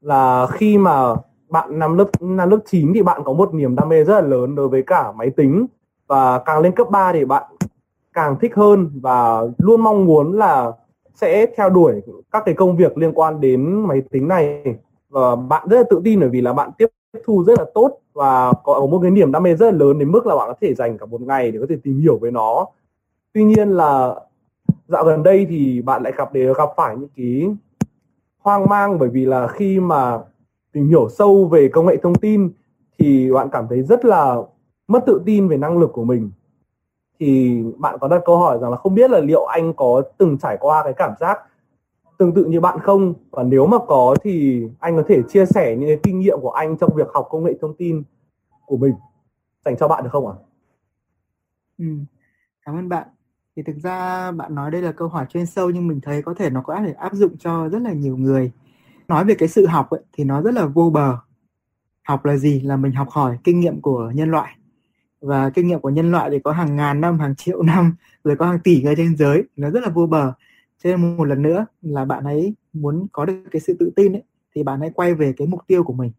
là 0.00 0.46
khi 0.46 0.78
mà 0.78 1.14
bạn 1.48 1.78
năm 1.78 1.98
lớp 1.98 2.08
năm 2.20 2.50
lớp 2.50 2.58
9 2.66 2.92
thì 2.94 3.02
bạn 3.02 3.22
có 3.24 3.32
một 3.32 3.54
niềm 3.54 3.76
đam 3.76 3.88
mê 3.88 4.04
rất 4.04 4.20
là 4.20 4.26
lớn 4.26 4.54
đối 4.54 4.68
với 4.68 4.82
cả 4.82 5.12
máy 5.12 5.30
tính 5.30 5.66
và 6.06 6.38
càng 6.38 6.60
lên 6.60 6.74
cấp 6.74 6.90
3 6.90 7.12
thì 7.12 7.24
bạn 7.24 7.42
càng 8.12 8.36
thích 8.40 8.54
hơn 8.56 8.90
và 9.02 9.42
luôn 9.58 9.80
mong 9.80 10.04
muốn 10.04 10.38
là 10.38 10.72
sẽ 11.14 11.46
theo 11.56 11.70
đuổi 11.70 12.02
các 12.30 12.42
cái 12.46 12.54
công 12.54 12.76
việc 12.76 12.98
liên 12.98 13.12
quan 13.14 13.40
đến 13.40 13.86
máy 13.86 14.02
tính 14.10 14.28
này. 14.28 14.62
Và 15.08 15.36
bạn 15.36 15.68
rất 15.68 15.76
là 15.76 15.82
tự 15.90 16.00
tin 16.04 16.20
bởi 16.20 16.28
vì 16.28 16.40
là 16.40 16.52
bạn 16.52 16.70
tiếp 16.78 16.86
thu 17.24 17.44
rất 17.44 17.58
là 17.58 17.64
tốt 17.74 17.98
và 18.12 18.52
có 18.64 18.86
một 18.90 18.98
cái 19.02 19.10
niềm 19.10 19.32
đam 19.32 19.42
mê 19.42 19.54
rất 19.54 19.66
là 19.66 19.78
lớn 19.78 19.98
đến 19.98 20.12
mức 20.12 20.26
là 20.26 20.36
bạn 20.36 20.48
có 20.48 20.54
thể 20.60 20.74
dành 20.74 20.98
cả 20.98 21.06
một 21.06 21.20
ngày 21.20 21.50
để 21.50 21.58
có 21.60 21.66
thể 21.68 21.76
tìm 21.82 22.00
hiểu 22.00 22.18
về 22.18 22.30
nó. 22.30 22.66
Tuy 23.32 23.44
nhiên 23.44 23.68
là 23.68 24.14
dạo 24.88 25.04
gần 25.04 25.22
đây 25.22 25.46
thì 25.50 25.82
bạn 25.82 26.02
lại 26.02 26.12
gặp 26.16 26.32
để 26.32 26.52
gặp 26.54 26.68
phải 26.76 26.96
những 26.96 27.08
cái 27.16 27.56
hoang 28.38 28.68
mang 28.68 28.98
bởi 28.98 29.08
vì 29.08 29.24
là 29.24 29.48
khi 29.48 29.80
mà 29.80 30.18
tìm 30.72 30.88
hiểu 30.88 31.08
sâu 31.08 31.46
về 31.46 31.68
công 31.68 31.86
nghệ 31.86 31.96
thông 31.96 32.14
tin 32.14 32.50
thì 32.98 33.32
bạn 33.32 33.48
cảm 33.52 33.66
thấy 33.68 33.82
rất 33.82 34.04
là 34.04 34.36
mất 34.88 35.06
tự 35.06 35.22
tin 35.26 35.48
về 35.48 35.56
năng 35.56 35.78
lực 35.78 35.92
của 35.92 36.04
mình. 36.04 36.30
Thì 37.20 37.62
bạn 37.76 37.98
có 38.00 38.08
đặt 38.08 38.22
câu 38.24 38.36
hỏi 38.36 38.58
rằng 38.62 38.70
là 38.70 38.76
không 38.76 38.94
biết 38.94 39.10
là 39.10 39.18
liệu 39.18 39.44
anh 39.44 39.72
có 39.72 40.02
từng 40.18 40.38
trải 40.38 40.56
qua 40.60 40.82
cái 40.84 40.92
cảm 40.92 41.12
giác 41.20 41.38
tương 42.20 42.34
tự 42.34 42.44
như 42.44 42.60
bạn 42.60 42.78
không 42.82 43.14
và 43.30 43.42
nếu 43.42 43.66
mà 43.66 43.76
có 43.86 44.16
thì 44.22 44.62
anh 44.80 44.96
có 44.96 45.02
thể 45.08 45.22
chia 45.28 45.46
sẻ 45.46 45.76
những 45.76 45.88
cái 45.88 45.98
kinh 46.02 46.20
nghiệm 46.20 46.38
của 46.40 46.50
anh 46.50 46.76
trong 46.78 46.90
việc 46.96 47.08
học 47.14 47.26
công 47.30 47.44
nghệ 47.44 47.52
thông 47.60 47.76
tin 47.76 48.02
của 48.66 48.76
mình 48.76 48.92
dành 49.64 49.76
cho 49.76 49.88
bạn 49.88 50.04
được 50.04 50.10
không 50.12 50.28
ạ? 50.28 50.34
Ừ. 51.78 51.84
Cảm 52.66 52.74
ơn 52.74 52.88
bạn. 52.88 53.08
Thì 53.56 53.62
thực 53.62 53.76
ra 53.76 54.30
bạn 54.32 54.54
nói 54.54 54.70
đây 54.70 54.82
là 54.82 54.92
câu 54.92 55.08
hỏi 55.08 55.26
chuyên 55.28 55.46
sâu 55.46 55.70
nhưng 55.70 55.88
mình 55.88 56.00
thấy 56.00 56.22
có 56.22 56.34
thể 56.34 56.50
nó 56.50 56.62
có 56.62 56.80
thể 56.86 56.92
áp 56.92 57.14
dụng 57.14 57.36
cho 57.38 57.68
rất 57.68 57.82
là 57.82 57.92
nhiều 57.92 58.16
người. 58.16 58.52
Nói 59.08 59.24
về 59.24 59.34
cái 59.34 59.48
sự 59.48 59.66
học 59.66 59.90
ấy, 59.90 60.00
thì 60.12 60.24
nó 60.24 60.42
rất 60.42 60.54
là 60.54 60.66
vô 60.66 60.90
bờ. 60.90 61.16
Học 62.02 62.24
là 62.24 62.36
gì? 62.36 62.60
Là 62.60 62.76
mình 62.76 62.92
học 62.92 63.08
hỏi 63.10 63.38
kinh 63.44 63.60
nghiệm 63.60 63.80
của 63.80 64.12
nhân 64.14 64.30
loại 64.30 64.56
và 65.20 65.50
kinh 65.50 65.66
nghiệm 65.66 65.80
của 65.80 65.90
nhân 65.90 66.10
loại 66.10 66.30
thì 66.30 66.38
có 66.38 66.52
hàng 66.52 66.76
ngàn 66.76 67.00
năm 67.00 67.18
hàng 67.18 67.34
triệu 67.36 67.62
năm 67.62 67.94
rồi 68.24 68.36
có 68.36 68.46
hàng 68.46 68.60
tỷ 68.64 68.82
người 68.82 68.96
trên 68.96 69.16
giới 69.16 69.44
nó 69.56 69.70
rất 69.70 69.82
là 69.82 69.88
vô 69.88 70.06
bờ 70.06 70.32
cho 70.84 70.90
nên 70.90 71.16
một 71.16 71.24
lần 71.24 71.42
nữa 71.42 71.66
là 71.82 72.04
bạn 72.04 72.24
ấy 72.24 72.54
muốn 72.72 73.06
có 73.12 73.24
được 73.24 73.42
cái 73.50 73.60
sự 73.60 73.76
tự 73.80 73.90
tin 73.96 74.12
ấy, 74.12 74.22
thì 74.54 74.62
bạn 74.62 74.80
hãy 74.80 74.90
quay 74.90 75.14
về 75.14 75.32
cái 75.36 75.46
mục 75.46 75.60
tiêu 75.66 75.84
của 75.84 75.92
mình. 75.92 76.12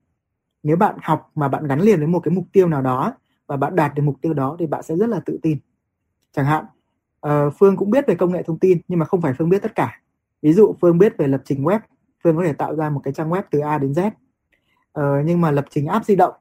Nếu 0.63 0.77
bạn 0.77 0.95
học 1.01 1.31
mà 1.35 1.47
bạn 1.47 1.67
gắn 1.67 1.81
liền 1.81 1.99
với 1.99 2.07
một 2.07 2.19
cái 2.19 2.33
mục 2.33 2.45
tiêu 2.51 2.67
nào 2.67 2.81
đó 2.81 3.13
và 3.47 3.57
bạn 3.57 3.75
đạt 3.75 3.95
được 3.95 4.03
mục 4.03 4.15
tiêu 4.21 4.33
đó 4.33 4.55
thì 4.59 4.67
bạn 4.67 4.83
sẽ 4.83 4.95
rất 4.95 5.09
là 5.09 5.19
tự 5.25 5.39
tin. 5.41 5.57
Chẳng 6.31 6.45
hạn 6.45 6.65
uh, 7.27 7.53
phương 7.59 7.77
cũng 7.77 7.91
biết 7.91 8.07
về 8.07 8.15
công 8.15 8.31
nghệ 8.31 8.43
thông 8.43 8.59
tin 8.59 8.81
nhưng 8.87 8.99
mà 8.99 9.05
không 9.05 9.21
phải 9.21 9.33
phương 9.37 9.49
biết 9.49 9.61
tất 9.61 9.75
cả. 9.75 10.01
Ví 10.41 10.53
dụ 10.53 10.73
phương 10.81 10.97
biết 10.97 11.17
về 11.17 11.27
lập 11.27 11.41
trình 11.45 11.63
web 11.63 11.79
phương 12.23 12.37
có 12.37 12.43
thể 12.43 12.53
tạo 12.53 12.75
ra 12.75 12.89
một 12.89 13.01
cái 13.03 13.13
trang 13.13 13.29
web 13.29 13.43
từ 13.51 13.59
a 13.59 13.77
đến 13.77 13.91
z. 13.91 14.11
Uh, 14.99 15.25
nhưng 15.25 15.41
mà 15.41 15.51
lập 15.51 15.65
trình 15.69 15.85
app 15.85 16.05
di 16.05 16.15
động 16.15 16.33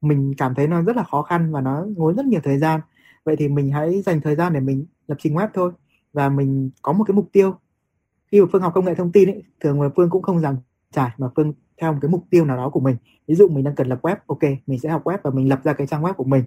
mình 0.00 0.34
cảm 0.38 0.54
thấy 0.54 0.66
nó 0.66 0.82
rất 0.82 0.96
là 0.96 1.02
khó 1.02 1.22
khăn 1.22 1.52
và 1.52 1.60
nó 1.60 1.86
ngốn 1.96 2.16
rất 2.16 2.26
nhiều 2.26 2.40
thời 2.44 2.58
gian. 2.58 2.80
Vậy 3.24 3.36
thì 3.36 3.48
mình 3.48 3.70
hãy 3.70 4.02
dành 4.02 4.20
thời 4.20 4.34
gian 4.34 4.52
để 4.52 4.60
mình 4.60 4.86
lập 5.06 5.16
trình 5.18 5.34
web 5.34 5.48
thôi 5.54 5.72
và 6.12 6.28
mình 6.28 6.70
có 6.82 6.92
một 6.92 7.04
cái 7.04 7.14
mục 7.14 7.28
tiêu 7.32 7.54
khi 8.32 8.40
mà 8.40 8.46
phương 8.52 8.62
học 8.62 8.72
công 8.74 8.84
nghệ 8.84 8.94
thông 8.94 9.12
tin 9.12 9.28
ấy, 9.28 9.42
thường 9.60 9.82
là 9.82 9.88
phương 9.96 10.10
cũng 10.10 10.22
không 10.22 10.40
giảng 10.40 10.56
trải 10.92 11.10
mà 11.18 11.26
phương 11.36 11.52
theo 11.80 11.92
một 11.92 11.98
cái 12.02 12.08
mục 12.08 12.24
tiêu 12.30 12.44
nào 12.44 12.56
đó 12.56 12.68
của 12.68 12.80
mình. 12.80 12.96
Ví 13.28 13.34
dụ 13.34 13.48
mình 13.48 13.64
đang 13.64 13.74
cần 13.74 13.88
lập 13.88 13.98
web 14.02 14.16
ok 14.26 14.42
mình 14.66 14.78
sẽ 14.78 14.88
học 14.88 15.04
web 15.04 15.18
và 15.22 15.30
mình 15.30 15.48
lập 15.48 15.60
ra 15.64 15.72
cái 15.72 15.86
trang 15.86 16.02
web 16.02 16.12
của 16.12 16.24
mình. 16.24 16.44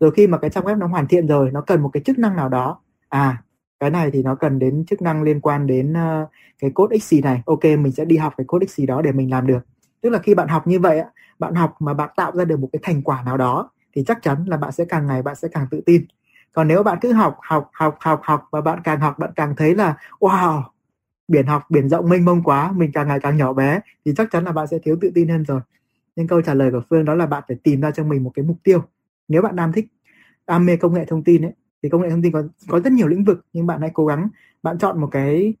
Rồi 0.00 0.10
khi 0.10 0.26
mà 0.26 0.38
cái 0.38 0.50
trang 0.50 0.64
web 0.64 0.78
nó 0.78 0.86
hoàn 0.86 1.06
thiện 1.06 1.26
rồi 1.26 1.50
nó 1.52 1.60
cần 1.60 1.82
một 1.82 1.90
cái 1.92 2.02
chức 2.02 2.18
năng 2.18 2.36
nào 2.36 2.48
đó 2.48 2.80
à 3.08 3.42
cái 3.80 3.90
này 3.90 4.10
thì 4.10 4.22
nó 4.22 4.34
cần 4.34 4.58
đến 4.58 4.84
chức 4.86 5.02
năng 5.02 5.22
liên 5.22 5.40
quan 5.40 5.66
đến 5.66 5.92
uh, 5.92 6.28
cái 6.58 6.70
code 6.70 6.98
xì 6.98 7.20
này 7.20 7.42
ok 7.46 7.64
mình 7.64 7.92
sẽ 7.92 8.04
đi 8.04 8.16
học 8.16 8.34
cái 8.36 8.44
code 8.44 8.66
xì 8.66 8.86
đó 8.86 9.02
để 9.02 9.12
mình 9.12 9.30
làm 9.30 9.46
được. 9.46 9.58
Tức 10.00 10.10
là 10.10 10.18
khi 10.18 10.34
bạn 10.34 10.48
học 10.48 10.66
như 10.66 10.80
vậy 10.80 11.02
bạn 11.38 11.54
học 11.54 11.76
mà 11.80 11.94
bạn 11.94 12.10
tạo 12.16 12.32
ra 12.34 12.44
được 12.44 12.60
một 12.60 12.68
cái 12.72 12.80
thành 12.82 13.02
quả 13.02 13.22
nào 13.22 13.36
đó 13.36 13.70
thì 13.94 14.04
chắc 14.06 14.22
chắn 14.22 14.44
là 14.46 14.56
bạn 14.56 14.72
sẽ 14.72 14.84
càng 14.84 15.06
ngày 15.06 15.22
bạn 15.22 15.34
sẽ 15.34 15.48
càng 15.48 15.66
tự 15.70 15.80
tin. 15.86 16.04
Còn 16.52 16.68
nếu 16.68 16.82
bạn 16.82 16.98
cứ 17.00 17.12
học 17.12 17.38
học 17.42 17.70
học 17.72 17.96
học 18.00 18.20
học 18.22 18.48
và 18.50 18.60
bạn 18.60 18.78
càng 18.84 19.00
học 19.00 19.18
bạn 19.18 19.30
càng 19.36 19.56
thấy 19.56 19.74
là 19.74 19.94
wow 20.20 20.62
biển 21.28 21.46
học 21.46 21.62
biển 21.70 21.88
rộng 21.88 22.08
mênh 22.08 22.24
mông 22.24 22.42
quá 22.42 22.72
mình 22.72 22.90
càng 22.94 23.08
ngày 23.08 23.20
càng 23.20 23.36
nhỏ 23.36 23.52
bé 23.52 23.80
thì 24.04 24.12
chắc 24.16 24.28
chắn 24.30 24.44
là 24.44 24.52
bạn 24.52 24.66
sẽ 24.66 24.78
thiếu 24.78 24.96
tự 25.00 25.10
tin 25.14 25.28
hơn 25.28 25.44
rồi. 25.44 25.60
Nên 26.16 26.26
câu 26.26 26.42
trả 26.42 26.54
lời 26.54 26.70
của 26.70 26.82
phương 26.90 27.04
đó 27.04 27.14
là 27.14 27.26
bạn 27.26 27.42
phải 27.48 27.56
tìm 27.62 27.80
ra 27.80 27.90
cho 27.90 28.04
mình 28.04 28.24
một 28.24 28.30
cái 28.34 28.44
mục 28.44 28.56
tiêu. 28.62 28.82
Nếu 29.28 29.42
bạn 29.42 29.56
đam 29.56 29.72
thích 29.72 29.86
đam 30.46 30.66
mê 30.66 30.76
công 30.76 30.94
nghệ 30.94 31.04
thông 31.04 31.24
tin 31.24 31.42
ấy 31.42 31.52
thì 31.82 31.88
công 31.88 32.02
nghệ 32.02 32.10
thông 32.10 32.22
tin 32.22 32.32
có 32.32 32.42
có 32.68 32.80
rất 32.80 32.92
nhiều 32.92 33.08
lĩnh 33.08 33.24
vực 33.24 33.46
nhưng 33.52 33.66
bạn 33.66 33.80
hãy 33.80 33.90
cố 33.94 34.06
gắng 34.06 34.28
bạn 34.62 34.78
chọn 34.78 35.00
một 35.00 35.08
cái 35.10 35.54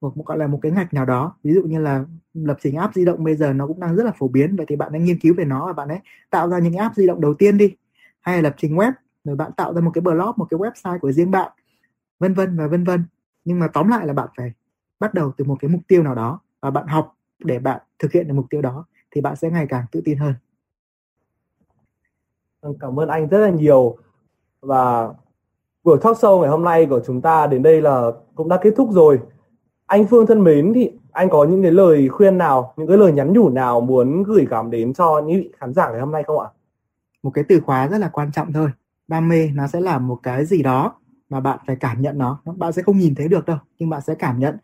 một, 0.00 0.16
một 0.16 0.26
gọi 0.26 0.38
là 0.38 0.46
một 0.46 0.58
cái 0.62 0.72
ngạch 0.72 0.94
nào 0.94 1.06
đó. 1.06 1.36
Ví 1.44 1.54
dụ 1.54 1.62
như 1.62 1.80
là 1.80 2.04
lập 2.34 2.58
trình 2.62 2.76
app 2.76 2.94
di 2.94 3.04
động 3.04 3.24
bây 3.24 3.36
giờ 3.36 3.52
nó 3.52 3.66
cũng 3.66 3.80
đang 3.80 3.96
rất 3.96 4.04
là 4.04 4.12
phổ 4.18 4.28
biến 4.28 4.56
vậy 4.56 4.66
thì 4.68 4.76
bạn 4.76 4.92
hãy 4.92 5.00
nghiên 5.00 5.18
cứu 5.18 5.34
về 5.36 5.44
nó 5.44 5.66
và 5.66 5.72
bạn 5.72 5.88
ấy 5.88 5.98
tạo 6.30 6.48
ra 6.48 6.58
những 6.58 6.76
app 6.76 6.96
di 6.96 7.06
động 7.06 7.20
đầu 7.20 7.34
tiên 7.34 7.58
đi. 7.58 7.74
Hay 8.20 8.36
là 8.36 8.42
lập 8.42 8.54
trình 8.58 8.76
web 8.76 8.92
rồi 9.24 9.36
bạn 9.36 9.52
tạo 9.56 9.74
ra 9.74 9.80
một 9.80 9.90
cái 9.94 10.02
blog 10.02 10.32
một 10.36 10.46
cái 10.50 10.60
website 10.60 10.98
của 10.98 11.12
riêng 11.12 11.30
bạn 11.30 11.52
vân 12.18 12.34
vân 12.34 12.56
và 12.56 12.66
vân 12.66 12.84
vân. 12.84 13.04
Nhưng 13.44 13.58
mà 13.58 13.68
tóm 13.68 13.88
lại 13.88 14.06
là 14.06 14.12
bạn 14.12 14.28
phải 14.36 14.52
bắt 15.00 15.14
đầu 15.14 15.32
từ 15.36 15.44
một 15.44 15.56
cái 15.60 15.68
mục 15.68 15.80
tiêu 15.88 16.02
nào 16.02 16.14
đó 16.14 16.40
và 16.60 16.70
bạn 16.70 16.86
học 16.86 17.16
để 17.38 17.58
bạn 17.58 17.80
thực 17.98 18.12
hiện 18.12 18.28
được 18.28 18.34
mục 18.34 18.46
tiêu 18.50 18.62
đó 18.62 18.84
thì 19.10 19.20
bạn 19.20 19.36
sẽ 19.36 19.50
ngày 19.50 19.66
càng 19.68 19.84
tự 19.92 20.00
tin 20.04 20.18
hơn. 20.18 20.34
Vâng, 22.62 22.74
cảm 22.80 23.00
ơn 23.00 23.08
anh 23.08 23.28
rất 23.28 23.38
là 23.38 23.50
nhiều. 23.50 23.96
Và 24.60 25.08
buổi 25.84 25.98
talk 26.02 26.16
show 26.16 26.40
ngày 26.40 26.50
hôm 26.50 26.64
nay 26.64 26.86
của 26.86 27.00
chúng 27.06 27.20
ta 27.20 27.46
đến 27.46 27.62
đây 27.62 27.82
là 27.82 28.10
cũng 28.34 28.48
đã 28.48 28.58
kết 28.62 28.74
thúc 28.76 28.88
rồi. 28.92 29.20
Anh 29.86 30.06
Phương 30.06 30.26
thân 30.26 30.44
mến 30.44 30.72
thì 30.74 30.90
anh 31.12 31.30
có 31.30 31.44
những 31.44 31.62
cái 31.62 31.72
lời 31.72 32.08
khuyên 32.08 32.38
nào 32.38 32.74
những 32.76 32.88
cái 32.88 32.96
lời 32.96 33.12
nhắn 33.12 33.32
nhủ 33.32 33.48
nào 33.48 33.80
muốn 33.80 34.22
gửi 34.22 34.46
gắm 34.50 34.70
đến 34.70 34.92
cho 34.94 35.22
những 35.26 35.36
vị 35.36 35.50
khán 35.58 35.74
giả 35.74 35.90
ngày 35.90 36.00
hôm 36.00 36.12
nay 36.12 36.22
không 36.22 36.40
ạ? 36.40 36.48
Một 37.22 37.30
cái 37.34 37.44
từ 37.48 37.60
khóa 37.60 37.88
rất 37.88 37.98
là 37.98 38.08
quan 38.08 38.32
trọng 38.32 38.52
thôi. 38.52 38.70
Đam 39.08 39.28
mê 39.28 39.50
nó 39.54 39.66
sẽ 39.66 39.80
là 39.80 39.98
một 39.98 40.18
cái 40.22 40.44
gì 40.44 40.62
đó 40.62 40.94
mà 41.30 41.40
bạn 41.40 41.58
phải 41.66 41.76
cảm 41.76 42.02
nhận 42.02 42.18
nó 42.18 42.40
bạn 42.56 42.72
sẽ 42.72 42.82
không 42.82 42.98
nhìn 42.98 43.14
thấy 43.14 43.28
được 43.28 43.46
đâu 43.46 43.58
nhưng 43.78 43.90
bạn 43.90 44.00
sẽ 44.00 44.14
cảm 44.14 44.38
nhận 44.38 44.58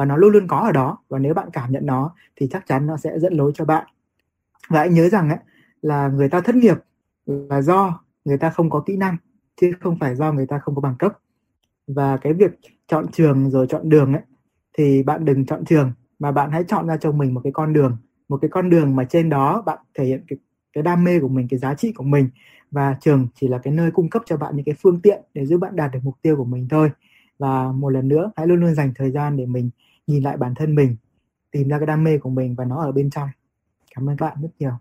và 0.00 0.06
nó 0.06 0.16
luôn 0.16 0.32
luôn 0.32 0.46
có 0.46 0.56
ở 0.56 0.72
đó. 0.72 0.98
Và 1.08 1.18
nếu 1.18 1.34
bạn 1.34 1.48
cảm 1.52 1.72
nhận 1.72 1.86
nó 1.86 2.14
thì 2.36 2.48
chắc 2.50 2.66
chắn 2.66 2.86
nó 2.86 2.96
sẽ 2.96 3.18
dẫn 3.18 3.32
lối 3.32 3.52
cho 3.54 3.64
bạn. 3.64 3.86
Và 4.68 4.78
hãy 4.78 4.88
nhớ 4.88 5.08
rằng 5.08 5.28
ấy, 5.28 5.38
là 5.82 6.08
người 6.08 6.28
ta 6.28 6.40
thất 6.40 6.56
nghiệp 6.56 6.76
là 7.26 7.62
do 7.62 8.00
người 8.24 8.38
ta 8.38 8.50
không 8.50 8.70
có 8.70 8.80
kỹ 8.86 8.96
năng 8.96 9.16
chứ 9.60 9.72
không 9.80 9.98
phải 9.98 10.16
do 10.16 10.32
người 10.32 10.46
ta 10.46 10.58
không 10.58 10.74
có 10.74 10.80
bằng 10.80 10.94
cấp. 10.98 11.18
Và 11.86 12.16
cái 12.16 12.32
việc 12.32 12.50
chọn 12.86 13.06
trường 13.12 13.50
rồi 13.50 13.66
chọn 13.66 13.88
đường 13.88 14.12
ấy 14.12 14.22
thì 14.78 15.02
bạn 15.02 15.24
đừng 15.24 15.46
chọn 15.46 15.64
trường 15.64 15.92
mà 16.18 16.32
bạn 16.32 16.50
hãy 16.50 16.64
chọn 16.64 16.86
ra 16.86 16.96
cho 16.96 17.12
mình 17.12 17.34
một 17.34 17.40
cái 17.44 17.52
con 17.52 17.72
đường. 17.72 17.96
Một 18.28 18.38
cái 18.42 18.48
con 18.50 18.70
đường 18.70 18.96
mà 18.96 19.04
trên 19.04 19.28
đó 19.28 19.62
bạn 19.66 19.78
thể 19.94 20.04
hiện 20.04 20.24
cái 20.28 20.38
cái 20.72 20.82
đam 20.82 21.04
mê 21.04 21.20
của 21.20 21.28
mình 21.28 21.48
cái 21.48 21.58
giá 21.58 21.74
trị 21.74 21.92
của 21.92 22.04
mình. 22.04 22.28
Và 22.70 22.96
trường 23.00 23.28
chỉ 23.34 23.48
là 23.48 23.58
cái 23.58 23.72
nơi 23.74 23.90
cung 23.90 24.10
cấp 24.10 24.22
cho 24.26 24.36
bạn 24.36 24.56
những 24.56 24.64
cái 24.64 24.74
phương 24.82 25.00
tiện 25.00 25.22
để 25.34 25.46
giúp 25.46 25.58
bạn 25.58 25.76
đạt 25.76 25.90
được 25.92 26.00
mục 26.02 26.14
tiêu 26.22 26.36
của 26.36 26.44
mình 26.44 26.68
thôi. 26.70 26.90
Và 27.38 27.72
một 27.72 27.88
lần 27.88 28.08
nữa 28.08 28.30
hãy 28.36 28.46
luôn 28.46 28.60
luôn 28.60 28.74
dành 28.74 28.92
thời 28.94 29.10
gian 29.10 29.36
để 29.36 29.46
mình 29.46 29.70
nhìn 30.10 30.22
lại 30.22 30.36
bản 30.36 30.54
thân 30.54 30.74
mình, 30.74 30.96
tìm 31.50 31.68
ra 31.68 31.78
cái 31.78 31.86
đam 31.86 32.04
mê 32.04 32.18
của 32.18 32.30
mình 32.30 32.54
và 32.54 32.64
nó 32.64 32.82
ở 32.82 32.92
bên 32.92 33.10
trong. 33.10 33.28
Cảm 33.94 34.08
ơn 34.10 34.16
các 34.16 34.26
bạn 34.26 34.36
rất 34.42 34.48
nhiều. 34.58 34.72